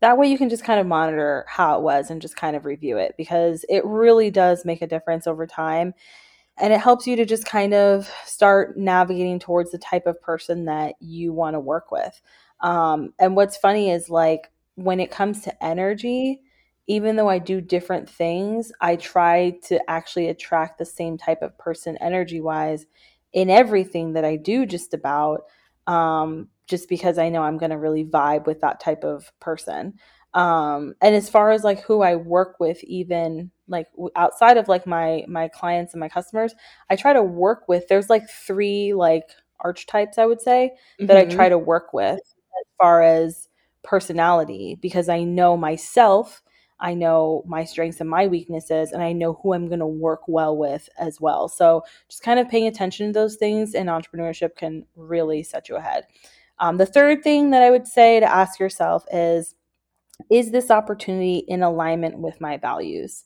that 0.00 0.18
way 0.18 0.28
you 0.28 0.38
can 0.38 0.48
just 0.50 0.64
kind 0.64 0.80
of 0.80 0.86
monitor 0.86 1.44
how 1.48 1.78
it 1.78 1.82
was 1.82 2.10
and 2.10 2.22
just 2.22 2.36
kind 2.36 2.56
of 2.56 2.64
review 2.66 2.98
it 2.98 3.14
because 3.16 3.64
it 3.68 3.84
really 3.84 4.30
does 4.30 4.64
make 4.64 4.82
a 4.82 4.86
difference 4.86 5.26
over 5.26 5.46
time 5.46 5.94
and 6.58 6.72
it 6.72 6.80
helps 6.80 7.06
you 7.06 7.16
to 7.16 7.24
just 7.24 7.44
kind 7.44 7.74
of 7.74 8.10
start 8.24 8.76
navigating 8.76 9.38
towards 9.38 9.70
the 9.70 9.78
type 9.78 10.06
of 10.06 10.20
person 10.22 10.64
that 10.66 10.94
you 11.00 11.32
want 11.32 11.54
to 11.54 11.60
work 11.60 11.90
with. 11.90 12.20
Um, 12.60 13.12
and 13.18 13.36
what's 13.36 13.56
funny 13.56 13.90
is 13.90 14.08
like 14.08 14.50
when 14.76 15.00
it 15.00 15.10
comes 15.10 15.42
to 15.42 15.64
energy, 15.64 16.40
even 16.86 17.16
though 17.16 17.28
I 17.28 17.38
do 17.38 17.60
different 17.60 18.08
things, 18.08 18.72
I 18.80 18.96
try 18.96 19.58
to 19.64 19.80
actually 19.90 20.28
attract 20.28 20.78
the 20.78 20.84
same 20.84 21.18
type 21.18 21.42
of 21.42 21.58
person 21.58 21.98
energy 22.00 22.40
wise 22.40 22.86
in 23.32 23.50
everything 23.50 24.12
that 24.14 24.24
I 24.24 24.36
do, 24.36 24.64
just 24.64 24.94
about, 24.94 25.42
um, 25.86 26.48
just 26.66 26.88
because 26.88 27.18
I 27.18 27.28
know 27.28 27.42
I'm 27.42 27.58
going 27.58 27.70
to 27.70 27.78
really 27.78 28.04
vibe 28.04 28.46
with 28.46 28.60
that 28.60 28.80
type 28.80 29.04
of 29.04 29.30
person. 29.40 29.94
Um, 30.32 30.94
and 31.02 31.14
as 31.14 31.28
far 31.28 31.50
as 31.50 31.64
like 31.64 31.80
who 31.82 32.02
I 32.02 32.16
work 32.16 32.60
with, 32.60 32.82
even 32.84 33.50
like 33.68 33.86
outside 34.14 34.56
of 34.56 34.68
like 34.68 34.86
my 34.86 35.24
my 35.28 35.48
clients 35.48 35.94
and 35.94 36.00
my 36.00 36.08
customers, 36.08 36.54
I 36.90 36.96
try 36.96 37.12
to 37.12 37.22
work 37.22 37.68
with. 37.68 37.88
There's 37.88 38.10
like 38.10 38.28
three 38.28 38.94
like 38.94 39.28
archetypes 39.60 40.18
I 40.18 40.26
would 40.26 40.40
say 40.40 40.72
mm-hmm. 41.00 41.06
that 41.06 41.16
I 41.16 41.24
try 41.24 41.46
mm-hmm. 41.46 41.52
to 41.52 41.58
work 41.58 41.92
with 41.92 42.18
as 42.18 42.66
far 42.78 43.02
as 43.02 43.48
personality 43.82 44.78
because 44.80 45.08
I 45.08 45.22
know 45.22 45.56
myself 45.56 46.42
I 46.78 46.94
know 46.94 47.42
my 47.46 47.64
strengths 47.64 48.00
and 48.00 48.10
my 48.10 48.26
weaknesses, 48.26 48.92
and 48.92 49.02
I 49.02 49.12
know 49.12 49.40
who 49.42 49.54
I'm 49.54 49.68
going 49.68 49.80
to 49.80 49.86
work 49.86 50.22
well 50.26 50.56
with 50.56 50.88
as 50.98 51.20
well. 51.20 51.48
So, 51.48 51.82
just 52.08 52.22
kind 52.22 52.38
of 52.38 52.48
paying 52.48 52.66
attention 52.66 53.06
to 53.06 53.12
those 53.12 53.36
things 53.36 53.74
in 53.74 53.86
entrepreneurship 53.86 54.56
can 54.56 54.84
really 54.94 55.42
set 55.42 55.68
you 55.68 55.76
ahead. 55.76 56.06
Um, 56.58 56.76
the 56.76 56.86
third 56.86 57.22
thing 57.22 57.50
that 57.50 57.62
I 57.62 57.70
would 57.70 57.86
say 57.86 58.20
to 58.20 58.30
ask 58.30 58.60
yourself 58.60 59.04
is 59.12 59.54
Is 60.30 60.50
this 60.50 60.70
opportunity 60.70 61.38
in 61.48 61.62
alignment 61.62 62.18
with 62.18 62.40
my 62.40 62.58
values? 62.58 63.24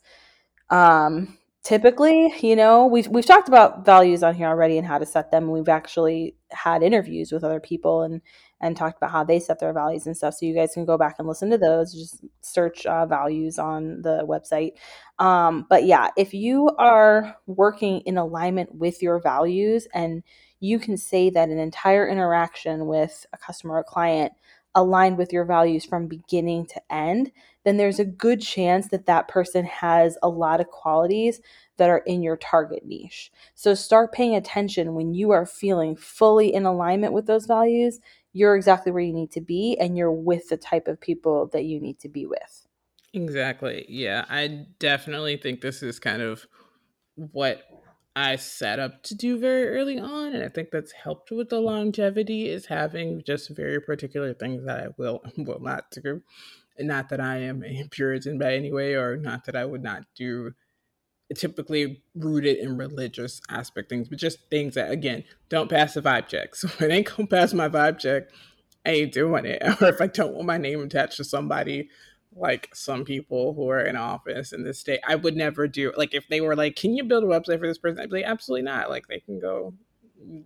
Um, 0.70 1.38
typically, 1.62 2.32
you 2.40 2.56
know, 2.56 2.86
we've, 2.86 3.08
we've 3.08 3.26
talked 3.26 3.48
about 3.48 3.84
values 3.84 4.22
on 4.22 4.34
here 4.34 4.48
already 4.48 4.78
and 4.78 4.86
how 4.86 4.98
to 4.98 5.06
set 5.06 5.30
them. 5.30 5.50
We've 5.50 5.68
actually 5.68 6.36
had 6.50 6.82
interviews 6.82 7.32
with 7.32 7.44
other 7.44 7.60
people 7.60 8.02
and 8.02 8.20
and 8.60 8.76
talked 8.76 8.98
about 8.98 9.10
how 9.10 9.24
they 9.24 9.40
set 9.40 9.58
their 9.58 9.72
values 9.72 10.06
and 10.06 10.16
stuff. 10.16 10.34
So 10.34 10.44
you 10.44 10.54
guys 10.54 10.74
can 10.74 10.84
go 10.84 10.98
back 10.98 11.16
and 11.18 11.26
listen 11.26 11.48
to 11.50 11.58
those. 11.58 11.94
Just 11.94 12.24
search 12.42 12.84
uh, 12.84 13.06
values 13.06 13.58
on 13.58 14.02
the 14.02 14.24
website. 14.28 14.72
Um, 15.18 15.66
but 15.70 15.84
yeah, 15.86 16.08
if 16.16 16.34
you 16.34 16.68
are 16.78 17.36
working 17.46 18.00
in 18.00 18.18
alignment 18.18 18.74
with 18.74 19.02
your 19.02 19.20
values 19.20 19.88
and 19.94 20.22
you 20.60 20.78
can 20.78 20.98
say 20.98 21.30
that 21.30 21.48
an 21.48 21.58
entire 21.58 22.06
interaction 22.06 22.86
with 22.86 23.24
a 23.32 23.38
customer 23.38 23.76
or 23.76 23.84
client 23.84 24.32
aligned 24.74 25.18
with 25.18 25.32
your 25.32 25.44
values 25.44 25.84
from 25.84 26.06
beginning 26.06 26.66
to 26.66 26.80
end, 26.90 27.32
then 27.64 27.76
there's 27.76 27.98
a 27.98 28.04
good 28.04 28.40
chance 28.40 28.88
that 28.88 29.06
that 29.06 29.28
person 29.28 29.64
has 29.64 30.16
a 30.22 30.28
lot 30.28 30.60
of 30.60 30.68
qualities 30.68 31.40
that 31.76 31.90
are 31.90 31.98
in 32.06 32.22
your 32.22 32.36
target 32.36 32.84
niche. 32.84 33.32
So 33.54 33.74
start 33.74 34.12
paying 34.12 34.34
attention 34.34 34.94
when 34.94 35.12
you 35.12 35.30
are 35.30 35.46
feeling 35.46 35.96
fully 35.96 36.52
in 36.52 36.64
alignment 36.64 37.12
with 37.12 37.26
those 37.26 37.46
values 37.46 38.00
you're 38.32 38.56
exactly 38.56 38.92
where 38.92 39.02
you 39.02 39.12
need 39.12 39.32
to 39.32 39.40
be 39.40 39.76
and 39.80 39.96
you're 39.96 40.12
with 40.12 40.48
the 40.48 40.56
type 40.56 40.88
of 40.88 41.00
people 41.00 41.48
that 41.48 41.64
you 41.64 41.80
need 41.80 41.98
to 42.00 42.08
be 42.08 42.26
with. 42.26 42.66
Exactly. 43.12 43.84
Yeah. 43.88 44.24
I 44.28 44.66
definitely 44.78 45.36
think 45.36 45.60
this 45.60 45.82
is 45.82 45.98
kind 45.98 46.22
of 46.22 46.46
what 47.16 47.62
I 48.16 48.36
set 48.36 48.78
up 48.78 49.02
to 49.04 49.14
do 49.14 49.38
very 49.38 49.68
early 49.68 49.98
on. 49.98 50.34
And 50.34 50.42
I 50.44 50.48
think 50.48 50.70
that's 50.70 50.92
helped 50.92 51.30
with 51.30 51.48
the 51.48 51.60
longevity 51.60 52.48
is 52.48 52.66
having 52.66 53.22
just 53.24 53.50
very 53.50 53.80
particular 53.80 54.34
things 54.34 54.64
that 54.64 54.80
I 54.80 54.88
will 54.96 55.22
will 55.36 55.60
not 55.60 55.90
do. 55.90 56.22
And 56.78 56.88
not 56.88 57.10
that 57.10 57.20
I 57.20 57.38
am 57.38 57.62
a 57.64 57.86
Puritan 57.90 58.38
by 58.38 58.54
any 58.54 58.72
way, 58.72 58.94
or 58.94 59.16
not 59.16 59.44
that 59.44 59.56
I 59.56 59.64
would 59.64 59.82
not 59.82 60.04
do 60.16 60.52
typically 61.36 62.02
rooted 62.16 62.58
in 62.58 62.76
religious 62.76 63.40
aspect 63.48 63.88
things, 63.88 64.08
but 64.08 64.18
just 64.18 64.38
things 64.50 64.74
that 64.74 64.90
again 64.90 65.24
don't 65.48 65.70
pass 65.70 65.94
the 65.94 66.02
vibe 66.02 66.26
check. 66.28 66.54
So 66.56 66.66
if 66.68 66.82
it 66.82 66.90
ain't 66.90 67.14
gonna 67.14 67.28
pass 67.28 67.52
my 67.52 67.68
vibe 67.68 67.98
check, 67.98 68.24
I 68.84 68.90
ain't 68.90 69.12
doing 69.12 69.44
it. 69.44 69.62
Or 69.80 69.88
if 69.88 70.00
I 70.00 70.06
don't 70.08 70.34
want 70.34 70.46
my 70.46 70.58
name 70.58 70.80
attached 70.80 71.18
to 71.18 71.24
somebody 71.24 71.88
like 72.34 72.74
some 72.74 73.04
people 73.04 73.54
who 73.54 73.68
are 73.68 73.80
in 73.80 73.96
office 73.96 74.52
in 74.52 74.62
this 74.62 74.78
state, 74.78 75.00
I 75.06 75.16
would 75.16 75.36
never 75.36 75.66
do 75.66 75.92
like 75.96 76.14
if 76.14 76.28
they 76.28 76.40
were 76.40 76.56
like, 76.56 76.76
Can 76.76 76.94
you 76.94 77.04
build 77.04 77.24
a 77.24 77.26
website 77.26 77.58
for 77.58 77.66
this 77.66 77.78
person? 77.78 78.00
I'd 78.00 78.10
be 78.10 78.18
like, 78.18 78.26
absolutely 78.30 78.62
not. 78.62 78.90
Like 78.90 79.08
they 79.08 79.20
can 79.20 79.40
go 79.40 79.74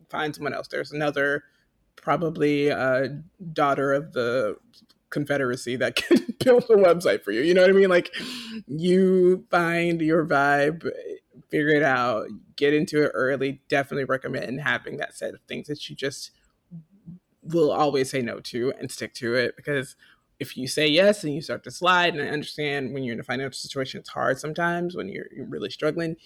find 0.08 0.34
someone 0.34 0.54
else. 0.54 0.68
There's 0.68 0.92
another 0.92 1.44
probably 1.96 2.70
uh 2.70 3.08
daughter 3.52 3.92
of 3.92 4.12
the 4.12 4.56
confederacy 5.10 5.76
that 5.76 5.96
can 5.96 6.18
build 6.44 6.64
a 6.64 6.76
website 6.76 7.22
for 7.22 7.32
you. 7.32 7.42
You 7.42 7.54
know 7.54 7.62
what 7.62 7.70
I 7.70 7.74
mean? 7.74 7.88
Like 7.88 8.14
you 8.66 9.46
find 9.50 10.00
your 10.00 10.26
vibe, 10.26 10.90
figure 11.50 11.68
it 11.68 11.82
out, 11.82 12.26
get 12.56 12.74
into 12.74 13.04
it 13.04 13.12
early. 13.14 13.62
Definitely 13.68 14.04
recommend 14.04 14.60
having 14.60 14.96
that 14.98 15.14
set 15.16 15.34
of 15.34 15.40
things 15.48 15.68
that 15.68 15.88
you 15.88 15.96
just 15.96 16.30
will 17.42 17.70
always 17.70 18.10
say 18.10 18.22
no 18.22 18.40
to 18.40 18.72
and 18.78 18.90
stick 18.90 19.14
to 19.14 19.34
it 19.34 19.54
because 19.56 19.96
if 20.40 20.56
you 20.56 20.66
say 20.66 20.86
yes 20.86 21.24
and 21.24 21.34
you 21.34 21.40
start 21.40 21.64
to 21.64 21.70
slide, 21.70 22.14
and 22.14 22.22
I 22.22 22.32
understand 22.32 22.92
when 22.92 23.04
you're 23.04 23.14
in 23.14 23.20
a 23.20 23.24
financial 23.24 23.56
situation, 23.56 24.00
it's 24.00 24.10
hard 24.10 24.38
sometimes 24.38 24.96
when 24.96 25.08
you're, 25.08 25.26
you're 25.34 25.46
really 25.46 25.70
struggling. 25.70 26.16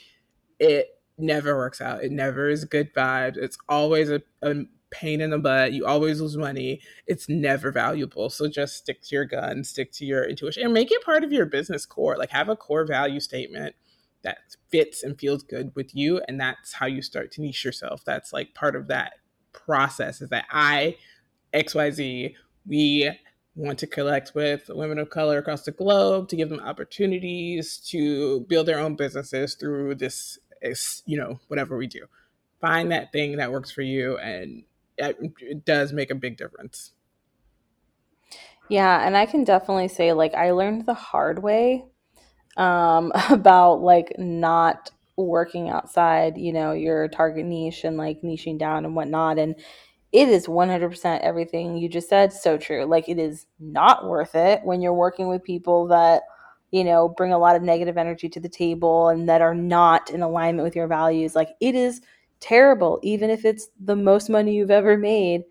It 0.58 0.98
never 1.18 1.56
works 1.56 1.80
out. 1.80 2.02
It 2.02 2.12
never 2.12 2.48
is 2.48 2.64
good 2.64 2.94
vibes. 2.94 3.36
It's 3.36 3.58
always 3.68 4.10
a, 4.10 4.22
a 4.42 4.64
pain 4.90 5.20
in 5.20 5.30
the 5.30 5.38
butt. 5.38 5.72
You 5.72 5.86
always 5.86 6.20
lose 6.20 6.36
money. 6.36 6.80
It's 7.06 7.28
never 7.28 7.70
valuable. 7.70 8.30
So 8.30 8.48
just 8.48 8.76
stick 8.76 9.02
to 9.02 9.14
your 9.14 9.24
gun, 9.24 9.64
stick 9.64 9.92
to 9.92 10.06
your 10.06 10.24
intuition, 10.24 10.64
and 10.64 10.72
make 10.72 10.90
it 10.90 11.04
part 11.04 11.24
of 11.24 11.32
your 11.32 11.46
business 11.46 11.84
core. 11.84 12.16
Like 12.16 12.30
have 12.30 12.48
a 12.48 12.56
core 12.56 12.86
value 12.86 13.20
statement 13.20 13.74
that 14.22 14.38
fits 14.70 15.02
and 15.02 15.18
feels 15.18 15.42
good 15.42 15.72
with 15.74 15.94
you. 15.94 16.20
And 16.26 16.40
that's 16.40 16.72
how 16.72 16.86
you 16.86 17.02
start 17.02 17.30
to 17.32 17.40
niche 17.40 17.64
yourself. 17.64 18.04
That's 18.04 18.32
like 18.32 18.54
part 18.54 18.74
of 18.74 18.88
that 18.88 19.14
process 19.52 20.20
is 20.20 20.30
that 20.30 20.46
I, 20.50 20.96
XYZ, 21.54 22.34
we 22.66 23.10
want 23.58 23.78
to 23.80 23.86
collect 23.86 24.34
with 24.34 24.68
women 24.68 24.98
of 24.98 25.10
color 25.10 25.38
across 25.38 25.62
the 25.62 25.72
globe 25.72 26.28
to 26.28 26.36
give 26.36 26.48
them 26.48 26.60
opportunities 26.60 27.78
to 27.78 28.40
build 28.42 28.66
their 28.66 28.78
own 28.78 28.94
businesses 28.94 29.54
through 29.54 29.96
this, 29.96 30.38
you 31.06 31.18
know, 31.18 31.40
whatever 31.48 31.76
we 31.76 31.86
do. 31.86 32.06
Find 32.60 32.92
that 32.92 33.12
thing 33.12 33.36
that 33.36 33.52
works 33.52 33.70
for 33.70 33.82
you 33.82 34.16
and 34.18 34.62
it 34.96 35.64
does 35.64 35.92
make 35.92 36.10
a 36.10 36.14
big 36.14 36.36
difference. 36.36 36.92
Yeah, 38.68 39.04
and 39.06 39.16
I 39.16 39.26
can 39.26 39.44
definitely 39.44 39.88
say 39.88 40.12
like 40.12 40.34
I 40.34 40.52
learned 40.52 40.86
the 40.86 40.94
hard 40.94 41.42
way 41.42 41.84
um, 42.56 43.12
about 43.30 43.80
like 43.80 44.12
not 44.18 44.90
working 45.16 45.68
outside, 45.68 46.38
you 46.38 46.52
know, 46.52 46.72
your 46.72 47.08
target 47.08 47.44
niche 47.44 47.82
and 47.84 47.96
like 47.96 48.22
niching 48.22 48.58
down 48.58 48.84
and 48.84 48.94
whatnot. 48.94 49.38
And 49.38 49.56
it 50.12 50.28
is 50.28 50.46
100% 50.46 51.20
everything 51.20 51.76
you 51.76 51.88
just 51.88 52.08
said 52.08 52.32
so 52.32 52.56
true. 52.56 52.84
Like 52.84 53.08
it 53.08 53.18
is 53.18 53.46
not 53.60 54.06
worth 54.06 54.34
it 54.34 54.60
when 54.64 54.80
you're 54.80 54.94
working 54.94 55.28
with 55.28 55.44
people 55.44 55.86
that 55.88 56.22
you 56.70 56.84
know 56.84 57.08
bring 57.08 57.32
a 57.32 57.38
lot 57.38 57.56
of 57.56 57.62
negative 57.62 57.96
energy 57.96 58.28
to 58.28 58.40
the 58.40 58.48
table 58.48 59.08
and 59.08 59.28
that 59.28 59.40
are 59.40 59.54
not 59.54 60.10
in 60.10 60.22
alignment 60.22 60.64
with 60.64 60.76
your 60.76 60.86
values. 60.86 61.34
Like 61.34 61.50
it 61.60 61.74
is 61.74 62.00
terrible. 62.40 62.98
Even 63.02 63.30
if 63.30 63.44
it's 63.44 63.68
the 63.84 63.96
most 63.96 64.30
money 64.30 64.54
you've 64.54 64.70
ever 64.70 64.96
made, 64.96 65.42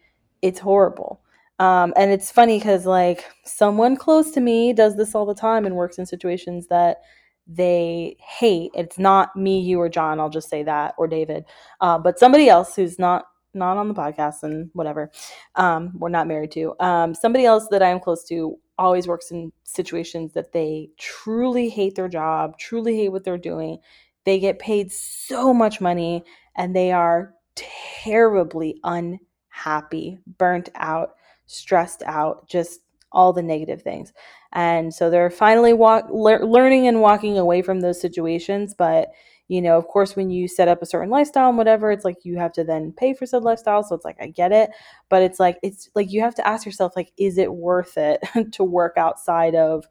it's 0.41 0.59
horrible. 0.59 1.21
Um, 1.59 1.93
and 1.95 2.11
it's 2.11 2.31
funny 2.31 2.59
because 2.59 2.85
like 2.85 3.25
someone 3.43 3.95
close 3.95 4.31
to 4.31 4.39
me 4.39 4.73
does 4.73 4.95
this 4.95 5.15
all 5.15 5.25
the 5.25 5.33
time 5.33 5.65
and 5.65 5.75
works 5.75 5.97
in 5.97 6.05
situations 6.05 6.67
that 6.67 7.01
they 7.47 8.15
hate. 8.19 8.71
It's 8.75 8.99
not 8.99 9.35
me, 9.35 9.59
you, 9.59 9.79
or 9.79 9.89
John. 9.89 10.19
I'll 10.19 10.29
just 10.29 10.49
say 10.49 10.63
that, 10.63 10.93
or 10.97 11.07
David, 11.07 11.45
uh, 11.81 11.97
but 11.97 12.19
somebody 12.19 12.49
else 12.49 12.75
who's 12.75 12.99
not 12.99 13.25
not 13.57 13.77
on 13.77 13.87
the 13.87 13.93
podcast 13.93 14.43
and 14.43 14.69
whatever. 14.73 15.11
Um, 15.55 15.93
we're 15.95 16.09
not 16.09 16.27
married 16.27 16.51
to. 16.51 16.75
Um, 16.79 17.13
somebody 17.13 17.45
else 17.45 17.67
that 17.71 17.83
I'm 17.83 17.99
close 17.99 18.23
to 18.25 18.57
always 18.77 19.07
works 19.07 19.31
in 19.31 19.51
situations 19.63 20.33
that 20.33 20.51
they 20.51 20.89
truly 20.97 21.69
hate 21.69 21.95
their 21.95 22.07
job, 22.07 22.57
truly 22.57 22.95
hate 22.95 23.09
what 23.09 23.23
they're 23.23 23.37
doing. 23.37 23.79
They 24.23 24.39
get 24.39 24.59
paid 24.59 24.91
so 24.91 25.53
much 25.53 25.81
money 25.81 26.23
and 26.55 26.75
they 26.75 26.91
are 26.91 27.33
terribly 27.55 28.79
unhappy, 28.83 30.19
burnt 30.37 30.69
out, 30.75 31.15
stressed 31.45 32.03
out, 32.05 32.47
just 32.47 32.81
all 33.11 33.33
the 33.33 33.41
negative 33.41 33.81
things. 33.81 34.13
And 34.53 34.93
so 34.93 35.09
they're 35.09 35.29
finally 35.29 35.73
walk, 35.73 36.07
le- 36.11 36.45
learning 36.45 36.87
and 36.87 37.01
walking 37.01 37.37
away 37.37 37.61
from 37.61 37.79
those 37.79 37.99
situations. 37.99 38.75
But, 38.77 39.10
you 39.48 39.62
know, 39.62 39.77
of 39.77 39.87
course, 39.87 40.15
when 40.15 40.29
you 40.29 40.48
set 40.48 40.67
up 40.67 40.81
a 40.81 40.85
certain 40.85 41.10
lifestyle 41.10 41.50
and 41.50 41.58
whatever, 41.58 41.91
it's 41.91 42.04
like 42.06 42.23
you 42.23 42.37
have 42.37 42.52
to 42.54 42.63
then 42.63 42.91
pay 42.91 43.13
for 43.13 43.25
said 43.25 43.43
lifestyle. 43.43 43.83
So 43.83 43.95
it's 43.95 44.06
like, 44.06 44.17
I 44.21 44.27
get 44.27 44.52
it. 44.52 44.71
But 45.10 45.21
it's 45.21 45.39
like, 45.39 45.58
it's 45.63 45.89
like 45.95 46.12
you 46.12 46.21
have 46.21 46.35
to 46.35 46.48
ask 46.48 46.65
yourself, 46.65 46.95
like, 46.95 47.13
is 47.17 47.37
it 47.37 47.54
worth 47.54 47.98
it 47.98 48.21
to 48.52 48.63
work 48.63 48.98
outside 48.98 49.56
of 49.56 49.87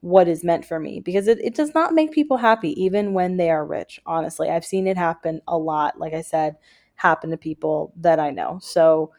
what 0.00 0.28
is 0.28 0.44
meant 0.44 0.64
for 0.64 0.80
me 0.80 1.00
because 1.00 1.28
it, 1.28 1.38
it 1.42 1.54
does 1.54 1.74
not 1.74 1.92
make 1.92 2.10
people 2.10 2.38
happy 2.38 2.70
even 2.82 3.12
when 3.12 3.36
they 3.36 3.50
are 3.50 3.66
rich 3.66 4.00
honestly 4.06 4.48
i've 4.48 4.64
seen 4.64 4.86
it 4.86 4.96
happen 4.96 5.40
a 5.46 5.58
lot 5.58 5.98
like 5.98 6.14
i 6.14 6.22
said 6.22 6.56
happen 6.94 7.30
to 7.30 7.36
people 7.36 7.92
that 7.96 8.18
i 8.18 8.30
know 8.30 8.58
so 8.62 9.12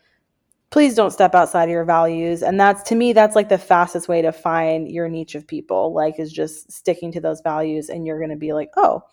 please 0.71 0.95
don't 0.95 1.11
step 1.11 1.35
outside 1.35 1.65
of 1.65 1.69
your 1.69 1.85
values 1.85 2.41
and 2.41 2.59
that's 2.59 2.81
to 2.81 2.95
me 2.95 3.13
that's 3.13 3.35
like 3.35 3.49
the 3.49 3.57
fastest 3.57 4.07
way 4.07 4.23
to 4.23 4.31
find 4.31 4.89
your 4.89 5.07
niche 5.07 5.35
of 5.35 5.45
people 5.45 5.93
like 5.93 6.19
is 6.19 6.33
just 6.33 6.71
sticking 6.71 7.11
to 7.11 7.21
those 7.21 7.41
values 7.41 7.89
and 7.89 8.07
you're 8.07 8.19
going 8.19 8.31
to 8.31 8.35
be 8.35 8.53
like 8.53 8.71
oh 8.75 9.03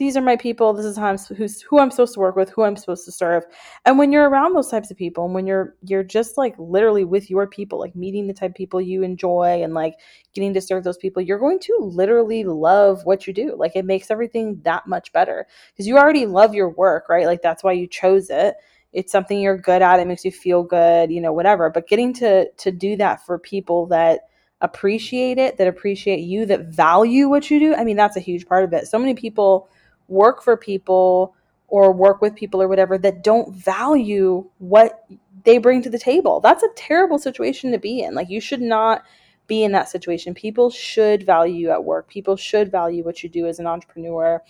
these 0.00 0.16
are 0.16 0.22
my 0.22 0.34
people. 0.34 0.72
This 0.72 0.86
is 0.86 0.96
how 0.96 1.08
I'm 1.08 1.18
who's 1.18 1.60
who 1.60 1.78
I'm 1.78 1.90
supposed 1.90 2.14
to 2.14 2.20
work 2.20 2.34
with, 2.34 2.48
who 2.48 2.62
I'm 2.62 2.74
supposed 2.74 3.04
to 3.04 3.12
serve. 3.12 3.44
And 3.84 3.98
when 3.98 4.12
you're 4.12 4.30
around 4.30 4.54
those 4.54 4.70
types 4.70 4.90
of 4.90 4.96
people, 4.96 5.26
and 5.26 5.34
when 5.34 5.46
you're 5.46 5.76
you're 5.82 6.02
just 6.02 6.38
like 6.38 6.54
literally 6.58 7.04
with 7.04 7.28
your 7.28 7.46
people, 7.46 7.78
like 7.78 7.94
meeting 7.94 8.26
the 8.26 8.32
type 8.32 8.52
of 8.52 8.54
people 8.54 8.80
you 8.80 9.02
enjoy 9.02 9.62
and 9.62 9.74
like 9.74 9.96
getting 10.32 10.54
to 10.54 10.60
serve 10.62 10.84
those 10.84 10.96
people, 10.96 11.20
you're 11.20 11.38
going 11.38 11.58
to 11.60 11.76
literally 11.80 12.44
love 12.44 13.04
what 13.04 13.26
you 13.26 13.34
do. 13.34 13.54
Like 13.58 13.72
it 13.76 13.84
makes 13.84 14.10
everything 14.10 14.62
that 14.64 14.86
much 14.86 15.12
better 15.12 15.46
because 15.70 15.86
you 15.86 15.98
already 15.98 16.24
love 16.24 16.54
your 16.54 16.70
work, 16.70 17.10
right? 17.10 17.26
Like 17.26 17.42
that's 17.42 17.62
why 17.62 17.72
you 17.72 17.86
chose 17.86 18.30
it. 18.30 18.54
It's 18.94 19.12
something 19.12 19.38
you're 19.38 19.58
good 19.58 19.82
at. 19.82 20.00
It 20.00 20.06
makes 20.06 20.24
you 20.24 20.32
feel 20.32 20.62
good, 20.62 21.10
you 21.10 21.20
know, 21.20 21.34
whatever. 21.34 21.68
But 21.68 21.88
getting 21.88 22.14
to 22.14 22.50
to 22.50 22.72
do 22.72 22.96
that 22.96 23.26
for 23.26 23.38
people 23.38 23.84
that 23.88 24.20
appreciate 24.62 25.36
it, 25.36 25.58
that 25.58 25.66
appreciate 25.66 26.20
you, 26.20 26.46
that 26.46 26.68
value 26.68 27.28
what 27.28 27.50
you 27.50 27.58
do. 27.58 27.74
I 27.74 27.84
mean, 27.84 27.98
that's 27.98 28.16
a 28.16 28.20
huge 28.20 28.46
part 28.46 28.64
of 28.64 28.72
it. 28.72 28.86
So 28.86 28.98
many 28.98 29.12
people 29.12 29.68
work 30.10 30.42
for 30.42 30.56
people 30.56 31.34
or 31.68 31.92
work 31.92 32.20
with 32.20 32.34
people 32.34 32.60
or 32.60 32.68
whatever 32.68 32.98
that 32.98 33.22
don't 33.22 33.54
value 33.54 34.44
what 34.58 35.04
they 35.44 35.56
bring 35.56 35.80
to 35.82 35.88
the 35.90 35.98
table. 35.98 36.40
That's 36.40 36.62
a 36.62 36.68
terrible 36.74 37.18
situation 37.18 37.72
to 37.72 37.78
be 37.78 38.02
in. 38.02 38.14
Like, 38.14 38.28
you 38.28 38.40
should 38.40 38.60
not 38.60 39.04
be 39.46 39.62
in 39.62 39.72
that 39.72 39.88
situation. 39.88 40.34
People 40.34 40.68
should 40.70 41.24
value 41.24 41.54
you 41.54 41.70
at 41.70 41.84
work, 41.84 42.08
people 42.08 42.36
should 42.36 42.70
value 42.70 43.04
what 43.04 43.22
you 43.22 43.28
do 43.28 43.46
as 43.46 43.58
an 43.58 43.66
entrepreneur. 43.66 44.42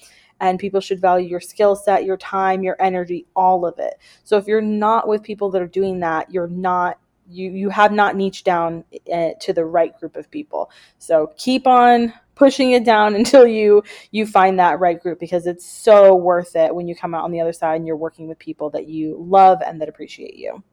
And 0.43 0.59
people 0.59 0.81
should 0.81 1.03
value 1.03 1.29
your 1.29 1.41
skill 1.41 1.77
set, 1.77 2.07
your 2.07 2.17
time, 2.17 2.63
your 2.63 2.75
energy, 2.81 3.27
all 3.37 3.67
of 3.67 3.79
it. 3.79 3.99
So 4.25 4.39
if 4.39 4.47
you're 4.47 4.63
not 4.63 5.07
with 5.07 5.23
people 5.23 5.51
that 5.51 5.61
are 5.61 5.67
doing 5.67 6.01
that, 6.01 6.33
you're 6.33 6.49
not 6.49 6.99
you 7.29 7.51
you 7.51 7.69
have 7.69 7.93
not 7.93 8.17
niched 8.17 8.45
down 8.45 8.85
uh, 9.13 9.31
to 9.41 9.53
the 9.53 9.65
right 9.65 9.97
group 10.01 10.17
of 10.17 10.31
people. 10.31 10.71
So 10.99 11.33
keep 11.37 11.67
on 11.67 12.15
pushing 12.41 12.73
it 12.73 12.85
down 12.85 13.15
until 13.21 13.47
you 13.47 13.85
you 14.11 14.27
find 14.27 14.59
that 14.59 14.81
right 14.81 15.01
group 15.01 15.21
because 15.21 15.47
it's 15.47 15.65
so 15.65 16.17
worth 16.17 16.57
it 16.57 16.75
when 16.75 16.89
you 16.89 16.97
come 16.97 17.15
out 17.15 17.23
on 17.23 17.31
the 17.31 17.41
other 17.41 17.53
side 17.53 17.77
and 17.77 17.87
you're 17.87 17.97
working 17.97 18.27
with 18.27 18.39
people 18.39 18.71
that 18.71 18.89
you 18.89 19.17
love 19.29 19.61
and 19.65 19.81
that 19.81 19.89
appreciate 19.89 20.35
you. 20.35 20.65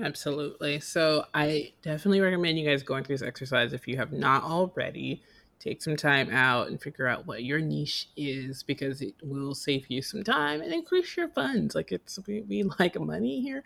Absolutely. 0.00 0.80
So 0.80 1.24
I 1.34 1.72
definitely 1.82 2.20
recommend 2.20 2.58
you 2.58 2.68
guys 2.68 2.82
going 2.82 3.04
through 3.04 3.16
this 3.18 3.26
exercise 3.26 3.72
if 3.72 3.86
you 3.86 3.96
have 3.96 4.12
not 4.12 4.44
already 4.44 5.22
take 5.58 5.82
some 5.82 5.96
time 5.96 6.30
out 6.30 6.68
and 6.68 6.80
figure 6.80 7.08
out 7.08 7.26
what 7.26 7.42
your 7.42 7.60
niche 7.60 8.08
is 8.16 8.62
because 8.62 9.02
it 9.02 9.14
will 9.22 9.54
save 9.54 9.84
you 9.88 10.00
some 10.00 10.22
time 10.22 10.60
and 10.60 10.72
increase 10.72 11.16
your 11.16 11.28
funds 11.28 11.74
like 11.74 11.90
it's 11.90 12.18
we, 12.26 12.42
we 12.42 12.62
like 12.78 12.98
money 13.00 13.40
here 13.40 13.62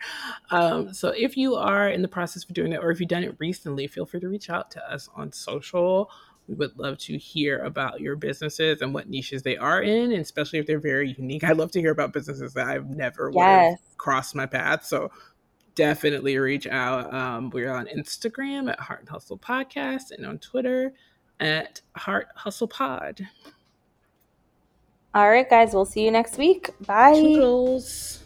um, 0.49 0.91
so 0.91 1.09
if 1.09 1.37
you 1.37 1.55
are 1.55 1.89
in 1.89 2.01
the 2.01 2.07
process 2.07 2.43
of 2.43 2.53
doing 2.53 2.73
it 2.73 2.79
or 2.81 2.89
if 2.89 2.99
you've 2.99 3.09
done 3.09 3.23
it 3.23 3.35
recently 3.37 3.85
feel 3.85 4.07
free 4.07 4.19
to 4.19 4.27
reach 4.27 4.49
out 4.49 4.71
to 4.71 4.91
us 4.91 5.07
on 5.15 5.31
social 5.31 6.09
we 6.47 6.55
would 6.55 6.77
love 6.77 6.97
to 6.99 7.17
hear 7.17 7.59
about 7.63 8.01
your 8.01 8.15
businesses 8.15 8.81
and 8.81 8.93
what 8.93 9.09
niches 9.09 9.43
they 9.43 9.57
are 9.57 9.81
in, 9.81 10.11
and 10.11 10.21
especially 10.21 10.59
if 10.59 10.67
they're 10.67 10.79
very 10.79 11.15
unique. 11.17 11.43
I'd 11.43 11.57
love 11.57 11.71
to 11.71 11.79
hear 11.79 11.91
about 11.91 12.13
businesses 12.13 12.53
that 12.53 12.67
I've 12.67 12.89
never 12.89 13.31
yes. 13.33 13.79
crossed 13.97 14.35
my 14.35 14.45
path. 14.45 14.85
So 14.85 15.09
definitely 15.75 16.37
reach 16.37 16.67
out. 16.67 17.13
Um, 17.13 17.49
we're 17.49 17.71
on 17.71 17.87
Instagram 17.87 18.69
at 18.69 18.79
Heart 18.79 19.01
and 19.01 19.09
Hustle 19.09 19.37
Podcast 19.37 20.11
and 20.11 20.25
on 20.25 20.39
Twitter 20.39 20.93
at 21.39 21.81
Heart 21.95 22.27
Hustle 22.35 22.67
Pod. 22.67 23.27
All 25.15 25.29
right, 25.29 25.49
guys, 25.49 25.73
we'll 25.73 25.85
see 25.85 26.03
you 26.03 26.11
next 26.11 26.37
week. 26.37 26.71
Bye. 26.85 27.13
Toodles. 27.13 28.22